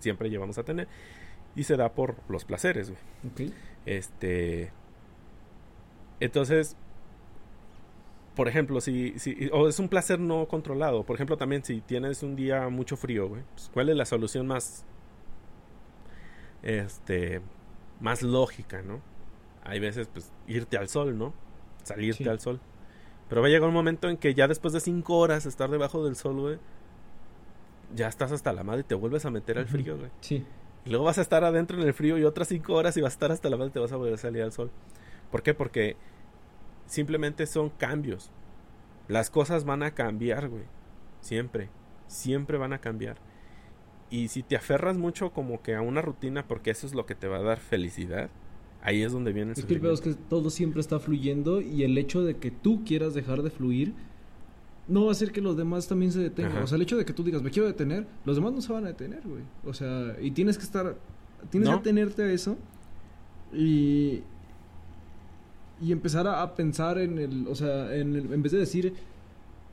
siempre 0.00 0.30
llevamos 0.30 0.56
a 0.56 0.62
tener 0.62 0.88
y 1.54 1.64
se 1.64 1.76
da 1.76 1.92
por 1.92 2.16
los 2.28 2.44
placeres, 2.44 2.90
Este 3.84 4.72
entonces 6.20 6.74
por 8.34 8.48
ejemplo, 8.48 8.80
si, 8.80 9.18
si 9.18 9.50
o 9.52 9.68
es 9.68 9.78
un 9.78 9.88
placer 9.88 10.18
no 10.18 10.48
controlado, 10.48 11.04
por 11.04 11.16
ejemplo, 11.16 11.36
también 11.36 11.62
si 11.64 11.82
tienes 11.82 12.22
un 12.22 12.34
día 12.34 12.68
mucho 12.70 12.96
frío, 12.96 13.28
pues, 13.28 13.70
¿cuál 13.72 13.90
es 13.90 13.96
la 13.96 14.06
solución 14.06 14.46
más 14.46 14.84
este, 16.64 17.42
más 18.00 18.22
lógica, 18.22 18.82
¿no? 18.82 19.00
Hay 19.62 19.78
veces, 19.78 20.08
pues, 20.12 20.32
irte 20.46 20.76
al 20.76 20.88
sol, 20.88 21.16
¿no? 21.16 21.32
Salirte 21.84 22.28
al 22.28 22.40
sol. 22.40 22.60
Pero 23.28 23.40
va 23.40 23.46
a 23.46 23.50
llegar 23.50 23.68
un 23.68 23.74
momento 23.74 24.08
en 24.08 24.16
que 24.16 24.34
ya 24.34 24.48
después 24.48 24.72
de 24.74 24.80
cinco 24.80 25.18
horas 25.18 25.46
estar 25.46 25.70
debajo 25.70 26.04
del 26.04 26.16
sol, 26.16 26.40
güey, 26.40 26.58
ya 27.94 28.08
estás 28.08 28.32
hasta 28.32 28.52
la 28.52 28.64
madre 28.64 28.80
y 28.80 28.84
te 28.84 28.94
vuelves 28.94 29.24
a 29.24 29.30
meter 29.30 29.58
al 29.58 29.66
frío, 29.66 29.96
güey. 29.96 30.10
Sí. 30.20 30.44
Y 30.84 30.90
luego 30.90 31.04
vas 31.04 31.18
a 31.18 31.22
estar 31.22 31.44
adentro 31.44 31.80
en 31.80 31.86
el 31.86 31.94
frío 31.94 32.18
y 32.18 32.24
otras 32.24 32.48
cinco 32.48 32.74
horas 32.74 32.96
y 32.96 33.00
vas 33.00 33.12
a 33.12 33.16
estar 33.16 33.32
hasta 33.32 33.48
la 33.48 33.56
madre 33.56 33.70
y 33.70 33.72
te 33.72 33.78
vas 33.78 33.92
a 33.92 33.96
volver 33.96 34.14
a 34.14 34.18
salir 34.18 34.42
al 34.42 34.52
sol. 34.52 34.70
¿Por 35.30 35.42
qué? 35.42 35.54
Porque 35.54 35.96
simplemente 36.86 37.46
son 37.46 37.70
cambios. 37.70 38.30
Las 39.08 39.30
cosas 39.30 39.64
van 39.64 39.82
a 39.82 39.92
cambiar, 39.92 40.48
güey. 40.48 40.64
Siempre. 41.20 41.70
Siempre 42.06 42.58
van 42.58 42.72
a 42.72 42.80
cambiar. 42.80 43.16
Y 44.14 44.28
si 44.28 44.44
te 44.44 44.54
aferras 44.54 44.96
mucho 44.96 45.30
como 45.30 45.60
que 45.60 45.74
a 45.74 45.82
una 45.82 46.00
rutina 46.00 46.46
porque 46.46 46.70
eso 46.70 46.86
es 46.86 46.94
lo 46.94 47.04
que 47.04 47.16
te 47.16 47.26
va 47.26 47.38
a 47.38 47.42
dar 47.42 47.58
felicidad, 47.58 48.30
ahí 48.80 49.02
es 49.02 49.10
donde 49.10 49.32
viene 49.32 49.50
el 49.52 49.58
Es 49.58 49.64
que 49.64 49.74
es 49.74 50.00
que 50.00 50.14
todo 50.14 50.50
siempre 50.50 50.80
está 50.80 51.00
fluyendo 51.00 51.60
y 51.60 51.82
el 51.82 51.98
hecho 51.98 52.22
de 52.22 52.36
que 52.36 52.52
tú 52.52 52.84
quieras 52.84 53.12
dejar 53.14 53.42
de 53.42 53.50
fluir 53.50 53.92
no 54.86 55.02
va 55.02 55.08
a 55.08 55.12
hacer 55.12 55.32
que 55.32 55.40
los 55.40 55.56
demás 55.56 55.88
también 55.88 56.12
se 56.12 56.20
detengan. 56.20 56.62
O 56.62 56.66
sea, 56.68 56.76
el 56.76 56.82
hecho 56.82 56.96
de 56.96 57.04
que 57.04 57.12
tú 57.12 57.24
digas, 57.24 57.42
me 57.42 57.50
quiero 57.50 57.66
detener, 57.66 58.06
los 58.24 58.36
demás 58.36 58.52
no 58.52 58.60
se 58.60 58.72
van 58.72 58.84
a 58.84 58.88
detener, 58.88 59.22
güey. 59.26 59.42
O 59.64 59.74
sea, 59.74 60.14
y 60.20 60.30
tienes 60.30 60.58
que 60.58 60.64
estar, 60.64 60.96
tienes 61.50 61.68
que 61.68 61.74
atenerte 61.74 62.22
a 62.22 62.30
eso 62.30 62.56
y, 63.52 64.22
y 65.82 65.90
empezar 65.90 66.28
a, 66.28 66.54
pensar 66.54 66.98
en 66.98 67.18
el, 67.18 67.48
o 67.48 67.56
sea, 67.56 67.92
en, 67.96 68.14
en 68.14 68.42
vez 68.42 68.52
de 68.52 68.58
decir, 68.58 68.94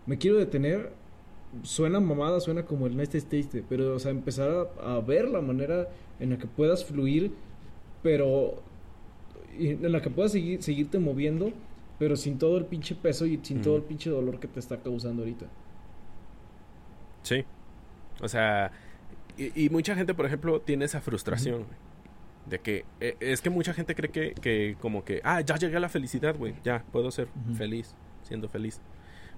me 0.07 0.17
quiero 0.17 0.37
detener, 0.37 0.93
suena 1.63 1.99
mamada, 1.99 2.39
suena 2.39 2.63
como 2.65 2.87
el 2.87 2.95
Next 2.95 3.15
Stage, 3.15 3.63
pero, 3.67 3.95
o 3.95 3.99
sea, 3.99 4.11
empezar 4.11 4.69
a, 4.81 4.99
ver 4.99 5.27
la 5.27 5.41
manera 5.41 5.89
en 6.19 6.31
la 6.31 6.37
que 6.37 6.47
puedas 6.47 6.85
fluir, 6.85 7.31
pero 8.01 8.61
en 9.57 9.91
la 9.91 10.01
que 10.01 10.09
puedas 10.09 10.31
seguir, 10.31 10.63
seguirte 10.63 10.99
moviendo, 10.99 11.51
pero 11.99 12.15
sin 12.15 12.39
todo 12.39 12.57
el 12.57 12.65
pinche 12.65 12.95
peso 12.95 13.25
y 13.25 13.39
sin 13.43 13.61
todo 13.61 13.75
el 13.75 13.83
pinche 13.83 14.09
dolor 14.09 14.39
que 14.39 14.47
te 14.47 14.59
está 14.59 14.77
causando 14.77 15.23
ahorita. 15.23 15.45
Sí. 17.23 17.43
O 18.21 18.27
sea, 18.27 18.71
y, 19.37 19.69
mucha 19.69 19.95
gente, 19.95 20.13
por 20.13 20.25
ejemplo, 20.25 20.61
tiene 20.61 20.85
esa 20.85 21.01
frustración, 21.01 21.65
De 22.45 22.59
que 22.59 22.85
e, 22.99 23.15
es 23.19 23.41
que 23.41 23.49
mucha 23.49 23.73
gente 23.73 23.93
cree 23.93 24.09
que, 24.09 24.33
que 24.33 24.75
como 24.79 25.03
que, 25.03 25.21
ah, 25.23 25.41
ya 25.41 25.55
llegué 25.57 25.77
a 25.77 25.79
la 25.79 25.89
felicidad, 25.89 26.35
güey, 26.35 26.55
ya 26.63 26.83
puedo 26.91 27.11
ser 27.11 27.27
feliz, 27.55 27.95
siendo 28.23 28.49
feliz. 28.49 28.81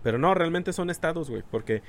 Pero 0.04 0.18
no, 0.18 0.34
realmente 0.34 0.74
son 0.74 0.90
estados, 0.90 1.30
güey. 1.30 1.44
Porque 1.50 1.82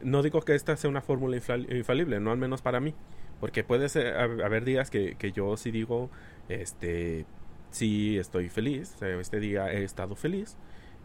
no 0.00 0.22
digo 0.22 0.42
que 0.42 0.54
esta 0.54 0.76
sea 0.76 0.90
una 0.90 1.00
fórmula 1.00 1.36
infalible, 1.36 2.20
no 2.20 2.30
al 2.30 2.38
menos 2.38 2.62
para 2.62 2.80
mí. 2.80 2.94
Porque 3.40 3.64
puede 3.64 3.88
ser, 3.88 4.14
haber 4.16 4.64
días 4.64 4.90
que, 4.90 5.16
que 5.16 5.32
yo 5.32 5.56
sí 5.56 5.70
digo, 5.72 6.10
este, 6.48 7.26
sí 7.70 8.18
estoy 8.18 8.48
feliz, 8.48 8.96
este 9.02 9.40
día 9.40 9.72
he 9.72 9.82
estado 9.82 10.14
feliz, 10.14 10.56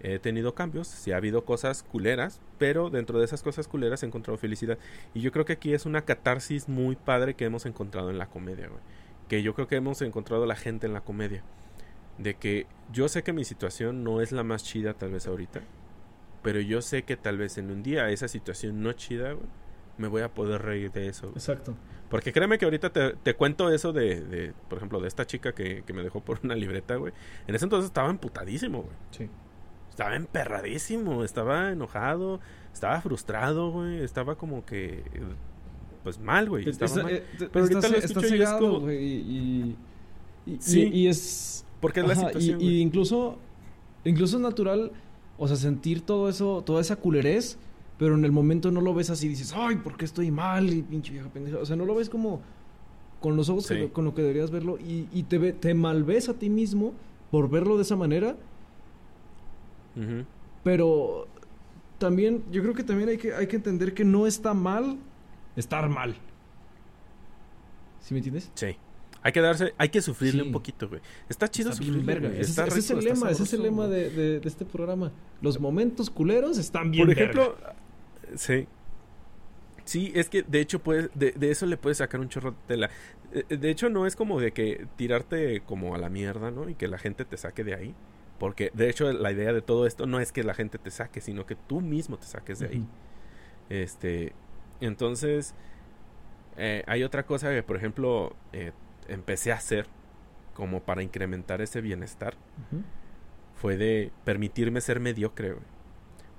he 0.02 0.20
tenido 0.20 0.54
cambios, 0.54 0.88
sí 0.88 1.12
ha 1.12 1.18
habido 1.18 1.46
cosas 1.46 1.82
culeras, 1.82 2.40
pero 2.60 2.90
dentro 2.90 3.18
de 3.18 3.26
esas 3.26 3.42
cosas 3.42 3.68
culeras 3.68 4.04
he 4.04 4.06
encontrado 4.06 4.38
felicidad. 4.38 4.78
Y 5.14 5.22
yo 5.22 5.32
creo 5.32 5.46
que 5.46 5.54
aquí 5.54 5.74
es 5.74 5.86
una 5.86 6.04
catarsis 6.04 6.70
muy 6.70 6.96
padre 6.96 7.34
que 7.34 7.46
hemos 7.46 7.66
encontrado 7.66 8.10
en 8.12 8.18
la 8.18 8.28
comedia, 8.28 8.68
güey. 8.68 8.82
Que 9.28 9.42
yo 9.42 9.54
creo 9.56 9.68
que 9.68 9.76
hemos 9.76 10.02
encontrado 10.02 10.46
la 10.46 10.56
gente 10.56 10.86
en 10.86 10.94
la 10.94 11.02
comedia. 11.02 11.44
De 12.18 12.36
que 12.36 12.68
yo 12.92 13.08
sé 13.10 13.24
que 13.24 13.34
mi 13.34 13.44
situación 13.44 14.04
no 14.04 14.22
es 14.22 14.32
la 14.32 14.44
más 14.44 14.64
chida 14.64 14.94
tal 14.94 15.12
vez 15.12 15.28
ahorita, 15.28 15.62
pero 16.48 16.62
yo 16.62 16.82
sé 16.82 17.04
que 17.04 17.18
tal 17.18 17.38
vez 17.38 17.58
en 17.58 17.70
un 17.72 17.84
día 17.84 18.10
esa 18.10 18.30
situación 18.30 18.82
no 18.82 18.94
chida, 18.94 19.36
me 19.98 20.08
voy 20.08 20.22
a 20.22 20.34
poder 20.34 20.62
reír 20.62 20.94
de 20.94 21.10
eso. 21.10 21.28
Exacto. 21.34 21.76
Porque 22.10 22.32
créeme 22.32 22.58
que 22.58 22.64
ahorita 22.64 22.90
te, 22.90 23.16
te 23.16 23.34
cuento 23.34 23.70
eso 23.70 23.92
de, 23.92 24.22
de, 24.22 24.54
por 24.70 24.78
ejemplo, 24.78 25.02
de 25.02 25.10
esta 25.10 25.28
chica 25.28 25.54
que, 25.54 25.84
que, 25.86 25.92
me 25.92 26.04
dejó 26.04 26.22
por 26.22 26.40
una 26.44 26.56
libreta, 26.56 26.96
güey. 26.96 27.12
En 27.48 27.56
ese 27.56 27.66
entonces 27.66 27.88
estaba 27.88 28.10
emputadísimo, 28.10 28.84
güey. 28.84 28.96
Sí. 29.12 29.30
Estaba 29.90 30.16
emperradísimo, 30.16 31.26
estaba 31.26 31.74
enojado, 31.74 32.40
estaba 32.72 33.02
frustrado, 33.02 33.72
güey. 33.72 34.00
Estaba 34.00 34.38
como 34.38 34.66
que, 34.66 35.04
pues 36.06 36.18
mal, 36.18 36.48
güey. 36.48 36.70
Estaba 36.70 37.04
mal. 37.04 37.14
Eh, 37.14 37.24
pero 37.52 37.66
ahorita 37.66 37.90
lo 37.90 37.98
escucho 37.98 38.36
y 38.36 38.42
es 38.42 38.50
como... 38.52 38.90
y, 38.90 39.76
y, 40.46 40.58
sí. 40.62 40.90
y, 40.94 41.08
es... 41.10 41.66
Porque 41.82 42.00
es 42.00 42.08
la 42.08 42.16
situación, 42.16 42.62
y, 42.62 42.80
incluso, 42.80 43.38
incluso 44.06 44.38
es 44.38 44.42
natural 44.42 44.94
o 45.38 45.48
sea, 45.48 45.58
sentir 45.58 46.02
todo 46.02 46.30
eso, 46.30 46.64
toda 46.66 46.82
esa 46.82 46.96
culerez, 46.96 47.58
pero 47.98 48.16
en 48.16 48.26
el 48.26 48.32
momento 48.32 48.72
no 48.72 48.82
lo 48.82 48.94
ves 48.94 49.10
así, 49.10 49.28
dices, 49.28 49.54
ay, 49.56 49.78
¿por 49.78 49.98
qué 49.98 50.06
estoy 50.06 50.32
mal? 50.32 50.72
Y 50.72 50.82
pinche 50.82 51.12
vieja 51.12 51.30
pendeja. 51.30 51.58
O 51.58 51.66
sea, 51.66 51.76
no 51.76 51.86
lo 51.86 51.96
ves 51.96 52.10
como 52.10 52.42
con 53.20 53.36
los 53.36 53.50
ojos 53.50 53.68
con 53.94 54.06
lo 54.06 54.14
que 54.14 54.22
deberías 54.22 54.52
verlo 54.52 54.78
y, 54.78 55.08
y 55.12 55.24
te, 55.24 55.54
te 55.54 55.74
malves 55.74 56.30
a 56.30 56.36
ti 56.36 56.50
mismo 56.50 56.94
por 57.32 57.50
verlo 57.50 57.76
de 57.76 57.84
esa 57.84 57.96
manera. 57.96 58.36
Pero 60.64 61.28
también, 61.98 62.44
yo 62.52 62.62
creo 62.62 62.76
que 62.76 62.84
también 62.84 63.10
hay 63.10 63.18
que, 63.18 63.34
hay 63.34 63.48
que 63.48 63.56
entender 63.56 63.96
que 63.96 64.06
no 64.06 64.28
está 64.28 64.54
mal 64.54 64.98
estar 65.56 65.90
mal. 65.90 66.16
¿Sí 68.00 68.14
me 68.14 68.20
entiendes? 68.20 68.52
Sí. 68.54 68.78
Hay 69.28 69.34
que 69.34 69.42
darse, 69.42 69.74
hay 69.78 69.90
que 69.90 70.02
sufrirle 70.02 70.42
un 70.42 70.54
poquito, 70.54 70.88
güey. 70.88 71.02
Está 71.28 71.50
chido 71.50 71.74
sufrirle. 71.74 72.40
ese, 72.40 72.64
es 72.66 72.92
el 72.92 73.00
lema, 73.00 73.30
ese 73.30 73.44
es 73.44 73.52
el 73.52 73.62
lema 73.62 73.86
de, 73.86 74.40
este 74.42 74.64
programa. 74.64 75.12
Los 75.42 75.60
momentos 75.60 76.10
culeros 76.10 76.58
están 76.58 76.92
bien. 76.92 77.06
Por 77.06 77.14
ejemplo, 77.14 77.58
sí. 78.36 78.70
Sí, 79.84 80.14
es 80.16 80.30
que 80.30 80.44
de 80.44 80.62
hecho 80.62 80.80
puedes, 80.80 81.10
de, 81.14 81.36
eso 81.42 81.66
le 81.66 81.76
puedes 81.76 81.98
sacar 81.98 82.22
un 82.22 82.30
chorro 82.30 82.52
de 82.52 82.58
tela. 82.68 82.90
Eh, 83.34 83.58
de 83.58 83.70
hecho, 83.70 83.90
no 83.90 84.08
es 84.08 84.16
como 84.16 84.40
de 84.40 84.54
que 84.54 84.88
tirarte 84.96 85.60
como 85.60 85.94
a 85.94 85.98
la 85.98 86.08
mierda, 86.08 86.50
¿no? 86.50 86.70
Y 86.70 86.76
que 86.76 86.88
la 86.88 86.98
gente 86.98 87.26
te 87.26 87.36
saque 87.36 87.66
de 87.66 87.76
ahí. 87.76 87.94
Porque 88.40 88.72
de 88.76 88.90
hecho 88.90 89.12
la 89.12 89.30
idea 89.34 89.52
de 89.52 89.62
todo 89.62 89.86
esto 89.88 90.06
no 90.06 90.22
es 90.22 90.32
que 90.32 90.46
la 90.46 90.54
gente 90.54 90.78
te 90.78 90.90
saque, 90.90 91.20
sino 91.20 91.46
que 91.46 91.56
tú 91.56 91.82
mismo 91.82 92.18
te 92.18 92.28
saques 92.28 92.60
de 92.60 92.68
ahí. 92.68 92.86
Este, 93.68 94.32
entonces, 94.80 95.54
eh, 96.56 96.86
hay 96.88 97.04
otra 97.04 97.26
cosa 97.26 97.50
que, 97.50 97.62
por 97.62 97.76
ejemplo, 97.76 98.34
eh, 98.54 98.72
empecé 99.08 99.52
a 99.52 99.56
hacer 99.56 99.88
como 100.54 100.82
para 100.82 101.04
incrementar 101.04 101.62
ese 101.62 101.82
bienestar. 101.82 102.36
Fue 103.56 103.78
de 103.78 104.12
permitirme 104.24 104.82
ser 104.82 105.00
mediocre, 105.00 105.52
güey. 105.52 105.66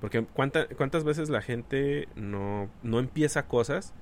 Porque 0.01 0.25
¿cuántas 0.25 1.05
veces 1.05 1.29
la 1.29 1.43
gente 1.43 2.09
no, 2.14 2.71
no 2.83 3.01
empieza 3.01 3.47
cosas? 3.47 3.95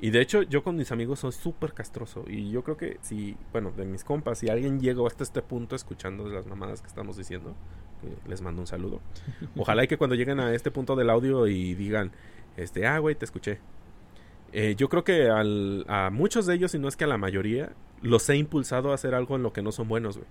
Y 0.00 0.10
de 0.10 0.20
hecho, 0.20 0.42
yo 0.42 0.62
con 0.62 0.76
mis 0.76 0.92
amigos 0.92 1.20
soy 1.20 1.32
súper 1.32 1.72
castroso. 1.72 2.24
Y 2.26 2.50
yo 2.50 2.62
creo 2.62 2.76
que 2.76 2.98
si, 3.00 3.36
bueno, 3.52 3.70
de 3.70 3.84
mis 3.84 4.04
compas, 4.04 4.38
si 4.38 4.48
alguien 4.48 4.80
llegó 4.80 5.06
hasta 5.06 5.22
este 5.22 5.40
punto 5.40 5.76
escuchando 5.76 6.28
las 6.28 6.46
mamadas 6.46 6.82
que 6.82 6.88
estamos 6.88 7.16
diciendo, 7.16 7.54
les 8.26 8.42
mando 8.42 8.60
un 8.60 8.66
saludo. 8.66 9.00
Ojalá 9.56 9.84
y 9.84 9.88
que 9.88 9.96
cuando 9.96 10.16
lleguen 10.16 10.40
a 10.40 10.52
este 10.52 10.70
punto 10.70 10.96
del 10.96 11.10
audio 11.10 11.46
y 11.46 11.74
digan, 11.74 12.12
este, 12.56 12.86
ah, 12.86 12.98
güey, 12.98 13.14
te 13.14 13.24
escuché. 13.24 13.60
Eh, 14.52 14.74
yo 14.76 14.88
creo 14.88 15.04
que 15.04 15.28
al, 15.30 15.84
a 15.88 16.10
muchos 16.10 16.46
de 16.46 16.54
ellos, 16.54 16.72
si 16.72 16.78
no 16.78 16.88
es 16.88 16.96
que 16.96 17.04
a 17.04 17.08
la 17.08 17.18
mayoría, 17.18 17.72
los 18.04 18.28
he 18.28 18.36
impulsado 18.36 18.92
a 18.92 18.94
hacer 18.94 19.14
algo 19.14 19.34
en 19.36 19.42
lo 19.42 19.52
que 19.52 19.62
no 19.62 19.72
son 19.72 19.88
buenos, 19.88 20.18
güey. 20.18 20.28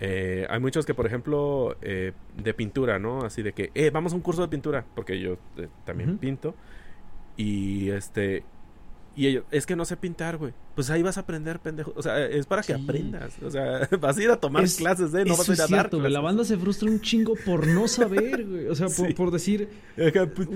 Eh, 0.00 0.46
hay 0.50 0.60
muchos 0.60 0.84
que, 0.84 0.94
por 0.94 1.06
ejemplo, 1.06 1.76
eh, 1.80 2.12
de 2.36 2.54
pintura, 2.54 2.98
¿no? 2.98 3.24
Así 3.24 3.42
de 3.42 3.52
que, 3.52 3.70
eh, 3.74 3.90
vamos 3.90 4.12
a 4.12 4.16
un 4.16 4.22
curso 4.22 4.42
de 4.42 4.48
pintura, 4.48 4.84
porque 4.94 5.18
yo 5.18 5.38
eh, 5.56 5.68
también 5.84 6.18
pinto. 6.18 6.54
Y 7.36 7.88
este, 7.90 8.44
y 9.14 9.28
ellos, 9.28 9.44
es 9.50 9.64
que 9.64 9.76
no 9.76 9.84
sé 9.84 9.96
pintar, 9.96 10.38
güey. 10.38 10.52
Pues 10.74 10.90
ahí 10.90 11.02
vas 11.02 11.18
a 11.18 11.20
aprender, 11.20 11.60
pendejo. 11.60 11.92
O 11.96 12.02
sea, 12.02 12.24
es 12.26 12.46
para 12.46 12.62
que 12.62 12.74
aprendas. 12.74 13.40
O 13.42 13.50
sea, 13.50 13.88
vas 14.00 14.18
a 14.18 14.22
ir 14.22 14.30
a 14.30 14.36
tomar 14.36 14.64
clases, 14.76 15.14
¿eh? 15.14 15.24
No 15.24 15.36
vas 15.36 15.48
a 15.48 15.52
ir 15.52 15.62
a 15.62 15.66
dar 15.68 15.94
La 15.94 16.20
banda 16.20 16.44
se 16.44 16.58
frustra 16.58 16.90
un 16.90 17.00
chingo 17.00 17.34
por 17.46 17.66
no 17.66 17.88
saber, 17.88 18.44
güey. 18.44 18.66
O 18.66 18.74
sea, 18.74 18.88
por, 19.16 19.30
decir. 19.32 19.68
Pues, 19.96 20.48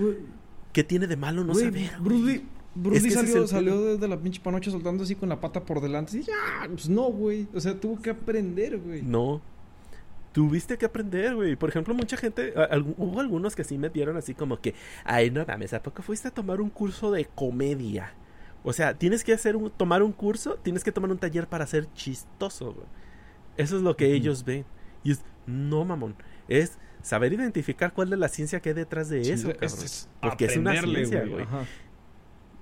¿Qué 0.73 0.85
tiene 0.85 1.07
de 1.07 1.17
malo 1.17 1.45
no 1.45 1.55
saber? 1.55 1.91
Bruce 2.01 2.43
Bruce 2.77 3.11
salió, 3.11 3.47
salió 3.47 3.85
desde 3.85 4.07
la 4.07 4.19
pinche 4.19 4.41
panocha 4.41 4.71
soltando 4.71 5.05
así 5.05 5.15
con 5.15 5.29
la 5.29 5.41
pata 5.41 5.65
por 5.65 5.81
delante. 5.81 6.19
Y 6.19 6.23
ya, 6.23 6.69
pues 6.69 6.89
no, 6.89 7.05
güey. 7.05 7.49
O 7.55 7.61
sea, 7.61 7.79
tuvo 7.79 8.01
que 8.01 8.11
aprender, 8.11 8.79
güey. 8.79 9.03
No. 9.03 9.41
Tuviste 10.33 10.77
que 10.77 10.85
aprender, 10.85 11.35
güey. 11.35 11.57
Por 11.57 11.71
ejemplo, 11.71 11.95
mucha 11.95 12.19
gente, 12.19 12.53
hubo 12.99 13.21
algunos 13.21 13.57
que 13.57 13.65
sí 13.65 13.79
metieron 13.79 14.19
así 14.19 14.35
como 14.35 14.61
que, 14.61 14.75
ay, 15.05 15.31
no 15.31 15.45
mames, 15.47 15.73
¿a 15.73 15.83
poco 15.83 16.03
fuiste 16.03 16.29
a 16.29 16.31
tomar 16.31 16.61
un 16.61 16.69
curso 16.69 17.11
de 17.11 17.25
comedia? 17.25 18.13
O 18.63 18.75
sea, 18.75 18.93
tienes 18.99 19.25
que 19.25 19.33
hacer 19.33 19.57
un, 19.57 19.71
tomar 19.71 20.03
un 20.03 20.13
curso, 20.13 20.57
tienes 20.63 20.85
que 20.85 20.93
tomar 20.93 21.11
un 21.11 21.19
taller 21.19 21.47
para 21.47 21.67
ser 21.67 21.91
chistoso, 21.95 22.75
güey. 22.75 22.87
Eso 23.57 23.77
es 23.77 23.83
lo 23.83 23.97
que 23.97 24.13
ellos 24.13 24.45
ven. 24.45 24.67
Y 25.03 25.13
es, 25.13 25.25
no, 25.47 25.87
mamón. 25.87 26.15
Es 26.49 26.79
saber 27.01 27.33
identificar 27.33 27.95
cuál 27.95 28.13
es 28.13 28.19
la 28.19 28.29
ciencia 28.29 28.61
que 28.61 28.71
hay 28.71 28.75
detrás 28.75 29.09
de 29.09 29.23
eso, 29.23 29.49
cabrón. 29.53 29.79
Porque 30.21 30.45
es 30.45 30.57
una 30.59 30.79
ciencia, 30.83 31.25
güey. 31.25 31.47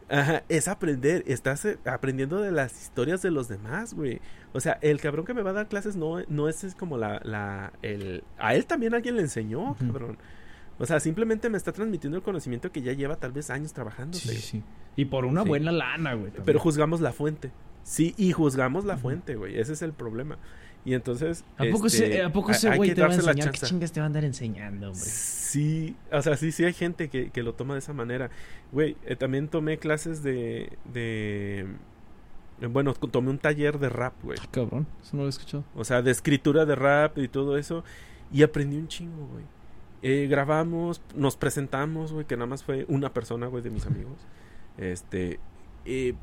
Ajá, 0.08 0.44
es 0.48 0.68
aprender, 0.68 1.24
estás 1.26 1.64
eh, 1.64 1.78
aprendiendo 1.84 2.40
de 2.40 2.52
las 2.52 2.82
historias 2.82 3.22
de 3.22 3.30
los 3.30 3.48
demás, 3.48 3.94
güey. 3.94 4.20
O 4.52 4.60
sea, 4.60 4.78
el 4.82 5.00
cabrón 5.00 5.24
que 5.24 5.34
me 5.34 5.42
va 5.42 5.50
a 5.50 5.54
dar 5.54 5.68
clases 5.68 5.96
no, 5.96 6.22
no 6.28 6.48
es, 6.48 6.62
es 6.64 6.74
como 6.74 6.98
la, 6.98 7.20
la, 7.24 7.72
el... 7.82 8.22
A 8.38 8.54
él 8.54 8.66
también 8.66 8.94
alguien 8.94 9.16
le 9.16 9.22
enseñó, 9.22 9.74
cabrón. 9.76 10.18
O 10.78 10.86
sea, 10.86 11.00
simplemente 11.00 11.48
me 11.48 11.56
está 11.56 11.72
transmitiendo 11.72 12.16
el 12.16 12.22
conocimiento 12.22 12.70
que 12.70 12.82
ya 12.82 12.92
lleva 12.92 13.16
tal 13.16 13.32
vez 13.32 13.50
años 13.50 13.72
trabajando. 13.72 14.18
Sí, 14.18 14.36
sí. 14.36 14.62
Y 14.96 15.06
por 15.06 15.24
una 15.24 15.42
buena 15.42 15.72
lana, 15.72 16.14
güey. 16.14 16.32
Pero 16.44 16.58
juzgamos 16.58 17.00
la 17.00 17.12
fuente. 17.12 17.50
Sí, 17.82 18.14
y 18.16 18.32
juzgamos 18.32 18.84
la 18.84 18.96
fuente, 18.96 19.36
güey. 19.36 19.58
Ese 19.58 19.74
es 19.74 19.82
el 19.82 19.92
problema. 19.92 20.38
Y 20.84 20.94
entonces. 20.94 21.44
¿A 21.56 21.64
poco, 21.70 21.86
este, 21.86 22.22
¿a 22.22 22.32
poco 22.32 22.50
ese 22.50 22.74
güey 22.76 22.94
te 22.94 23.00
va 23.00 23.08
a 23.08 23.14
enseñar? 23.14 23.52
¿Qué 23.52 23.58
chingas 23.58 23.92
te 23.92 24.00
va 24.00 24.04
a 24.04 24.08
andar 24.08 24.24
enseñando, 24.24 24.90
güey? 24.90 25.00
Sí, 25.00 25.96
o 26.12 26.20
sea, 26.20 26.36
sí, 26.36 26.52
sí 26.52 26.64
hay 26.64 26.74
gente 26.74 27.08
que, 27.08 27.30
que 27.30 27.42
lo 27.42 27.54
toma 27.54 27.74
de 27.74 27.78
esa 27.78 27.92
manera. 27.92 28.30
Güey, 28.70 28.96
eh, 29.06 29.16
también 29.16 29.48
tomé 29.48 29.78
clases 29.78 30.22
de. 30.22 30.76
de 30.92 31.66
bueno, 32.68 32.92
tomé 32.94 33.30
un 33.30 33.38
taller 33.38 33.78
de 33.78 33.88
rap, 33.88 34.14
güey. 34.22 34.38
Ah, 34.40 34.46
cabrón, 34.50 34.86
eso 35.02 35.16
no 35.16 35.22
lo 35.22 35.28
he 35.28 35.30
escuchado. 35.30 35.64
O 35.74 35.84
sea, 35.84 36.02
de 36.02 36.10
escritura 36.10 36.66
de 36.66 36.74
rap 36.74 37.18
y 37.18 37.28
todo 37.28 37.56
eso. 37.56 37.82
Y 38.30 38.42
aprendí 38.42 38.76
un 38.76 38.88
chingo, 38.88 39.26
güey. 39.26 39.44
Eh, 40.02 40.26
grabamos, 40.28 41.00
nos 41.14 41.36
presentamos, 41.36 42.12
güey, 42.12 42.26
que 42.26 42.36
nada 42.36 42.46
más 42.46 42.62
fue 42.62 42.84
una 42.88 43.14
persona, 43.14 43.46
güey, 43.46 43.62
de 43.62 43.70
mis 43.70 43.86
amigos. 43.86 44.18
Este. 44.76 45.38
Eh, 45.84 46.14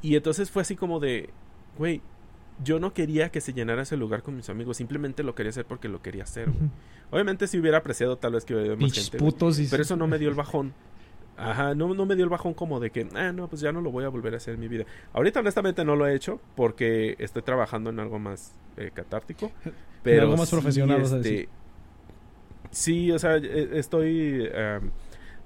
y 0.00 0.14
entonces 0.14 0.48
fue 0.48 0.62
así 0.62 0.76
como 0.76 1.00
de, 1.00 1.30
güey, 1.76 2.00
yo 2.62 2.80
no 2.80 2.92
quería 2.94 3.30
que 3.30 3.40
se 3.40 3.52
llenara 3.52 3.82
ese 3.82 3.96
lugar 3.96 4.22
con 4.22 4.36
mis 4.36 4.48
amigos, 4.48 4.76
simplemente 4.76 5.22
lo 5.22 5.34
quería 5.34 5.50
hacer 5.50 5.66
porque 5.66 5.88
lo 5.88 6.02
quería 6.02 6.24
hacer. 6.24 6.48
Obviamente 7.10 7.46
si 7.46 7.58
hubiera 7.58 7.78
apreciado 7.78 8.16
tal 8.16 8.32
vez 8.32 8.44
que 8.44 8.54
hubiera 8.54 8.76
más 8.76 8.92
gente, 8.92 9.18
pero 9.70 9.82
eso 9.82 9.96
no 9.96 10.06
me 10.06 10.18
dio 10.18 10.28
el 10.28 10.34
bajón. 10.34 10.74
Ajá, 11.38 11.74
no, 11.74 11.92
no 11.92 12.06
me 12.06 12.14
dio 12.14 12.24
el 12.24 12.30
bajón 12.30 12.54
como 12.54 12.80
de 12.80 12.90
que, 12.90 13.06
ah, 13.14 13.30
no, 13.30 13.46
pues 13.46 13.60
ya 13.60 13.70
no 13.70 13.82
lo 13.82 13.90
voy 13.90 14.04
a 14.04 14.08
volver 14.08 14.32
a 14.32 14.38
hacer 14.38 14.54
en 14.54 14.60
mi 14.60 14.68
vida. 14.68 14.84
Ahorita 15.12 15.40
honestamente 15.40 15.84
no 15.84 15.94
lo 15.94 16.06
he 16.06 16.14
hecho 16.14 16.40
porque 16.54 17.14
estoy 17.18 17.42
trabajando 17.42 17.90
en 17.90 18.00
algo 18.00 18.18
más 18.18 18.54
eh, 18.76 18.90
catártico. 18.92 19.52
Pero 20.02 20.22
algo 20.22 20.36
más 20.36 20.50
profesional, 20.50 21.02
este, 21.02 21.48
Sí, 22.70 23.10
o 23.10 23.18
sea, 23.18 23.36
e, 23.36 23.78
estoy 23.78 24.48
em, 24.52 24.90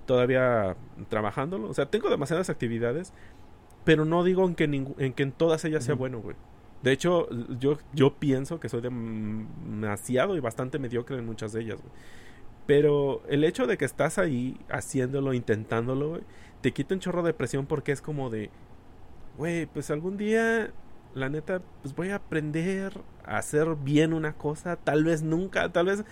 todavía 0.07 0.77
trabajándolo. 1.09 1.69
O 1.69 1.75
sea, 1.75 1.87
tengo 1.87 2.11
demasiadas 2.11 2.51
actividades, 2.51 3.13
pero 3.85 4.05
no 4.05 4.25
digo 4.25 4.47
en 4.47 4.55
que, 4.55 4.65
en, 4.65 5.13
que 5.13 5.23
en 5.23 5.33
todas 5.33 5.65
ellas 5.65 5.85
sea 5.85 5.95
bueno, 5.95 6.21
güey. 6.21 6.37
De 6.83 6.93
hecho, 6.93 7.29
yo, 7.59 7.79
yo 7.93 8.15
pienso 8.15 8.59
que 8.59 8.69
soy 8.69 8.81
demasiado 8.81 10.37
y 10.37 10.41
bastante 10.41 10.79
mediocre 10.79 11.19
en 11.19 11.27
muchas 11.27 11.53
de 11.53 11.63
ellas, 11.63 11.81
güey. 11.81 11.93
Pero 12.67 13.23
el 13.29 13.45
hecho 13.45 13.67
de 13.67 13.77
que 13.77 13.85
estás 13.85 14.19
ahí 14.19 14.59
haciéndolo, 14.71 15.35
intentándolo, 15.35 16.21
te 16.61 16.73
quita 16.73 16.95
un 16.95 17.01
chorro 17.01 17.23
de 17.23 17.35
presión 17.35 17.67
porque 17.67 17.93
es 17.93 18.01
como 18.01 18.31
de, 18.31 18.51
güey, 19.37 19.67
pues 19.67 19.91
algún 19.91 20.17
día, 20.17 20.71
la 21.15 21.29
neta, 21.29 21.63
pues 21.83 21.95
voy 21.95 22.11
a 22.11 22.17
aprender 22.17 22.93
a 23.25 23.39
hacer 23.39 23.75
bien 23.77 24.13
una 24.13 24.35
cosa, 24.35 24.77
tal 24.77 25.05
vez 25.05 25.23
nunca, 25.23 25.71
tal 25.73 25.87
vez, 25.87 26.05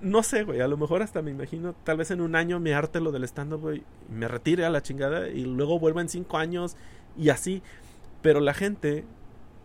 no 0.00 0.22
sé, 0.22 0.44
güey, 0.44 0.60
a 0.60 0.68
lo 0.68 0.76
mejor 0.76 1.02
hasta 1.02 1.22
me 1.22 1.30
imagino, 1.30 1.74
tal 1.84 1.96
vez 1.96 2.10
en 2.10 2.20
un 2.20 2.36
año 2.36 2.60
me 2.60 2.74
arte 2.74 3.00
lo 3.00 3.10
del 3.10 3.24
stand-up, 3.24 3.60
güey, 3.60 3.82
me 4.10 4.28
retire 4.28 4.64
a 4.64 4.70
la 4.70 4.82
chingada 4.82 5.28
y 5.28 5.44
luego 5.44 5.78
vuelva 5.78 6.02
en 6.02 6.08
cinco 6.08 6.36
años 6.36 6.76
y 7.16 7.30
así. 7.30 7.62
Pero 8.20 8.40
la 8.40 8.52
gente 8.52 9.04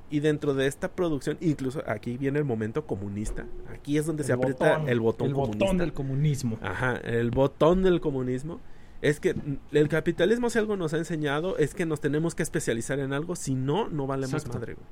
y 0.09 0.19
dentro 0.19 0.53
de 0.53 0.67
esta 0.67 0.91
producción, 0.91 1.37
incluso 1.41 1.83
aquí 1.87 2.17
viene 2.17 2.39
el 2.39 2.45
momento 2.45 2.85
comunista. 2.85 3.45
Aquí 3.73 3.97
es 3.97 4.05
donde 4.05 4.23
se 4.23 4.33
aprieta 4.33 4.83
el 4.85 4.99
botón 4.99 5.27
El 5.27 5.33
botón 5.33 5.77
del 5.77 5.93
comunismo. 5.93 6.59
Ajá, 6.61 6.97
el 6.97 7.31
botón 7.31 7.81
del 7.83 7.99
comunismo. 7.99 8.61
Es 9.01 9.19
que 9.19 9.35
el 9.71 9.89
capitalismo, 9.89 10.49
si 10.49 10.59
algo 10.59 10.77
nos 10.77 10.93
ha 10.93 10.97
enseñado, 10.97 11.57
es 11.57 11.73
que 11.73 11.85
nos 11.85 11.99
tenemos 11.99 12.35
que 12.35 12.43
especializar 12.43 12.99
en 12.99 13.11
algo, 13.11 13.35
si 13.35 13.53
no, 13.53 13.89
no 13.89 14.07
valemos 14.07 14.47
madre, 14.47 14.75
güey. 14.75 14.87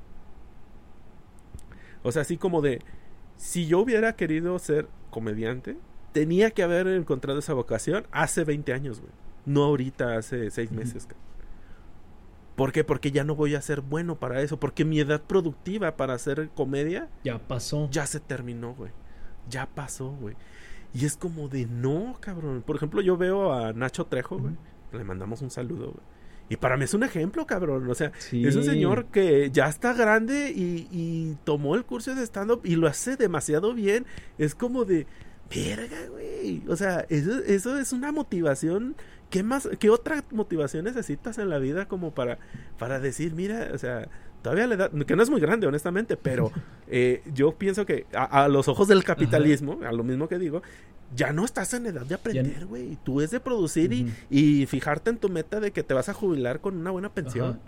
O 2.02 2.12
sea, 2.12 2.22
así 2.22 2.36
como 2.36 2.60
de, 2.60 2.80
si 3.36 3.66
yo 3.66 3.78
hubiera 3.78 4.14
querido 4.14 4.58
ser 4.58 4.88
comediante, 5.10 5.78
tenía 6.12 6.50
que 6.50 6.62
haber 6.62 6.88
encontrado 6.88 7.38
esa 7.38 7.54
vocación 7.54 8.06
hace 8.10 8.44
20 8.44 8.72
años, 8.74 9.00
güey. 9.00 9.12
No 9.46 9.64
ahorita, 9.64 10.18
hace 10.18 10.50
6 10.50 10.72
meses, 10.72 11.08
¿Por 12.56 12.72
qué? 12.72 12.84
Porque 12.84 13.10
ya 13.10 13.24
no 13.24 13.34
voy 13.34 13.54
a 13.54 13.62
ser 13.62 13.80
bueno 13.80 14.16
para 14.16 14.42
eso. 14.42 14.58
Porque 14.58 14.84
mi 14.84 15.00
edad 15.00 15.22
productiva 15.22 15.96
para 15.96 16.14
hacer 16.14 16.50
comedia. 16.54 17.08
Ya 17.24 17.38
pasó. 17.38 17.88
Ya 17.90 18.06
se 18.06 18.20
terminó, 18.20 18.74
güey. 18.74 18.90
Ya 19.48 19.66
pasó, 19.66 20.10
güey. 20.10 20.36
Y 20.94 21.06
es 21.06 21.16
como 21.16 21.48
de 21.48 21.66
no, 21.66 22.16
cabrón. 22.20 22.62
Por 22.62 22.76
ejemplo, 22.76 23.00
yo 23.00 23.16
veo 23.16 23.52
a 23.52 23.72
Nacho 23.72 24.06
Trejo, 24.06 24.38
güey. 24.38 24.54
Le 24.92 25.04
mandamos 25.04 25.40
un 25.40 25.50
saludo, 25.50 25.92
güey. 25.92 26.04
Y 26.48 26.56
para 26.56 26.76
mí 26.76 26.84
es 26.84 26.92
un 26.92 27.02
ejemplo, 27.02 27.46
cabrón. 27.46 27.88
O 27.88 27.94
sea, 27.94 28.12
es 28.30 28.56
un 28.56 28.64
señor 28.64 29.06
que 29.06 29.50
ya 29.50 29.68
está 29.68 29.94
grande 29.94 30.52
y, 30.54 30.86
y 30.90 31.38
tomó 31.44 31.76
el 31.76 31.84
curso 31.86 32.14
de 32.14 32.22
stand-up 32.26 32.60
y 32.64 32.76
lo 32.76 32.88
hace 32.88 33.16
demasiado 33.16 33.72
bien. 33.72 34.04
Es 34.36 34.54
como 34.54 34.84
de, 34.84 35.06
verga, 35.54 36.06
güey. 36.10 36.62
O 36.68 36.76
sea, 36.76 37.06
eso, 37.08 37.38
eso 37.44 37.78
es 37.78 37.92
una 37.92 38.12
motivación 38.12 38.96
¿qué 39.32 39.42
más, 39.42 39.66
qué 39.78 39.88
otra 39.88 40.24
motivación 40.30 40.84
necesitas 40.84 41.38
en 41.38 41.48
la 41.48 41.58
vida 41.58 41.88
como 41.88 42.12
para, 42.12 42.38
para 42.78 43.00
decir, 43.00 43.32
mira, 43.32 43.70
o 43.72 43.78
sea, 43.78 44.06
todavía 44.42 44.66
la 44.66 44.74
edad, 44.74 44.90
que 44.92 45.16
no 45.16 45.22
es 45.22 45.30
muy 45.30 45.40
grande, 45.40 45.66
honestamente, 45.66 46.18
pero 46.18 46.52
eh, 46.86 47.22
yo 47.34 47.52
pienso 47.52 47.86
que 47.86 48.04
a, 48.12 48.46
los 48.48 48.68
ojos 48.68 48.88
del 48.88 49.02
capitalismo, 49.04 49.80
a 49.88 49.92
lo 49.92 50.04
mismo 50.04 50.28
que 50.28 50.38
digo, 50.38 50.62
ya 51.16 51.32
no 51.32 51.46
estás 51.46 51.72
en 51.72 51.86
edad 51.86 52.04
de 52.04 52.14
aprender, 52.14 52.66
güey. 52.66 52.98
Tú 53.02 53.22
es 53.22 53.30
de 53.30 53.40
producir 53.40 53.94
y, 53.94 54.12
y, 54.28 54.66
fijarte 54.66 55.08
en 55.08 55.16
tu 55.16 55.30
meta 55.30 55.60
de 55.60 55.70
que 55.70 55.82
te 55.82 55.94
vas 55.94 56.10
a 56.10 56.14
jubilar 56.14 56.60
con 56.60 56.76
una 56.76 56.90
buena 56.90 57.08
pensión. 57.08 57.58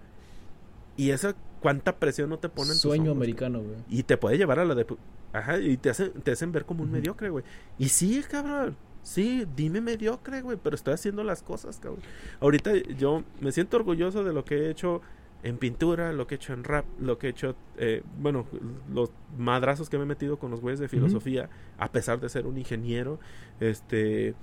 Y 0.98 1.10
esa, 1.10 1.34
cuánta 1.60 1.96
presión 1.96 2.28
no 2.28 2.38
te 2.38 2.50
pone 2.50 2.72
en 2.72 2.76
Sueño 2.76 3.12
americano, 3.12 3.62
güey. 3.62 3.76
Y 3.88 4.02
te 4.02 4.18
puede 4.18 4.36
llevar 4.36 4.58
a 4.58 4.66
la 4.66 4.74
de... 4.74 4.86
Ajá, 5.32 5.58
y 5.58 5.78
te, 5.78 5.90
hace, 5.90 6.10
te 6.10 6.32
hacen 6.32 6.52
ver 6.52 6.66
como 6.66 6.82
un 6.82 6.92
mediocre, 6.92 7.30
güey. 7.30 7.44
Y 7.78 7.88
sí, 7.88 8.22
cabrón. 8.30 8.76
Sí, 9.04 9.46
dime 9.54 9.82
mediocre, 9.82 10.40
güey, 10.40 10.58
pero 10.60 10.74
estoy 10.74 10.94
haciendo 10.94 11.22
las 11.24 11.42
cosas, 11.42 11.78
cabrón. 11.78 12.02
Ahorita 12.40 12.74
yo 12.74 13.22
me 13.40 13.52
siento 13.52 13.76
orgulloso 13.76 14.24
de 14.24 14.32
lo 14.32 14.44
que 14.44 14.56
he 14.56 14.70
hecho 14.70 15.02
en 15.42 15.58
pintura, 15.58 16.14
lo 16.14 16.26
que 16.26 16.34
he 16.34 16.36
hecho 16.36 16.54
en 16.54 16.64
rap, 16.64 16.86
lo 16.98 17.18
que 17.18 17.26
he 17.26 17.30
hecho, 17.30 17.54
eh, 17.76 18.02
bueno, 18.18 18.46
los 18.92 19.10
madrazos 19.36 19.90
que 19.90 19.98
me 19.98 20.04
he 20.04 20.06
metido 20.06 20.38
con 20.38 20.50
los 20.50 20.62
güeyes 20.62 20.80
de 20.80 20.88
filosofía, 20.88 21.50
a 21.76 21.92
pesar 21.92 22.18
de 22.18 22.30
ser 22.30 22.46
un 22.46 22.56
ingeniero, 22.56 23.20
este, 23.60 24.34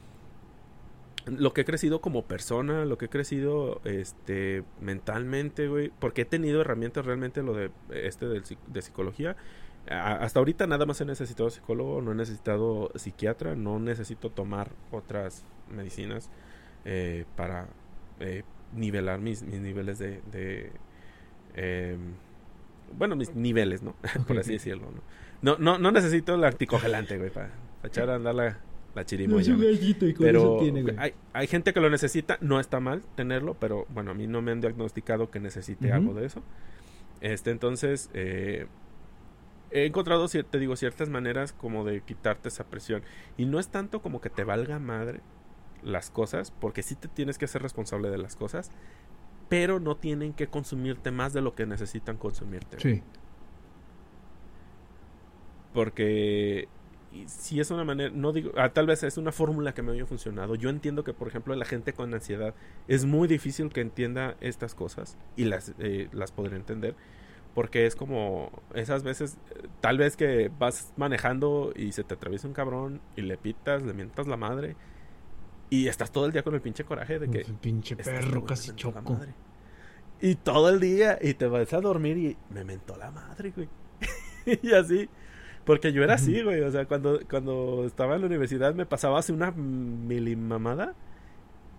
lo 1.26 1.53
que 1.53 1.62
he 1.62 1.66
crecido 1.66 2.01
como 2.01 2.26
persona, 2.26 2.86
lo 2.86 2.99
que 2.99 3.05
he 3.05 3.09
crecido 3.09 3.82
este 3.84 4.64
mentalmente, 4.80 5.68
güey, 5.68 5.91
porque 5.99 6.22
he 6.22 6.26
tenido 6.26 6.62
herramientas 6.62 7.03
realmente 7.03 7.41
lo 7.41 7.55
de 7.55 7.72
este 7.89 8.28
de 8.28 8.82
psicología. 8.84 9.36
Hasta 9.89 10.39
ahorita 10.39 10.67
nada 10.67 10.86
más 10.86 11.01
he 11.01 11.05
necesitado 11.05 11.49
psicólogo, 11.49 12.01
no 12.01 12.11
he 12.11 12.15
necesitado 12.15 12.91
psiquiatra, 12.95 13.55
no 13.55 13.79
necesito 13.79 14.29
tomar 14.29 14.71
otras 14.91 15.43
medicinas 15.69 16.29
eh, 16.86 17.25
para 17.36 17.67
eh, 18.19 18.43
nivelar 18.73 19.19
mis, 19.19 19.43
mis 19.43 19.59
niveles 19.59 19.99
de, 19.99 20.21
de 20.32 20.71
em, 21.55 22.13
bueno, 22.97 23.15
mis 23.15 23.36
niveles, 23.36 23.82
¿no? 23.82 23.95
Por 24.27 24.38
así 24.38 24.53
decirlo, 24.53 24.91
¿no? 24.91 25.01
No, 25.41 25.57
no, 25.57 25.79
no 25.79 25.91
necesito 25.91 26.36
el 26.36 26.43
anticongelante, 26.43 27.17
güey, 27.17 27.32
para, 27.32 27.49
echar 27.84 28.09
a 28.09 28.15
andar 28.15 28.36
la, 28.36 28.59
la 28.93 29.05
chirimoya. 29.05 29.55
pero 30.19 30.59
hay, 30.97 31.13
hay 31.34 31.47
gente 31.47 31.73
que 31.73 31.79
lo 31.79 31.89
necesita, 31.89 32.38
no 32.41 32.59
está 32.59 32.79
mal 32.79 33.01
tenerlo, 33.15 33.55
pero 33.55 33.88
bueno, 33.89 34.11
a 34.11 34.13
mí 34.13 34.27
no 34.27 34.41
me 34.41 34.51
han 34.51 34.61
diagnosticado 34.61 35.32
que 35.32 35.39
necesite 35.39 35.91
algo 35.91 36.13
de 36.13 36.27
eso. 36.27 36.43
Este, 37.21 37.51
entonces, 37.51 38.09
eh, 38.13 38.67
he 39.72 39.86
encontrado, 39.86 40.28
te 40.28 40.59
digo, 40.59 40.76
ciertas 40.76 41.09
maneras 41.09 41.53
como 41.53 41.84
de 41.84 42.01
quitarte 42.01 42.49
esa 42.49 42.65
presión. 42.65 43.03
Y 43.38 43.45
no 43.45 43.59
es 43.59 43.69
tanto 43.69 44.01
como 44.01 44.22
que 44.22 44.30
te 44.30 44.43
valga 44.43 44.80
madre 44.80 45.22
las 45.84 46.11
cosas, 46.11 46.51
porque 46.51 46.84
sí 46.84 46.95
te 46.95 47.07
tienes 47.07 47.38
que 47.38 47.47
ser 47.47 47.61
responsable 47.61 48.09
de 48.09 48.17
las 48.17 48.36
cosas, 48.36 48.72
pero 49.49 49.80
no 49.80 49.97
tienen 49.97 50.34
que 50.34 50.47
consumirte 50.47 51.11
más 51.11 51.34
de 51.34 51.41
lo 51.41 51.55
que 51.55 51.65
necesitan 51.65 52.17
consumirte. 52.17 52.80
Sí. 52.80 53.03
Porque 55.74 56.67
si 57.26 57.59
es 57.59 57.72
una 57.72 57.84
manera, 57.84 58.11
no 58.13 58.32
digo, 58.32 58.51
ah, 58.57 58.69
tal 58.69 58.88
vez 58.88 59.03
es 59.03 59.17
una 59.17 59.32
fórmula 59.32 59.74
que 59.74 59.82
me 59.82 59.91
haya 59.91 60.05
funcionado. 60.05 60.55
Yo 60.55 60.69
entiendo 60.69 61.03
que, 61.03 61.13
por 61.13 61.28
ejemplo, 61.28 61.55
la 61.55 61.65
gente 61.65 61.93
con 61.93 62.13
ansiedad 62.13 62.53
es 62.88 63.05
muy 63.05 63.28
difícil 63.28 63.69
que 63.69 63.82
entienda 63.82 64.36
estas 64.39 64.76
cosas 64.76 65.17
y 65.36 65.45
las, 65.45 65.74
eh, 65.80 66.07
las 66.13 66.32
podré 66.32 66.55
entender. 66.55 66.95
Porque 67.53 67.85
es 67.85 67.95
como 67.95 68.51
esas 68.73 69.03
veces, 69.03 69.37
tal 69.81 69.97
vez 69.97 70.15
que 70.15 70.49
vas 70.57 70.93
manejando 70.95 71.73
y 71.75 71.91
se 71.91 72.03
te 72.03 72.13
atraviesa 72.13 72.47
un 72.47 72.53
cabrón 72.53 73.01
y 73.15 73.21
le 73.21 73.37
pitas, 73.37 73.83
le 73.83 73.93
mientas 73.93 74.27
la 74.27 74.37
madre 74.37 74.75
y 75.69 75.87
estás 75.87 76.11
todo 76.11 76.25
el 76.25 76.31
día 76.31 76.43
con 76.43 76.53
el 76.53 76.61
pinche 76.61 76.83
coraje 76.83 77.17
de 77.17 77.29
que... 77.29 77.41
El 77.41 77.55
pinche 77.55 77.95
perro 77.95 78.45
casi 78.45 78.73
choco. 78.75 79.19
Y 80.21 80.35
todo 80.35 80.69
el 80.69 80.79
día 80.79 81.17
y 81.21 81.33
te 81.33 81.47
vas 81.47 81.73
a 81.73 81.81
dormir 81.81 82.17
y 82.17 82.37
me 82.53 82.63
mentó 82.63 82.95
la 82.95 83.09
madre, 83.09 83.51
güey. 83.55 83.69
y 84.61 84.73
así. 84.73 85.09
Porque 85.65 85.93
yo 85.93 86.03
era 86.03 86.15
así, 86.15 86.41
güey. 86.43 86.61
O 86.61 86.71
sea, 86.71 86.85
cuando, 86.85 87.19
cuando 87.27 87.85
estaba 87.85 88.15
en 88.15 88.21
la 88.21 88.27
universidad 88.27 88.75
me 88.75 88.85
pasaba 88.85 89.19
así 89.19 89.31
una 89.31 89.51
milimamada 89.51 90.93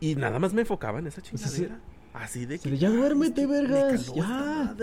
y 0.00 0.16
nada 0.16 0.38
más 0.38 0.52
me 0.54 0.62
enfocaba 0.62 0.98
en 0.98 1.06
esa 1.06 1.22
chingadera. 1.22 1.78
así 2.14 2.46
de 2.46 2.58
que. 2.58 2.76
Ya 2.76 2.90
duérmete, 2.90 3.46
vergas. 3.46 4.12
Ya. 4.14 4.74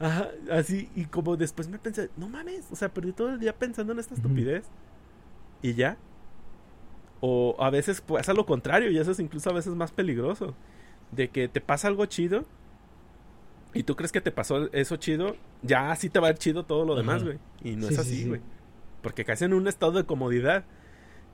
Ajá, 0.00 0.30
así. 0.50 0.88
Y 0.94 1.06
como 1.06 1.36
después 1.36 1.68
me 1.68 1.78
pensé, 1.78 2.10
no 2.16 2.28
mames. 2.28 2.66
O 2.70 2.76
sea, 2.76 2.88
perdí 2.88 3.12
todo 3.12 3.30
el 3.30 3.40
día 3.40 3.54
pensando 3.54 3.92
en 3.92 3.98
esta 3.98 4.14
estupidez. 4.14 4.64
Y 5.62 5.74
ya. 5.74 5.96
O 7.20 7.56
a 7.58 7.70
veces 7.70 8.00
pasa 8.00 8.32
lo 8.32 8.46
contrario. 8.46 8.90
Y 8.90 8.98
eso 8.98 9.10
es 9.10 9.20
incluso 9.20 9.50
a 9.50 9.54
veces 9.54 9.74
más 9.74 9.92
peligroso. 9.92 10.54
De 11.12 11.28
que 11.30 11.48
te 11.48 11.60
pasa 11.60 11.88
algo 11.88 12.06
chido 12.06 12.44
y 13.74 13.82
tú 13.82 13.96
crees 13.96 14.12
que 14.12 14.20
te 14.20 14.32
pasó 14.32 14.72
eso 14.72 14.96
chido, 14.96 15.36
ya 15.62 15.90
así 15.90 16.08
te 16.08 16.18
va 16.20 16.28
a 16.28 16.30
ir 16.30 16.38
chido 16.38 16.64
todo 16.64 16.84
lo 16.84 16.94
demás, 16.94 17.22
güey. 17.22 17.38
Y 17.62 17.76
no 17.76 17.88
es 17.88 17.98
así, 17.98 18.26
güey. 18.26 18.40
Porque 19.02 19.24
caes 19.24 19.42
en 19.42 19.52
un 19.52 19.68
estado 19.68 19.92
de 19.92 20.04
comodidad. 20.04 20.64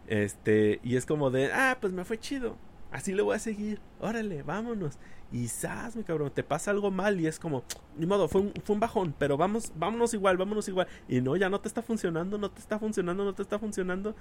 Este, 0.07 0.81
y 0.83 0.97
es 0.97 1.07
como 1.07 1.31
de, 1.31 1.53
ah, 1.53 1.79
pues 1.81 1.93
me 1.93 2.05
fue 2.05 2.19
chido. 2.19 2.57
Así 2.95 3.13
le 3.13 3.23
voy 3.23 3.35
a 3.35 3.41
seguir. 3.41 3.81
Órale, 4.01 4.45
vámonos. 4.45 5.01
Y 5.33 5.49
sas, 5.49 5.97
mi 5.97 6.05
cabrón, 6.05 6.31
te 6.33 6.45
pasa 6.45 6.71
algo 6.71 6.93
mal 6.93 7.21
y 7.21 7.27
es 7.27 7.41
como, 7.41 7.65
ni 7.99 8.07
modo, 8.07 8.29
fue 8.29 8.43
un, 8.43 8.53
fue 8.63 8.75
un 8.75 8.79
bajón, 8.79 9.13
pero 9.19 9.37
vamos, 9.37 9.73
vámonos 9.77 10.15
igual, 10.15 10.37
vámonos 10.37 10.69
igual. 10.69 10.87
Y 11.09 11.21
no, 11.21 11.35
ya 11.35 11.51
no 11.51 11.61
te 11.61 11.67
está 11.67 11.83
funcionando, 11.83 12.39
no 12.39 12.53
te 12.53 12.61
está 12.61 12.79
funcionando, 12.79 13.25
no 13.25 13.35
te 13.35 13.43
está 13.43 13.59
funcionando. 13.59 14.15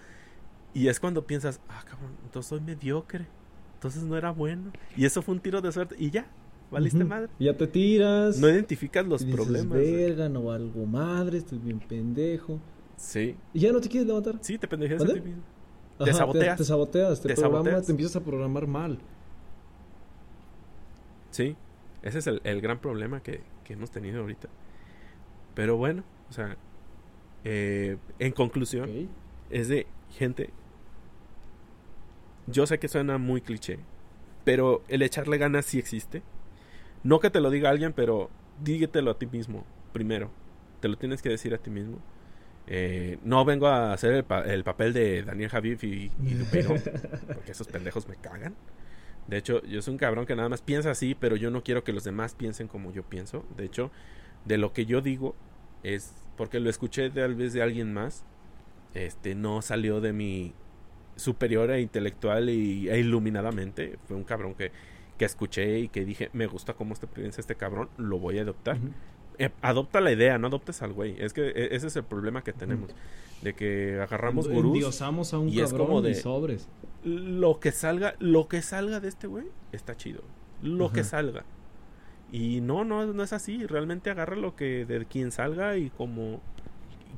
Y 0.74 0.88
es 0.88 1.00
cuando 1.00 1.24
piensas, 1.24 1.62
ah, 1.70 1.84
cabrón, 1.88 2.18
entonces 2.24 2.50
soy 2.50 2.62
mediocre. 2.62 3.28
Entonces 3.76 4.02
no 4.02 4.18
era 4.18 4.32
bueno. 4.32 4.72
Y 4.98 5.06
eso 5.06 5.22
fue 5.22 5.36
un 5.36 5.42
tiro 5.42 5.62
de 5.62 5.72
suerte. 5.72 5.96
Y 6.00 6.10
ya, 6.10 6.26
valiste 6.72 7.04
madre. 7.04 7.30
Ya 7.38 7.56
te 7.56 7.68
tiras. 7.68 8.40
No 8.40 8.50
identificas 8.50 9.06
los 9.06 9.24
problemas. 9.24 9.78
Verga, 9.78 10.30
no 10.30 10.46
valgo 10.46 10.84
madre, 10.88 11.38
estoy 11.38 11.60
bien 11.60 11.78
pendejo. 11.80 12.60
Sí. 12.98 13.36
¿Y 13.54 13.60
ya 13.60 13.72
no 13.72 13.80
te 13.80 13.88
quieres 13.88 14.08
levantar? 14.08 14.40
Sí, 14.42 14.58
te 14.58 14.68
pendejeas 14.68 15.04
a 15.04 15.14
ti 15.14 15.22
mismo. 15.22 15.44
Te 15.98 16.14
saboteas. 16.14 16.58
Te, 16.58 16.64
saboteas, 16.64 17.22
te, 17.22 17.36
programas, 17.36 17.86
te 17.86 17.92
empiezas 17.92 18.16
a 18.16 18.22
programar 18.22 18.68
mal. 18.68 19.00
Sí, 21.32 21.56
ese 22.02 22.20
es 22.20 22.28
el, 22.28 22.42
el 22.44 22.62
gran 22.62 22.80
problema 22.80 23.22
que, 23.22 23.42
que, 23.64 23.74
hemos 23.74 23.92
tenido 23.92 24.22
ahorita. 24.22 24.50
Pero 25.56 25.78
bueno, 25.78 26.04
o 26.30 26.34
sea, 26.34 26.58
eh, 27.44 27.98
en 28.20 28.32
conclusión, 28.32 29.10
es 29.50 29.68
de 29.68 29.88
gente. 30.12 30.52
Yo 32.48 32.68
sé 32.68 32.80
que 32.80 32.88
suena 32.88 33.18
muy 33.18 33.42
cliché, 33.42 33.80
pero 34.44 34.84
el 34.88 35.02
echarle 35.02 35.38
ganas 35.38 35.66
sí 35.66 35.80
existe. 35.80 36.22
No 37.04 37.20
que 37.20 37.30
te 37.30 37.40
lo 37.40 37.50
diga 37.50 37.70
alguien, 37.70 37.94
pero 37.94 38.30
dígetelo 38.64 39.12
a 39.12 39.18
ti 39.18 39.26
mismo 39.28 39.66
primero. 39.92 40.30
Te 40.82 40.88
lo 40.88 40.98
tienes 40.98 41.22
que 41.22 41.30
decir 41.30 41.54
a 41.54 41.58
ti 41.58 41.70
mismo. 41.70 42.00
Eh, 42.68 43.18
no 43.24 43.44
vengo 43.44 43.68
a 43.68 43.94
hacer 43.94 44.26
el, 44.46 44.64
papel 44.64 44.94
de 44.94 45.24
Daniel 45.24 45.50
Javif 45.50 45.84
y, 45.84 46.12
y 46.24 46.36
porque 47.34 47.52
esos 47.52 47.68
pendejos 47.68 48.08
me 48.08 48.16
cagan. 48.16 48.56
De 49.28 49.38
hecho, 49.38 49.64
yo 49.64 49.82
soy 49.82 49.94
un 49.94 49.98
cabrón 49.98 50.26
que 50.26 50.36
nada 50.36 50.50
más 50.50 50.62
piensa 50.62 50.92
así, 50.92 51.16
pero 51.16 51.36
yo 51.36 51.50
no 51.50 51.64
quiero 51.64 51.84
que 51.84 51.94
los 51.94 52.04
demás 52.04 52.36
piensen 52.36 52.68
como 52.68 52.92
yo 52.92 53.04
pienso. 53.04 53.46
De 53.58 53.66
hecho, 53.66 53.92
de 54.46 54.58
lo 54.58 54.74
que 54.74 54.86
yo 54.86 55.02
digo 55.02 55.36
es 55.84 56.14
porque 56.38 56.60
lo 56.60 56.70
escuché 56.70 57.10
tal 57.10 57.36
vez 57.36 57.54
de 57.54 57.62
alguien 57.62 57.94
más. 57.94 58.24
Este 58.94 59.34
no 59.36 59.62
salió 59.62 60.02
de 60.02 60.14
mi 60.14 60.54
superior 61.16 61.72
e 61.72 61.82
intelectual 61.82 62.50
y, 62.50 62.90
e 62.90 63.00
iluminadamente. 63.00 63.98
Fue 64.08 64.16
un 64.16 64.24
cabrón 64.24 64.56
que 64.56 64.72
que 65.18 65.26
escuché 65.26 65.80
y 65.80 65.90
que 65.90 66.06
dije, 66.06 66.30
me 66.34 66.48
gusta 66.48 66.74
cómo 66.74 66.94
este 66.94 67.08
piensa 67.08 67.42
este 67.42 67.56
cabrón, 67.56 67.90
lo 67.98 68.20
voy 68.20 68.40
a 68.40 68.42
adoptar. 68.42 68.78
Adopta 69.62 70.02
la 70.02 70.12
idea, 70.12 70.38
no 70.38 70.48
adoptes 70.48 70.82
al 70.82 70.94
güey. 70.94 71.16
Es 71.20 71.34
que 71.34 71.50
e, 71.50 71.76
ese 71.76 71.88
es 71.88 71.96
el 71.96 72.04
problema 72.04 72.44
que 72.44 72.54
tenemos. 72.54 72.92
De 73.42 73.54
que 73.54 74.00
agarramos 74.02 74.48
gurús. 74.48 74.76
Endiosamos 74.76 75.34
a 75.34 75.40
un 75.40 75.50
y 75.50 75.58
cabrón 75.58 75.66
es 75.66 75.74
como 75.74 76.02
de, 76.02 76.16
sobres. 76.16 76.70
Lo 77.04 77.60
que 77.60 77.72
salga, 77.72 78.16
lo 78.20 78.48
que 78.48 78.62
salga 78.62 79.00
de 79.00 79.10
este 79.10 79.28
güey 79.28 79.48
está 79.72 79.98
chido. 79.98 80.22
Lo 80.62 80.92
que 80.92 81.04
salga. 81.04 81.44
Y 82.32 82.62
no, 82.62 82.84
no, 82.86 83.06
no 83.06 83.24
es 83.24 83.34
así. 83.34 83.66
Realmente 83.66 84.10
agarra 84.10 84.36
lo 84.36 84.56
que 84.56 84.86
de 84.86 85.06
quien 85.06 85.32
salga 85.32 85.78
y 85.78 85.90
como. 85.90 86.42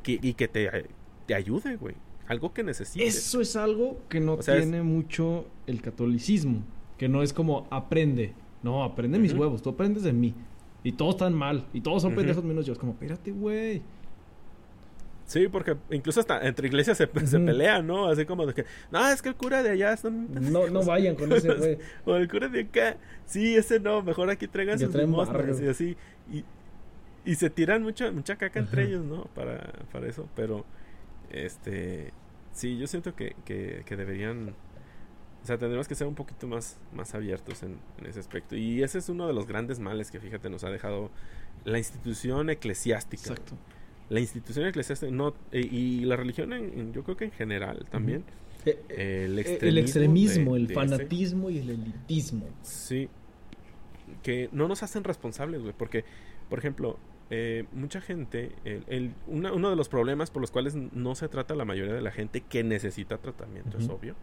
Que, 0.03 0.19
y 0.21 0.33
que 0.33 0.47
te, 0.47 0.87
te 1.25 1.35
ayude, 1.35 1.77
güey. 1.77 1.95
Algo 2.27 2.53
que 2.53 2.63
necesites. 2.63 3.15
Eso 3.15 3.41
es 3.41 3.55
algo 3.55 3.99
que 4.09 4.19
no 4.19 4.37
tiene 4.37 4.81
mucho 4.81 5.45
el 5.67 5.81
catolicismo. 5.81 6.63
Que 6.97 7.07
no 7.07 7.21
es 7.21 7.33
como 7.33 7.67
aprende. 7.69 8.33
No, 8.63 8.83
aprende 8.83 9.19
mis 9.19 9.33
huevos. 9.33 9.61
Tú 9.61 9.69
aprendes 9.69 10.03
de 10.03 10.11
mí. 10.11 10.33
Y 10.85 10.91
todos 10.91 11.15
están 11.15 11.33
mal. 11.33 11.65
Y 11.73 11.81
todos 11.81 12.03
son 12.03 12.13
pendejos 12.13 12.43
menos 12.43 12.63
yo. 12.63 12.73
Es 12.73 12.77
como, 12.77 12.91
espérate, 12.91 13.31
güey. 13.31 13.81
Sí, 15.25 15.47
porque 15.47 15.75
incluso 15.89 16.19
hasta 16.19 16.45
entre 16.45 16.67
iglesias 16.67 16.95
se, 16.95 17.07
pelean, 17.07 17.87
¿no? 17.87 18.07
Así 18.07 18.23
como 18.27 18.45
de 18.45 18.53
que, 18.53 18.65
no, 18.91 19.09
es 19.09 19.23
que 19.23 19.29
el 19.29 19.35
cura 19.35 19.63
de 19.63 19.71
allá. 19.71 19.97
No, 20.03 20.67
no 20.67 20.83
vayan 20.83 21.15
con 21.15 21.31
ese 21.33 21.51
güey. 21.55 21.79
o 22.05 22.15
el 22.15 22.29
cura 22.29 22.49
de 22.49 22.61
acá, 22.61 22.97
sí, 23.25 23.55
ese 23.55 23.79
no, 23.79 24.03
mejor 24.03 24.29
aquí 24.29 24.47
traigan 24.47 24.77
sus 24.77 24.93
limosnas 24.93 25.59
y 25.59 25.67
así. 25.67 25.97
Y, 26.31 26.45
y 27.25 27.33
se 27.33 27.49
tiran 27.49 27.81
mucha, 27.81 28.11
mucha 28.11 28.35
caca 28.35 28.59
entre 28.59 28.83
ellos, 28.83 29.03
¿no? 29.03 29.23
Para, 29.33 29.73
para 29.91 30.07
eso, 30.07 30.29
pero, 30.35 30.65
este, 31.31 32.13
sí, 32.51 32.77
yo 32.77 32.85
siento 32.85 33.15
que, 33.15 33.35
que, 33.43 33.81
que 33.87 33.95
deberían 33.95 34.53
o 35.45 35.47
sea, 35.47 35.59
tendremos 35.59 35.87
que 35.87 35.93
ser 35.93 36.07
un 36.07 36.15
poquito 36.15 36.47
más, 36.47 36.79
más 36.91 37.13
abiertos 37.13 37.61
en, 37.61 37.77
ese 38.03 38.19
aspecto. 38.19 38.55
Y 38.55 38.81
ese 38.81 38.97
es 38.97 39.09
uno 39.09 39.27
de 39.27 39.33
los 39.33 39.45
grandes 39.45 39.77
males 39.77 40.09
que, 40.09 40.19
fíjate, 40.19 40.49
nos 40.49 40.63
ha 40.63 40.71
dejado 40.71 41.11
la 41.65 41.77
institución 41.77 42.49
eclesiástica. 42.49 43.29
Exacto. 43.29 43.55
La 44.09 44.19
institución 44.21 44.65
eclesiástica, 44.65 45.11
no, 45.11 45.35
e, 45.51 45.59
y 45.59 45.99
la 46.05 46.15
religión, 46.15 46.51
en, 46.51 46.93
yo 46.93 47.03
creo 47.03 47.15
que 47.15 47.25
en 47.25 47.31
general 47.31 47.85
también. 47.91 48.23
Eh, 48.65 48.81
eh, 48.89 49.25
el, 49.25 49.37
extremismo, 49.37 49.67
el, 49.69 49.77
extremismo, 49.77 50.55
el 50.55 50.73
fanatismo 50.73 51.49
y 51.51 51.59
el 51.59 51.69
elitismo. 51.69 52.47
Sí. 52.63 53.07
Que 54.23 54.49
no 54.51 54.67
nos 54.67 54.81
hacen 54.81 55.03
responsables, 55.03 55.61
güey. 55.61 55.75
Porque, 55.77 56.05
por 56.49 56.57
ejemplo, 56.57 56.97
eh, 57.29 57.65
mucha 57.71 58.01
gente, 58.01 58.51
el, 58.63 59.13
uno 59.27 59.69
de 59.69 59.75
los 59.75 59.89
problemas 59.89 60.31
por 60.31 60.41
los 60.41 60.49
cuales 60.49 60.73
no 60.73 61.13
se 61.13 61.29
trata 61.29 61.53
la 61.53 61.65
mayoría 61.65 61.93
de 61.93 62.01
la 62.01 62.11
gente 62.11 62.41
que 62.41 62.63
necesita 62.63 63.19
tratamiento, 63.19 63.77
es 63.77 63.87
obvio 63.89 64.15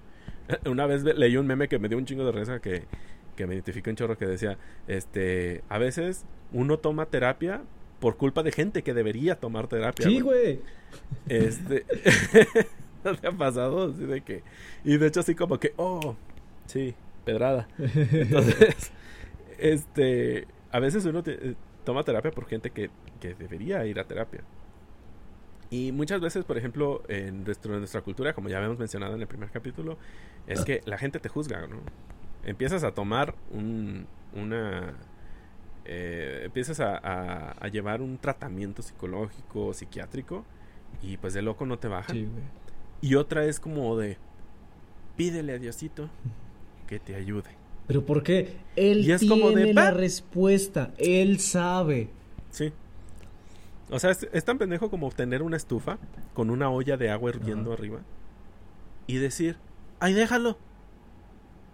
Una 0.67 0.87
vez 0.87 1.03
leí 1.05 1.37
un 1.37 1.47
meme 1.47 1.69
que 1.69 1.79
me 1.79 1.89
dio 1.89 1.99
un 1.99 2.05
chingo 2.05 2.25
de 2.25 2.33
risa 2.33 2.61
que, 2.61 2.85
que 3.37 3.47
me 3.47 3.55
identificó 3.55 3.91
un 3.91 3.97
chorro 3.97 4.17
que 4.19 4.27
decía, 4.27 4.59
este, 4.89 5.63
a 5.69 5.79
veces 5.79 6.25
uno 6.53 6.79
toma 6.79 7.07
terapia 7.07 7.63
por 8.01 8.17
culpa 8.17 8.43
de 8.43 8.53
gente 8.53 8.83
que 8.83 8.95
debería 8.95 9.37
tomar 9.37 9.69
terapia. 9.69 10.07
Sí, 10.07 10.21
güey. 10.21 10.61
Este, 11.29 11.85
¿no 13.05 13.15
te 13.15 13.27
ha 13.29 13.33
pasado? 13.33 13.91
Así 13.91 14.05
de 14.05 14.21
que, 14.23 14.43
y 14.85 14.97
de 14.99 15.07
hecho 15.07 15.21
así 15.21 15.35
como 15.35 15.59
que, 15.59 15.73
oh, 15.77 16.17
Sí, 16.67 16.95
pedrada. 17.25 17.69
Entonces, 17.79 18.93
este, 19.59 20.47
a 20.71 20.81
veces 20.81 21.05
uno 21.05 21.23
te- 21.23 21.51
eh, 21.51 21.55
toma 21.85 22.03
terapia 22.03 22.31
por 22.31 22.47
gente 22.47 22.71
que, 22.71 22.91
que 23.21 23.35
debería 23.35 23.85
ir 23.87 23.99
a 24.01 24.05
terapia. 24.05 24.41
Y 25.73 25.91
muchas 25.91 26.21
veces, 26.21 26.45
por 26.45 26.59
ejemplo, 26.59 27.03
en, 27.09 27.45
nuestro- 27.45 27.73
en 27.73 27.79
nuestra 27.81 28.03
cultura, 28.03 28.35
como 28.35 28.49
ya 28.51 28.59
habíamos 28.59 28.79
mencionado 28.79 29.15
en 29.15 29.23
el 29.23 29.27
primer 29.27 29.49
capítulo, 29.51 29.97
es 30.47 30.65
que 30.65 30.83
la 30.85 30.99
gente 30.99 31.19
te 31.19 31.29
juzga, 31.31 31.67
¿no? 31.67 31.79
Empiezas 32.45 32.85
a 32.85 32.93
tomar 32.93 33.35
un, 33.51 34.07
una... 34.35 34.93
eh, 35.87 36.43
empiezas 36.45 36.79
a, 36.81 36.97
a- 36.99 37.53
a 37.53 37.69
llevar 37.69 38.03
un 38.03 38.19
tratamiento 38.19 38.83
psicológico, 38.83 39.73
psiquiátrico, 39.73 40.45
y 41.03 41.17
pues 41.17 41.33
de 41.33 41.41
loco 41.43 41.65
no 41.65 41.79
te 41.79 41.89
baja. 41.89 42.13
Sí, 42.13 42.21
güey. 42.27 42.45
Y 43.01 43.15
otra 43.15 43.47
es 43.47 43.59
como 43.59 43.97
de, 43.97 44.19
pídele 45.17 45.55
a 45.55 45.59
Diosito 45.59 46.09
que 46.87 46.99
te 47.01 47.15
ayude. 47.15 47.51
Pero 47.87 48.05
¿por 48.05 48.23
qué? 48.23 48.59
Él 48.77 49.07
Y 49.07 49.13
es 49.13 49.21
tiene 49.21 49.41
como 49.41 49.53
de, 49.53 49.73
la 49.75 49.91
respuesta. 49.91 50.93
Él 50.99 51.41
sabe. 51.41 52.11
Sí. 52.51 52.73
O 53.91 53.99
sea, 53.99 54.11
es, 54.11 54.27
es 54.33 54.45
tan 54.45 54.59
pendejo 54.59 54.91
como 54.91 55.11
tener 55.11 55.43
una 55.43 55.57
estufa 55.57 55.99
con 56.35 56.51
una 56.51 56.71
olla 56.71 56.97
de 56.97 57.11
agua 57.11 57.31
hirviendo 57.31 57.73
arriba 57.73 58.01
y 59.07 59.17
decir, 59.17 59.57
ay, 60.01 60.15
déjalo. 60.15 60.57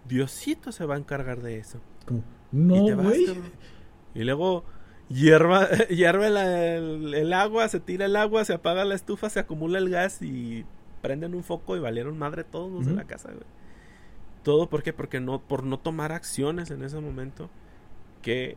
Diosito 0.07 0.73
se 0.73 0.87
va 0.87 0.95
a 0.95 0.99
encargar 0.99 1.43
de 1.43 1.59
eso. 1.59 1.81
Y 2.11 2.57
no, 2.57 2.75
güey. 2.97 3.27
cabrón. 3.27 3.53
Y 4.15 4.25
luego 4.25 4.65
hierva, 5.09 5.69
hierve 5.91 6.31
la- 6.31 6.75
el, 6.77 7.15
el 7.15 7.33
agua, 7.33 7.69
se 7.69 7.79
tira 7.81 8.07
el 8.07 8.17
agua, 8.17 8.45
se 8.45 8.55
apaga 8.55 8.85
la 8.85 8.95
estufa, 8.95 9.29
se 9.29 9.41
acumula 9.41 9.79
el 9.79 9.91
gas 9.91 10.23
y 10.23 10.65
prenden 11.03 11.35
un 11.35 11.45
foco 11.45 11.77
y 11.77 11.81
valieron 11.81 12.19
madre 12.19 12.43
todos 12.45 12.73
los 12.73 12.87
de 12.87 12.95
la 12.95 13.05
casa, 13.05 13.29
güey. 13.31 13.45
Todo 14.43 14.69
¿por 14.71 14.83
qué? 14.83 14.93
porque 14.95 15.21
no, 15.21 15.41
por 15.43 15.63
no 15.63 15.79
tomar 15.79 16.13
acciones 16.13 16.71
en 16.71 16.83
ese 16.83 16.99
momento 17.01 17.51
que 18.23 18.57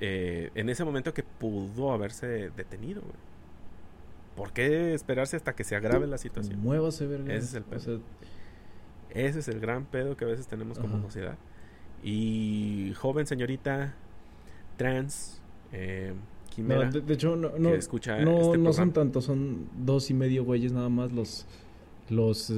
eh, 0.00 0.50
en 0.54 0.68
ese 0.68 0.84
momento 0.84 1.12
que 1.14 1.22
pudo 1.22 1.92
haberse 1.92 2.50
detenido, 2.56 3.00
güey. 3.02 3.14
¿Por 4.36 4.52
qué 4.52 4.92
esperarse 4.94 5.36
hasta 5.36 5.54
que 5.54 5.64
se 5.64 5.76
agrave 5.76 6.06
la 6.06 6.18
situación? 6.18 6.60
Muévase, 6.60 7.06
verga. 7.06 7.32
Ese 7.34 7.46
es 7.46 7.54
el 7.54 7.62
O 7.62 7.66
pedo. 7.66 7.80
sea, 7.80 7.98
Ese 9.10 9.38
es 9.38 9.48
el 9.48 9.60
gran 9.60 9.86
pedo 9.86 10.16
que 10.16 10.24
a 10.26 10.28
veces 10.28 10.46
tenemos 10.46 10.78
como 10.78 10.96
Ajá. 10.96 11.04
sociedad. 11.06 11.38
Y 12.02 12.92
joven 12.98 13.26
señorita 13.26 13.94
trans, 14.76 15.40
eh, 15.72 16.12
no, 16.14 16.50
quimera, 16.54 16.90
de, 16.90 17.00
de 17.00 17.14
hecho, 17.14 17.34
no, 17.34 17.52
no, 17.58 17.70
que 17.70 17.76
escucha 17.76 18.18
no, 18.20 18.38
este 18.42 18.58
no 18.58 18.72
son 18.74 18.92
tantos, 18.92 19.24
son 19.24 19.68
dos 19.78 20.10
y 20.10 20.14
medio 20.14 20.44
güeyes 20.44 20.72
nada 20.72 20.88
más 20.90 21.12
los... 21.12 21.46
Los... 22.10 22.50
eh, 22.50 22.54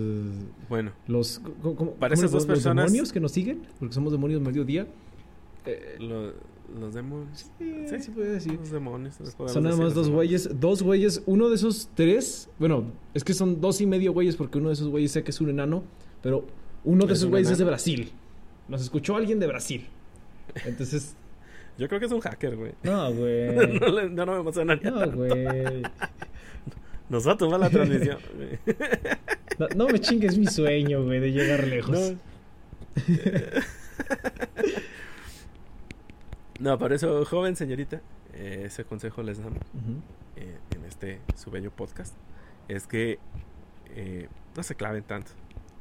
Bueno, 0.68 0.92
los 1.06 1.38
¿cómo- 1.62 1.92
Para 1.94 2.12
cómo 2.12 2.14
esas 2.14 2.22
les- 2.22 2.32
dos 2.32 2.42
los 2.42 2.46
personas- 2.46 2.86
demonios 2.86 3.12
que 3.12 3.20
nos 3.20 3.32
siguen? 3.32 3.62
Porque 3.78 3.94
somos 3.94 4.12
demonios 4.12 4.40
mediodía. 4.42 4.86
Eh, 5.64 5.96
lo- 6.00 6.34
los 6.78 6.94
demonios. 6.94 7.50
sí, 7.58 7.74
sí, 7.88 8.00
se 8.00 8.10
puede 8.10 8.32
decir. 8.32 8.54
Los 8.54 8.70
demonios. 8.70 9.14
Son 9.46 9.62
nada 9.62 9.76
más 9.76 9.94
dos 9.94 10.08
güeyes, 10.10 10.48
dos 10.60 10.82
güeyes, 10.82 11.22
uno 11.26 11.48
de 11.48 11.54
esos 11.54 11.90
tres, 11.94 12.48
bueno, 12.58 12.92
es 13.14 13.24
que 13.24 13.34
son 13.34 13.60
dos 13.60 13.80
y 13.80 13.86
medio 13.86 14.12
güeyes 14.12 14.36
porque 14.36 14.58
uno 14.58 14.68
de 14.68 14.74
esos 14.74 14.88
güeyes 14.88 15.12
sé 15.12 15.22
que 15.22 15.30
es 15.30 15.40
un 15.40 15.50
enano, 15.50 15.84
pero 16.22 16.44
uno 16.84 17.06
de 17.06 17.12
¿Es 17.12 17.20
esos 17.20 17.30
güeyes 17.30 17.50
es 17.50 17.58
de? 17.58 17.64
Brasil. 17.64 18.12
Nos 18.68 18.82
escuchó 18.82 19.16
alguien 19.16 19.38
de 19.40 19.46
Brasil. 19.46 19.86
Entonces, 20.64 21.16
Yo 21.78 21.86
creo 21.86 22.00
que 22.00 22.06
es 22.06 22.12
un 22.12 22.20
hacker, 22.20 22.56
güey. 22.56 22.72
no, 22.82 23.12
güey. 23.14 23.54
no, 23.80 24.08
no, 24.08 24.26
no 24.26 24.32
me 24.34 24.40
emocionaría. 24.40 24.90
No, 24.90 25.12
güey. 25.12 25.82
Nos 27.08 27.26
va 27.26 27.32
a 27.32 27.36
tomar 27.38 27.60
la 27.60 27.70
transmisión. 27.70 28.18
No, 29.58 29.68
no 29.76 29.88
me 29.88 29.98
chingues 29.98 30.36
mi 30.36 30.46
sueño, 30.46 31.04
güey, 31.04 31.20
de 31.20 31.32
llegar 31.32 31.66
lejos. 31.66 32.14
No. 36.58 36.78
por 36.78 36.92
eso, 36.92 37.24
joven 37.24 37.56
señorita, 37.56 38.00
eh, 38.34 38.62
ese 38.66 38.84
consejo 38.84 39.22
les 39.22 39.38
damos 39.38 39.60
eh, 40.36 40.58
en 40.74 40.84
este 40.84 41.20
su 41.36 41.50
bello 41.50 41.70
podcast. 41.70 42.14
Es 42.68 42.86
que 42.86 43.18
eh, 43.94 44.28
no 44.56 44.62
se 44.62 44.74
claven 44.74 45.02
tanto. 45.04 45.32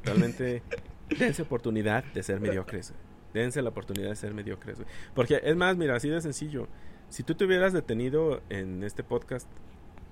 Realmente 0.03 0.61
dense 1.19 1.41
oportunidad 1.41 2.03
de 2.13 2.23
ser 2.23 2.39
mediocres. 2.39 2.93
Dense 3.33 3.61
la 3.61 3.69
oportunidad 3.69 4.09
de 4.09 4.15
ser 4.15 4.33
mediocres. 4.33 4.77
güey. 4.77 4.87
Porque 5.13 5.41
es 5.43 5.55
más, 5.55 5.77
mira, 5.77 5.95
así 5.95 6.09
de 6.09 6.21
sencillo. 6.21 6.67
Si 7.09 7.23
tú 7.23 7.35
te 7.35 7.45
hubieras 7.45 7.73
detenido 7.73 8.41
en 8.49 8.83
este 8.83 9.03
podcast 9.03 9.47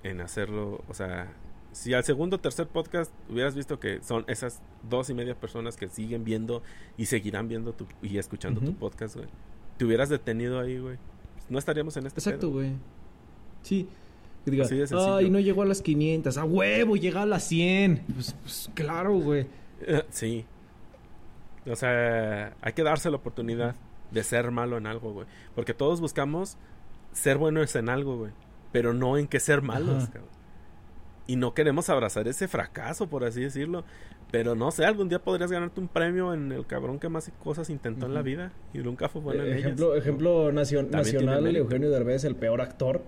en 0.02 0.20
hacerlo, 0.20 0.82
o 0.88 0.94
sea, 0.94 1.32
si 1.72 1.92
al 1.92 2.04
segundo 2.04 2.36
o 2.36 2.40
tercer 2.40 2.68
podcast 2.68 3.12
hubieras 3.28 3.54
visto 3.54 3.78
que 3.78 4.02
son 4.02 4.24
esas 4.28 4.62
dos 4.88 5.10
y 5.10 5.14
media 5.14 5.34
personas 5.34 5.76
que 5.76 5.88
siguen 5.88 6.24
viendo 6.24 6.62
y 6.96 7.06
seguirán 7.06 7.48
viendo 7.48 7.74
tu, 7.74 7.86
y 8.00 8.16
escuchando 8.16 8.60
tu 8.62 8.74
podcast, 8.74 9.16
güey, 9.16 9.28
te 9.76 9.84
hubieras 9.84 10.08
detenido 10.08 10.58
ahí, 10.60 10.78
güey. 10.78 10.96
No 11.48 11.58
estaríamos 11.58 11.96
en 11.96 12.06
este 12.06 12.20
Exacto, 12.20 12.40
pedo. 12.48 12.50
güey. 12.52 12.72
Sí. 13.62 13.88
Que 14.44 14.50
diga, 14.50 14.64
Así 14.64 14.76
de 14.76 14.86
sencillo. 14.86 15.16
ay, 15.16 15.28
no 15.30 15.40
llegó 15.40 15.62
a 15.62 15.66
las 15.66 15.82
500. 15.82 16.38
¡A 16.38 16.44
huevo! 16.44 16.96
Llega 16.96 17.22
a 17.22 17.26
las 17.26 17.44
100. 17.44 18.02
Pues, 18.14 18.34
pues 18.42 18.70
claro, 18.74 19.14
güey. 19.18 19.46
Eh, 19.80 20.04
Sí. 20.10 20.44
O 21.68 21.74
sea, 21.74 22.54
hay 22.60 22.72
que 22.74 22.82
darse 22.84 23.10
la 23.10 23.16
oportunidad 23.16 23.74
de 24.12 24.22
ser 24.22 24.52
malo 24.52 24.78
en 24.78 24.86
algo, 24.86 25.12
güey. 25.12 25.26
Porque 25.56 25.74
todos 25.74 26.00
buscamos 26.00 26.56
ser 27.12 27.38
buenos 27.38 27.74
en 27.74 27.88
algo, 27.88 28.16
güey. 28.18 28.32
Pero 28.70 28.94
no 28.94 29.16
en 29.18 29.26
que 29.26 29.40
ser 29.40 29.62
malos, 29.62 30.04
Ajá. 30.04 30.12
cabrón. 30.12 30.30
Y 31.26 31.34
no 31.34 31.54
queremos 31.54 31.88
abrazar 31.90 32.28
ese 32.28 32.46
fracaso, 32.46 33.08
por 33.08 33.24
así 33.24 33.40
decirlo. 33.40 33.84
Pero 34.32 34.54
no 34.56 34.70
sé, 34.72 34.84
algún 34.84 35.08
día 35.08 35.20
podrías 35.20 35.50
ganarte 35.52 35.80
un 35.80 35.88
premio 35.88 36.34
en 36.34 36.50
el 36.52 36.66
cabrón 36.66 36.98
que 36.98 37.08
más 37.08 37.30
cosas 37.42 37.70
intentó 37.70 38.06
en 38.06 38.14
la 38.14 38.22
vida 38.22 38.52
y 38.74 38.78
nunca 38.78 39.08
fue 39.08 39.20
bueno 39.22 39.42
en 39.42 39.48
Eh, 39.48 39.52
ellas. 39.52 39.64
ejemplo, 39.66 39.94
ejemplo 39.96 40.52
nacion- 40.52 40.90
También 40.90 41.14
nacional. 41.24 41.56
Eugenio 41.56 41.90
Derbez, 41.90 42.24
el 42.24 42.34
peor 42.34 42.60
actor 42.60 43.02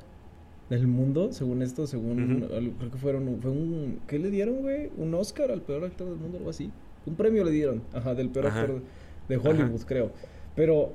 del 0.71 0.87
mundo, 0.87 1.33
según 1.33 1.63
esto, 1.63 1.87
según 1.87 2.47
creo 2.79 2.91
que 2.91 2.99
fueron 2.99 3.39
fue 3.41 3.51
un 3.51 4.01
¿qué 4.07 4.19
le 4.19 4.31
dieron, 4.31 4.61
güey? 4.63 4.91
Un 4.97 5.13
Oscar 5.15 5.51
al 5.51 5.63
peor 5.63 5.85
actor 5.85 6.09
del 6.09 6.17
mundo 6.19 6.39
algo 6.39 6.51
así. 6.51 6.71
Un 7.07 7.17
premio 7.17 7.43
le 7.43 7.51
dieron, 7.51 7.83
ajá, 7.93 8.15
del 8.15 8.29
peor 8.31 8.47
Ajá. 8.49 8.61
actor 8.61 8.83
de 9.29 9.37
Hollywood, 9.39 9.77
Ajá. 9.77 9.87
creo. 9.87 10.13
Pero 10.55 10.93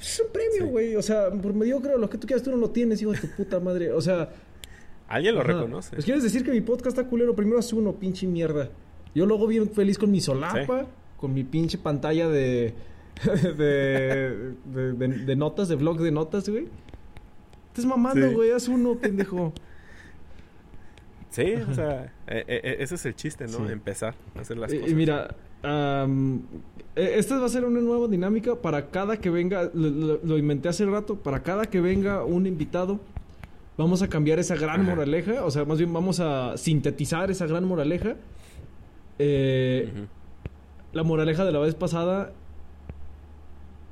es 0.00 0.20
un 0.20 0.30
premio, 0.32 0.66
Sí. 0.66 0.70
güey, 0.70 0.96
o 0.96 1.02
sea, 1.02 1.30
por 1.30 1.52
mediocre 1.54 1.98
lo 1.98 2.08
que 2.08 2.18
tú 2.18 2.26
quieras 2.26 2.42
tú 2.44 2.50
no 2.50 2.58
lo 2.58 2.70
tienes, 2.70 3.00
hijo 3.02 3.12
de 3.12 3.18
tu 3.18 3.28
puta 3.28 3.58
madre. 3.60 3.90
O 3.92 4.00
sea, 4.00 4.30
Alguien 5.08 5.34
lo 5.34 5.40
ajá. 5.40 5.52
reconoce. 5.52 5.90
Pues 5.96 6.04
quieres 6.04 6.22
decir 6.22 6.44
que 6.44 6.50
mi 6.52 6.60
podcast 6.60 6.96
está 6.98 7.08
culero, 7.08 7.34
primero 7.34 7.58
haz 7.58 7.72
uno, 7.72 7.92
pinche 7.94 8.26
mierda. 8.26 8.68
Yo 9.14 9.26
luego 9.26 9.46
bien 9.46 9.68
feliz 9.70 9.98
con 9.98 10.10
mi 10.10 10.20
solapa, 10.20 10.86
con 11.18 11.32
mi 11.34 11.44
pinche 11.44 11.78
pantalla 11.78 12.28
de 12.28 12.74
de, 13.24 14.54
de, 14.64 14.92
de- 14.92 15.08
de 15.24 15.36
notas, 15.36 15.68
de 15.68 15.76
blog 15.76 15.98
de 16.00 16.10
notas, 16.10 16.48
güey. 16.48 16.66
Estás 17.68 17.86
mamando, 17.86 18.28
Sí. 18.28 18.34
güey, 18.34 18.50
haz 18.52 18.68
uno, 18.68 18.96
pendejo. 18.96 19.52
Sí, 21.30 21.54
o 21.68 21.74
sea, 21.74 22.12
eh, 22.28 22.44
eh, 22.46 22.76
ese 22.78 22.94
es 22.94 23.06
el 23.06 23.16
chiste, 23.16 23.46
¿no? 23.46 23.66
Sí. 23.66 23.72
Empezar 23.72 24.14
a 24.36 24.40
hacer 24.40 24.56
las 24.56 24.72
Y- 24.72 24.76
cosas. 24.78 24.92
Y 24.92 24.94
mira, 24.94 25.34
eh, 25.64 27.14
esta 27.16 27.38
va 27.38 27.46
a 27.46 27.48
ser 27.48 27.64
una 27.64 27.80
nueva 27.80 28.06
dinámica 28.06 28.54
para 28.54 28.90
cada 28.90 29.16
que 29.16 29.30
venga, 29.30 29.70
lo, 29.74 29.90
lo- 29.90 30.20
lo 30.22 30.38
inventé 30.38 30.68
hace 30.68 30.86
rato, 30.86 31.16
para 31.16 31.42
cada 31.42 31.66
que 31.66 31.80
venga 31.80 32.24
un 32.24 32.46
invitado, 32.46 33.00
vamos 33.76 34.02
a 34.02 34.08
cambiar 34.08 34.38
esa 34.38 34.54
gran 34.54 34.82
Ajá. 34.82 34.90
moraleja, 34.90 35.44
o 35.44 35.50
sea, 35.50 35.64
más 35.64 35.78
bien 35.78 35.92
vamos 35.92 36.20
a 36.20 36.56
sintetizar 36.56 37.30
esa 37.32 37.46
gran 37.46 37.64
moraleja. 37.64 38.14
Eh. 39.18 40.06
La 40.92 41.02
moraleja 41.02 41.44
de 41.44 41.50
la 41.52 41.58
vez 41.58 41.74
pasada 41.74 42.32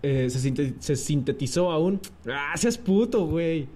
eh, 0.03 0.29
se, 0.31 0.39
sinte- 0.39 0.75
se 0.79 0.97
sintetizó 0.97 1.71
a 1.73 1.79
un... 1.79 2.01
¡Ah, 2.29 2.57
seas 2.57 2.79
puto, 2.79 3.27
güey! 3.27 3.67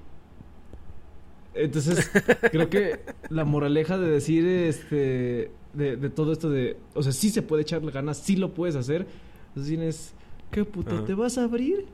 Entonces, 1.55 2.11
creo 2.53 2.68
que 2.68 3.01
la 3.30 3.44
moraleja 3.44 3.99
de 3.99 4.09
decir, 4.11 4.47
este... 4.47 5.51
De, 5.72 5.97
de 5.97 6.09
todo 6.11 6.32
esto 6.32 6.49
de... 6.49 6.76
O 6.94 7.03
sea, 7.03 7.12
sí 7.12 7.30
se 7.30 7.42
puede 7.42 7.62
echarle 7.62 7.90
ganas, 7.92 8.18
sí 8.18 8.36
lo 8.36 8.55
puedes 8.55 8.76
hacer. 8.76 9.07
Entonces 9.49 9.68
tienes... 9.70 10.14
¿Qué 10.51 10.64
puto? 10.64 11.03
¿Te 11.05 11.14
vas 11.14 11.36
a 11.38 11.44
abrir? 11.44 11.84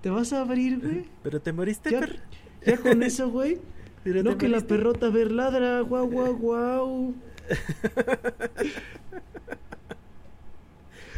¿Te 0.00 0.08
vas 0.10 0.32
a 0.32 0.40
abrir, 0.42 0.78
güey? 0.80 1.04
Pero 1.22 1.40
te 1.40 1.52
moriste, 1.52 1.90
Ya, 1.90 2.00
perro. 2.00 2.14
ya 2.64 2.76
con 2.78 3.02
eso, 3.02 3.28
güey. 3.30 3.58
No 4.02 4.38
que 4.38 4.48
la 4.48 4.60
perrota 4.62 5.10
ver 5.10 5.30
ladra, 5.30 5.82
guau, 5.82 6.08
guau, 6.08 6.34
guau. 6.34 7.14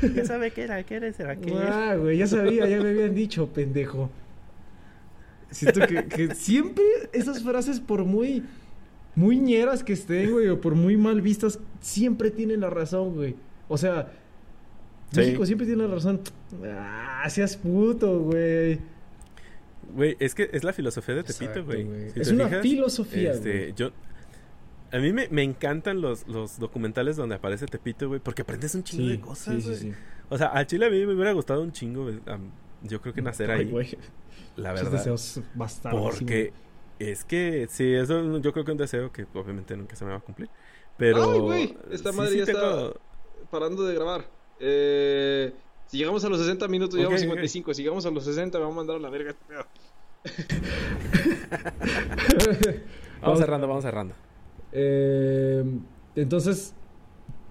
¿Quién 0.01 0.27
sabe 0.27 0.51
qué 0.51 0.63
era? 0.65 0.83
¿Qué 0.83 0.97
era? 0.97 1.13
¿Será 1.13 1.37
que 1.37 1.53
Ah, 1.55 1.95
güey, 1.97 2.19
ya 2.19 2.27
sabía, 2.27 2.67
ya 2.69 2.81
me 2.83 2.91
habían 2.91 3.15
dicho, 3.15 3.49
pendejo. 3.53 4.11
Siento 5.51 5.87
que, 5.87 6.07
que 6.07 6.35
siempre 6.35 6.85
esas 7.13 7.43
frases, 7.43 7.79
por 7.79 8.05
muy, 8.05 8.43
muy 9.15 9.39
ñeras 9.39 9.85
que 9.85 9.93
estén, 9.93 10.33
güey, 10.33 10.49
o 10.49 10.61
por 10.61 10.75
muy 10.75 10.97
mal 10.97 11.21
vistas, 11.21 11.61
siempre 11.81 12.31
tienen 12.31 12.61
la 12.61 12.71
razón, 12.71 13.15
güey. 13.15 13.37
O 13.69 13.79
sea, 13.79 14.11
Sí. 15.13 15.21
México 15.21 15.45
siempre 15.45 15.67
tiene 15.67 15.87
la 15.87 15.95
razón. 15.95 16.23
Ah, 16.65 17.27
seas 17.29 17.55
puto, 17.59 18.21
güey. 18.21 18.79
Güey, 19.95 20.17
es 20.19 20.35
que 20.35 20.49
es 20.51 20.65
la 20.65 20.73
filosofía 20.73 21.17
de 21.17 21.23
Tepito, 21.23 21.63
güey. 21.67 21.85
güey. 21.85 22.11
Si 22.13 22.21
Es 22.21 22.29
te 22.29 22.35
una 22.35 22.47
fijas, 22.49 22.63
filosofía, 22.63 23.33
este, 23.33 23.59
güey. 23.59 23.73
Yo, 23.75 23.91
A 24.93 24.99
mí 24.99 25.13
me, 25.13 25.29
me 25.29 25.43
encantan 25.43 26.01
los, 26.01 26.27
los 26.29 26.59
documentales 26.59 27.17
donde 27.17 27.35
aparece 27.37 27.67
Tepito, 27.67 28.09
güey, 28.09 28.21
porque 28.21 28.43
aprendes 28.43 28.75
un 28.75 28.85
chingo 28.85 29.05
Sí, 29.05 29.11
de 29.11 29.21
cosas, 29.21 29.63
sí, 29.63 29.69
güey. 29.69 29.77
sí, 29.79 29.91
sí. 29.91 29.97
O 30.29 30.39
sea, 30.39 30.57
a 30.57 30.67
Chile 30.67 30.87
a 30.87 30.91
mí 30.91 31.05
me 31.07 31.15
hubiera 31.15 31.33
gustado 31.33 31.63
un 31.63 31.73
chingo, 31.73 32.09
yo 32.83 33.01
creo 33.01 33.15
que 33.15 33.23
nacer 33.23 33.51
Ay, 33.51 33.61
ahí, 33.61 33.71
güey. 33.71 33.97
la 34.57 34.73
Esos 34.75 34.85
verdad. 34.85 34.99
deseos 34.99 35.41
Porque 35.91 36.53
es 36.99 37.25
que, 37.25 37.67
sí, 37.71 37.93
eso 37.95 38.39
yo 38.39 38.53
creo 38.53 38.65
que 38.65 38.71
es 38.71 38.75
un 38.75 38.79
deseo 38.79 39.13
que 39.13 39.27
obviamente 39.35 39.77
nunca 39.77 39.97
se 39.97 40.05
me 40.05 40.11
va 40.13 40.19
a 40.19 40.21
cumplir. 40.21 40.49
Pero. 40.99 41.33
Ay, 41.33 41.39
güey, 41.41 41.77
esta 41.91 42.13
sí, 42.13 42.17
madre 42.19 42.31
sí 42.33 42.37
ya 42.39 42.45
está- 42.45 42.61
tengo- 42.61 43.01
Parando 43.51 43.85
de 43.85 43.95
grabar. 43.95 44.25
Eh, 44.61 45.53
si 45.87 45.99
llegamos 45.99 46.25
a 46.25 46.29
los 46.29 46.39
60 46.39 46.69
minutos, 46.69 46.95
llegamos 46.97 47.19
a 47.19 47.23
55. 47.23 47.75
Si 47.75 47.83
llegamos 47.83 48.07
a 48.07 48.11
los 48.11 48.25
60, 48.25 48.59
me 48.59 48.65
vamos 48.65 48.77
a 48.77 48.79
mandar 48.79 48.97
a 48.97 49.01
la 49.01 49.11
verga 49.11 49.31
este 49.31 49.45
pedo. 49.47 49.67
Vamos 53.21 53.39
cerrando, 53.39 53.69
vamos 53.69 53.85
cerrando. 53.85 54.15
Eh, 54.73 55.65
entonces, 56.17 56.75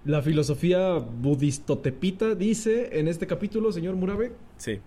la 0.05 0.21
filosofía 0.21 0.97
budistotepita 0.97 2.35
dice 2.35 2.99
en 2.99 3.07
este 3.07 3.27
capítulo, 3.27 3.71
señor 3.71 3.95
Murabe, 3.95 4.33
Sí. 4.57 4.79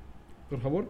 por 0.51 0.61
favor. 0.61 0.87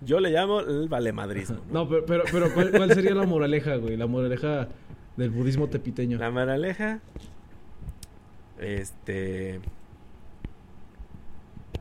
Yo 0.00 0.20
le 0.20 0.30
llamo 0.30 0.60
el 0.60 0.88
valemadrismo. 0.88 1.56
¿no? 1.70 1.72
No, 1.84 1.88
pero, 1.88 2.04
pero, 2.06 2.24
pero 2.30 2.52
¿cuál, 2.54 2.70
cuál 2.72 2.92
sería 2.94 3.14
la 3.14 3.26
moraleja, 3.26 3.76
güey? 3.76 3.96
La 3.96 4.06
moraleja 4.06 4.68
del 5.16 5.30
budismo 5.30 5.68
tepiteño. 5.68 6.18
La 6.18 6.30
moraleja. 6.30 7.00
Este. 8.58 9.60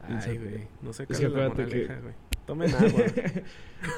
Ay, 0.08 0.38
güey. 0.38 0.68
No 0.82 0.92
sé 0.94 1.06
que 1.08 1.14
es 1.14 1.22
la 1.22 1.30
que- 1.30 1.36
moraleja, 1.64 2.00
güey. 2.00 2.14
Tomen 2.46 2.74
agua. 2.76 3.04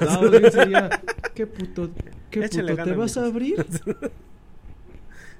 No, 0.00 0.50
sería, 0.50 0.90
¿qué 1.34 1.46
puto, 1.46 1.90
qué 2.30 2.44
Échale 2.44 2.72
puto 2.72 2.84
te 2.84 2.92
vas 2.96 3.16
a 3.16 3.26
abrir? 3.26 3.64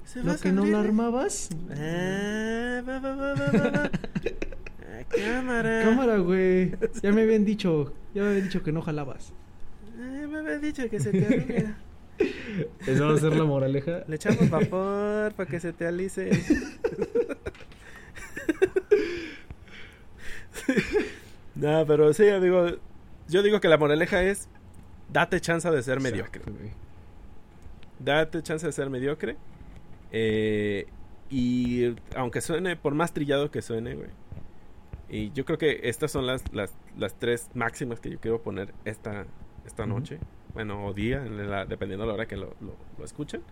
¿Se 0.07 0.23
¿Lo 0.23 0.37
que 0.39 0.53
no 0.53 0.65
la 0.65 0.81
armabas? 0.81 1.49
Ah, 1.71 2.81
va, 2.87 3.01
va, 3.01 3.17
va, 3.17 3.35
va, 3.35 3.51
va, 3.51 3.71
va. 3.71 3.91
Ah, 4.89 5.03
cámara. 5.09 5.83
Cámara, 5.83 6.19
güey. 6.19 6.73
Ya 7.03 7.11
me 7.13 7.23
habían 7.23 7.45
dicho, 7.45 7.93
ya 8.15 8.23
me 8.23 8.29
habían 8.29 8.45
dicho 8.45 8.63
que 8.63 8.71
no 8.71 8.81
jalabas. 8.83 9.33
Ay, 9.99 10.29
me 10.29 10.39
había 10.39 10.59
dicho 10.59 10.89
que 10.89 11.01
se 11.01 11.11
te 11.11 11.27
arruga. 11.27 11.77
Esa 12.87 13.05
va 13.05 13.15
a 13.15 13.19
ser 13.19 13.37
la 13.37 13.45
moraleja. 13.45 14.05
Le 14.07 14.15
echamos 14.17 14.49
vapor 14.49 15.35
para 15.35 15.51
que 15.51 15.59
se 15.61 15.73
te 15.73 15.87
alice. 15.87 16.31
no, 21.57 21.85
pero 21.87 22.15
sí, 22.15 22.29
amigo. 22.29 22.69
Yo 23.29 23.43
digo 23.43 23.61
que 23.61 23.69
la 23.69 23.77
moraleja 23.77 24.23
es 24.23 24.49
date 25.13 25.41
chance 25.41 25.69
de 25.69 25.83
ser 25.83 26.01
mediocre. 26.01 26.43
Exacto. 26.43 26.63
Date 27.99 28.43
chance 28.43 28.65
de 28.65 28.73
ser 28.73 28.89
mediocre. 28.89 29.37
Eh, 30.13 30.87
y 31.31 31.95
aunque 32.15 32.41
suene, 32.41 32.77
por 32.77 32.95
más 32.95 33.13
trillado 33.13 33.51
que 33.51 33.63
suene, 33.63 33.95
güey. 33.95 34.11
Y 35.09 35.31
yo 35.33 35.45
creo 35.45 35.59
que 35.59 35.81
estas 35.85 36.11
son 36.11 36.27
las, 36.27 36.43
las, 36.53 36.73
las 36.99 37.15
tres 37.15 37.49
máximas 37.55 38.01
que 38.01 38.11
yo 38.11 38.19
quiero 38.21 38.41
poner 38.43 38.73
esta, 38.85 39.27
esta 39.65 39.85
Ujú. 39.85 39.93
noche. 39.95 40.19
Bueno, 40.55 40.87
o 40.87 40.95
día, 40.95 41.21
la- 41.21 41.65
dependiendo 41.67 42.05
de 42.05 42.09
la 42.09 42.15
hora 42.15 42.27
que 42.27 42.37
lo, 42.37 42.55
lo, 42.61 42.75
lo 42.99 43.05
escuchen. 43.05 43.43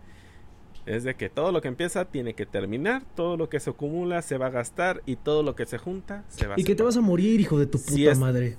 Es 0.86 1.02
de 1.04 1.14
que 1.14 1.30
todo 1.30 1.50
lo 1.50 1.60
que 1.62 1.68
empieza 1.68 2.04
tiene 2.04 2.34
que 2.34 2.44
terminar, 2.44 3.02
todo 3.16 3.36
lo 3.38 3.48
que 3.48 3.58
se 3.58 3.70
acumula 3.70 4.20
se 4.20 4.36
va 4.36 4.46
a 4.46 4.50
gastar 4.50 5.02
y 5.06 5.16
todo 5.16 5.42
lo 5.42 5.54
que 5.56 5.64
se 5.64 5.78
junta 5.78 6.24
se 6.28 6.46
va 6.46 6.56
a 6.56 6.60
Y 6.60 6.64
que 6.64 6.74
te 6.74 6.82
vas 6.82 6.96
a 6.96 7.00
morir, 7.00 7.40
hijo 7.40 7.58
de 7.58 7.66
tu 7.66 7.78
puta 7.78 7.92
Si 7.92 8.06
es- 8.06 8.18
madre. 8.18 8.56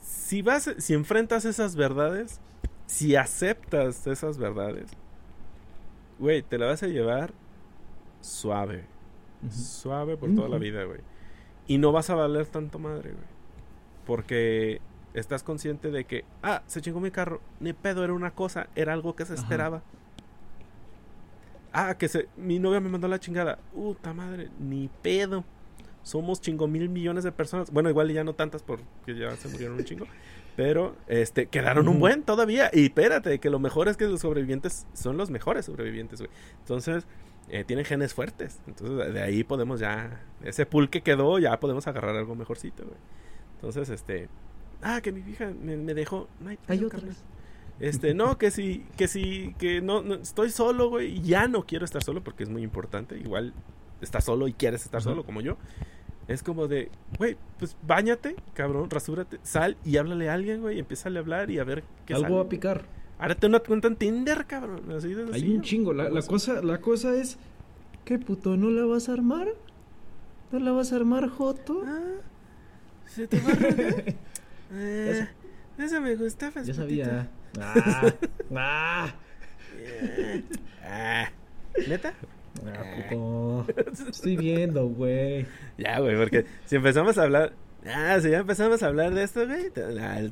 si 0.00 0.40
vas, 0.42 0.74
si 0.78 0.94
enfrentas 0.94 1.44
esas 1.44 1.76
verdades, 1.76 2.40
si 2.86 3.16
aceptas 3.16 4.06
esas 4.06 4.38
verdades, 4.38 4.86
güey, 6.18 6.42
te 6.42 6.58
la 6.58 6.66
vas 6.66 6.82
a 6.82 6.86
llevar 6.86 7.32
suave, 8.20 8.84
suave 9.50 10.16
por 10.16 10.34
toda 10.34 10.48
la 10.48 10.58
vida, 10.58 10.84
güey. 10.84 11.00
Y 11.66 11.78
no 11.78 11.92
vas 11.92 12.10
a 12.10 12.14
valer 12.14 12.46
tanto 12.46 12.78
madre, 12.78 13.12
güey. 13.12 13.24
Porque 14.06 14.80
estás 15.14 15.42
consciente 15.42 15.90
de 15.90 16.04
que, 16.04 16.24
ah, 16.42 16.62
se 16.66 16.80
chingó 16.80 17.00
mi 17.00 17.10
carro, 17.10 17.40
ni 17.60 17.72
pedo, 17.72 18.04
era 18.04 18.12
una 18.12 18.30
cosa, 18.32 18.68
era 18.74 18.92
algo 18.92 19.14
que 19.14 19.24
se 19.26 19.34
Ajá. 19.34 19.42
esperaba. 19.42 19.82
Ah, 21.72 21.96
que 21.96 22.08
se, 22.08 22.28
mi 22.36 22.58
novia 22.58 22.80
me 22.80 22.88
mandó 22.88 23.08
la 23.08 23.20
chingada. 23.20 23.58
Puta 23.74 24.14
madre, 24.14 24.48
ni 24.58 24.88
pedo. 25.02 25.44
Somos 26.02 26.40
chingo 26.40 26.66
mil 26.66 26.88
millones 26.88 27.24
de 27.24 27.32
personas. 27.32 27.70
Bueno, 27.70 27.90
igual 27.90 28.10
ya 28.10 28.24
no 28.24 28.34
tantas 28.34 28.62
porque 28.62 29.14
ya 29.14 29.36
se 29.36 29.48
murieron 29.48 29.76
un 29.76 29.84
chingo. 29.84 30.06
Pero, 30.58 30.96
este, 31.06 31.46
quedaron 31.46 31.86
un 31.86 32.00
buen 32.00 32.24
todavía. 32.24 32.68
Y 32.72 32.86
espérate, 32.86 33.38
que 33.38 33.48
lo 33.48 33.60
mejor 33.60 33.86
es 33.86 33.96
que 33.96 34.06
los 34.06 34.22
sobrevivientes 34.22 34.88
son 34.92 35.16
los 35.16 35.30
mejores 35.30 35.66
sobrevivientes, 35.66 36.20
güey. 36.20 36.32
Entonces, 36.58 37.06
eh, 37.48 37.62
tienen 37.62 37.84
genes 37.84 38.12
fuertes. 38.12 38.58
Entonces, 38.66 39.14
de- 39.14 39.22
ahí 39.22 39.44
podemos 39.44 39.78
ya, 39.78 40.20
ese 40.42 40.66
pool 40.66 40.90
que 40.90 41.02
quedó, 41.02 41.38
ya 41.38 41.60
podemos 41.60 41.86
agarrar 41.86 42.16
algo 42.16 42.34
mejorcito, 42.34 42.82
güey. 42.82 42.96
Entonces, 43.54 43.88
este, 43.88 44.28
ah, 44.82 45.00
que 45.00 45.12
mi 45.12 45.20
hija 45.30 45.52
me, 45.62 45.76
me 45.76 45.94
dejó. 45.94 46.26
No 46.40 46.50
hay, 46.66 46.84
otras. 46.84 47.04
Este, 47.78 48.12
no, 48.12 48.36
que 48.36 48.50
sí, 48.50 48.84
que 48.96 49.06
sí, 49.06 49.54
que 49.60 49.80
no, 49.80 50.02
no, 50.02 50.16
estoy 50.16 50.50
solo, 50.50 50.88
güey, 50.88 51.18
y 51.18 51.22
ya 51.22 51.46
no 51.46 51.66
quiero 51.66 51.84
estar 51.84 52.02
solo 52.02 52.24
porque 52.24 52.42
es 52.42 52.48
muy 52.50 52.64
importante. 52.64 53.16
Igual 53.16 53.54
estás 54.00 54.24
solo 54.24 54.48
y 54.48 54.54
quieres 54.54 54.84
estar 54.84 55.02
solo 55.02 55.24
como 55.24 55.40
yo. 55.40 55.56
Es 56.28 56.42
como 56.42 56.68
de, 56.68 56.90
güey, 57.16 57.36
pues 57.58 57.76
bañate, 57.86 58.36
cabrón, 58.52 58.90
rasúrate, 58.90 59.38
sal 59.42 59.76
y 59.84 59.96
háblale 59.96 60.28
a 60.28 60.34
alguien, 60.34 60.60
güey, 60.60 60.76
y 60.76 60.80
empieza 60.80 61.08
a 61.08 61.12
hablar 61.18 61.50
y 61.50 61.58
a 61.58 61.64
ver 61.64 61.82
qué 62.04 62.12
Algo 62.14 62.24
sale. 62.26 62.34
va 62.36 62.42
a 62.42 62.48
picar. 62.48 62.84
Árate 63.18 63.46
una 63.46 63.60
cuenta 63.60 63.88
en 63.88 63.96
Tinder, 63.96 64.46
cabrón. 64.46 64.92
Así 64.92 65.14
de 65.14 65.32
Hay 65.34 65.56
un 65.56 65.62
chingo. 65.62 65.92
La, 65.92 66.08
la 66.10 66.22
cosa, 66.22 66.62
la 66.62 66.80
cosa 66.80 67.14
es, 67.14 67.38
¿qué 68.04 68.18
puto? 68.18 68.56
¿No 68.56 68.70
la 68.70 68.84
vas 68.84 69.08
a 69.08 69.14
armar? 69.14 69.48
¿No 70.52 70.58
la 70.60 70.70
vas 70.72 70.92
a 70.92 70.96
armar, 70.96 71.28
Joto? 71.28 71.82
Ah, 71.84 72.20
¿Se 73.06 73.26
te 73.26 73.40
va 73.40 73.50
a? 73.50 74.14
Ah, 74.70 75.28
eso 75.82 76.00
me 76.00 76.14
gustaba. 76.14 76.62
Ya 76.62 76.74
sabía. 76.74 77.28
Ah, 77.58 78.12
ah, 78.54 79.14
Ah, 80.84 81.30
¿Neta? 81.88 82.12
Puto. 82.58 83.66
Estoy 84.10 84.36
viendo, 84.36 84.86
güey. 84.88 85.46
Ya, 85.76 85.98
güey, 86.00 86.16
porque 86.16 86.44
si 86.66 86.76
empezamos 86.76 87.18
a 87.18 87.22
hablar. 87.24 87.52
Ah, 87.86 88.18
si 88.20 88.30
ya 88.30 88.38
empezamos 88.38 88.82
a 88.82 88.88
hablar 88.88 89.14
de 89.14 89.22
esto, 89.22 89.46
güey, 89.46 89.70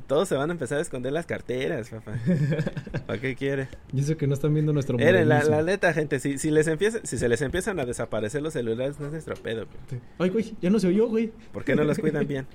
todos 0.05 0.27
se 0.27 0.35
van 0.35 0.49
a 0.49 0.53
empezar 0.53 0.79
a 0.79 0.81
esconder 0.81 1.13
las 1.13 1.25
carteras, 1.25 1.89
papá. 1.89 2.13
¿Para 3.07 3.21
qué 3.21 3.35
quiere? 3.35 3.69
Y 3.93 4.01
eso 4.01 4.17
que 4.17 4.27
no 4.27 4.33
están 4.33 4.53
viendo 4.53 4.73
nuestro 4.73 4.97
Miren, 4.97 5.29
la, 5.29 5.43
la 5.43 5.63
neta, 5.63 5.93
gente, 5.93 6.19
si, 6.19 6.37
si 6.37 6.51
les 6.51 6.67
empieza, 6.67 6.99
si 7.03 7.17
se 7.17 7.29
les 7.29 7.41
empiezan 7.41 7.79
a 7.79 7.85
desaparecer 7.85 8.41
los 8.41 8.53
celulares, 8.53 8.99
no 8.99 9.05
es 9.07 9.13
nuestro 9.13 9.35
pedo, 9.35 9.65
güey. 9.65 10.01
Ay, 10.19 10.29
güey, 10.29 10.55
ya 10.61 10.69
no 10.69 10.79
se 10.79 10.87
oyó, 10.87 11.07
güey. 11.07 11.31
¿Por 11.53 11.63
qué 11.63 11.75
no 11.75 11.83
los 11.85 11.97
cuidan 11.97 12.27
bien? 12.27 12.45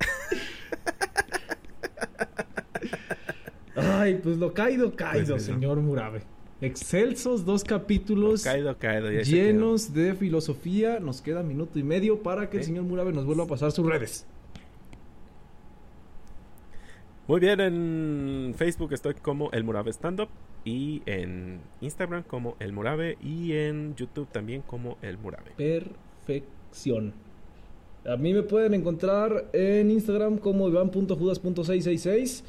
Ay, 3.76 4.18
pues 4.22 4.36
lo 4.38 4.52
caído, 4.52 4.94
caído, 4.96 5.36
Pues, 5.36 5.48
¿no? 5.48 5.54
señor 5.54 5.78
Murabe. 5.80 6.22
Excelsos 6.62 7.46
dos 7.46 7.64
capítulos 7.64 8.44
caído, 8.44 8.76
caído. 8.76 9.10
ya 9.10 9.22
llenos 9.22 9.94
de 9.94 10.14
filosofía. 10.14 11.00
Nos 11.00 11.22
queda 11.22 11.42
minuto 11.42 11.78
y 11.78 11.82
medio 11.82 12.22
para 12.22 12.50
que 12.50 12.58
el 12.58 12.64
señor 12.64 12.84
Murabe 12.84 13.12
nos 13.12 13.24
vuelva 13.24 13.44
a 13.44 13.46
pasar 13.46 13.72
sus 13.72 13.86
redes. 13.86 14.26
Muy 17.26 17.40
bien, 17.40 17.60
en 17.60 18.54
Facebook 18.56 18.92
estoy 18.92 19.14
como 19.14 19.50
El 19.52 19.64
Murabe 19.64 19.90
Stand 19.90 20.20
Up. 20.20 20.28
Y 20.64 21.02
en 21.06 21.60
Instagram 21.80 22.24
como 22.24 22.56
El 22.58 22.72
Murabe. 22.72 23.16
Y 23.22 23.52
en 23.52 23.94
YouTube 23.94 24.28
también 24.30 24.62
como 24.62 24.98
El 25.00 25.16
Murabe. 25.16 25.52
Perfección. 25.56 27.14
A 28.04 28.16
mí 28.16 28.34
me 28.34 28.42
pueden 28.42 28.74
encontrar 28.74 29.48
en 29.52 29.90
Instagram 29.90 30.38
como 30.38 30.68
iván.judas.666. 30.68 32.42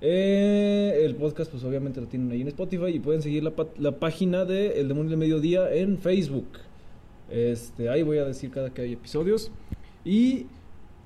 Eh, 0.00 1.02
el 1.04 1.16
podcast, 1.16 1.50
pues 1.50 1.64
obviamente 1.64 2.00
lo 2.00 2.06
tienen 2.06 2.30
ahí 2.30 2.42
en 2.42 2.48
Spotify. 2.48 2.88
Y 2.88 3.00
pueden 3.00 3.22
seguir 3.22 3.42
la, 3.42 3.52
la 3.78 3.98
página 3.98 4.44
de 4.44 4.80
El 4.80 4.88
Demonio 4.88 5.10
del 5.10 5.18
Mediodía 5.18 5.72
en 5.72 5.98
Facebook. 5.98 6.46
Este, 7.30 7.88
ahí 7.88 8.02
voy 8.02 8.18
a 8.18 8.24
decir 8.24 8.50
cada 8.50 8.70
que 8.70 8.82
hay 8.82 8.92
episodios. 8.92 9.50
Y, 10.04 10.46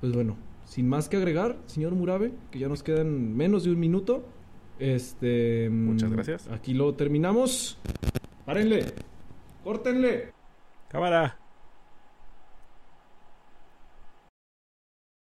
pues 0.01 0.12
bueno, 0.12 0.36
sin 0.64 0.88
más 0.88 1.09
que 1.09 1.16
agregar, 1.16 1.57
señor 1.66 1.93
Murabe, 1.95 2.32
que 2.51 2.59
ya 2.59 2.68
nos 2.68 2.82
quedan 2.82 3.36
menos 3.36 3.64
de 3.64 3.70
un 3.70 3.80
minuto. 3.80 4.24
Este, 4.78 5.68
Muchas 5.70 6.11
gracias. 6.12 6.49
Aquí 6.49 6.74
lo 6.74 6.95
terminamos. 6.95 7.78
Párenle. 8.47 8.86
Córtenle. 9.64 10.32
Cámara. 10.88 11.38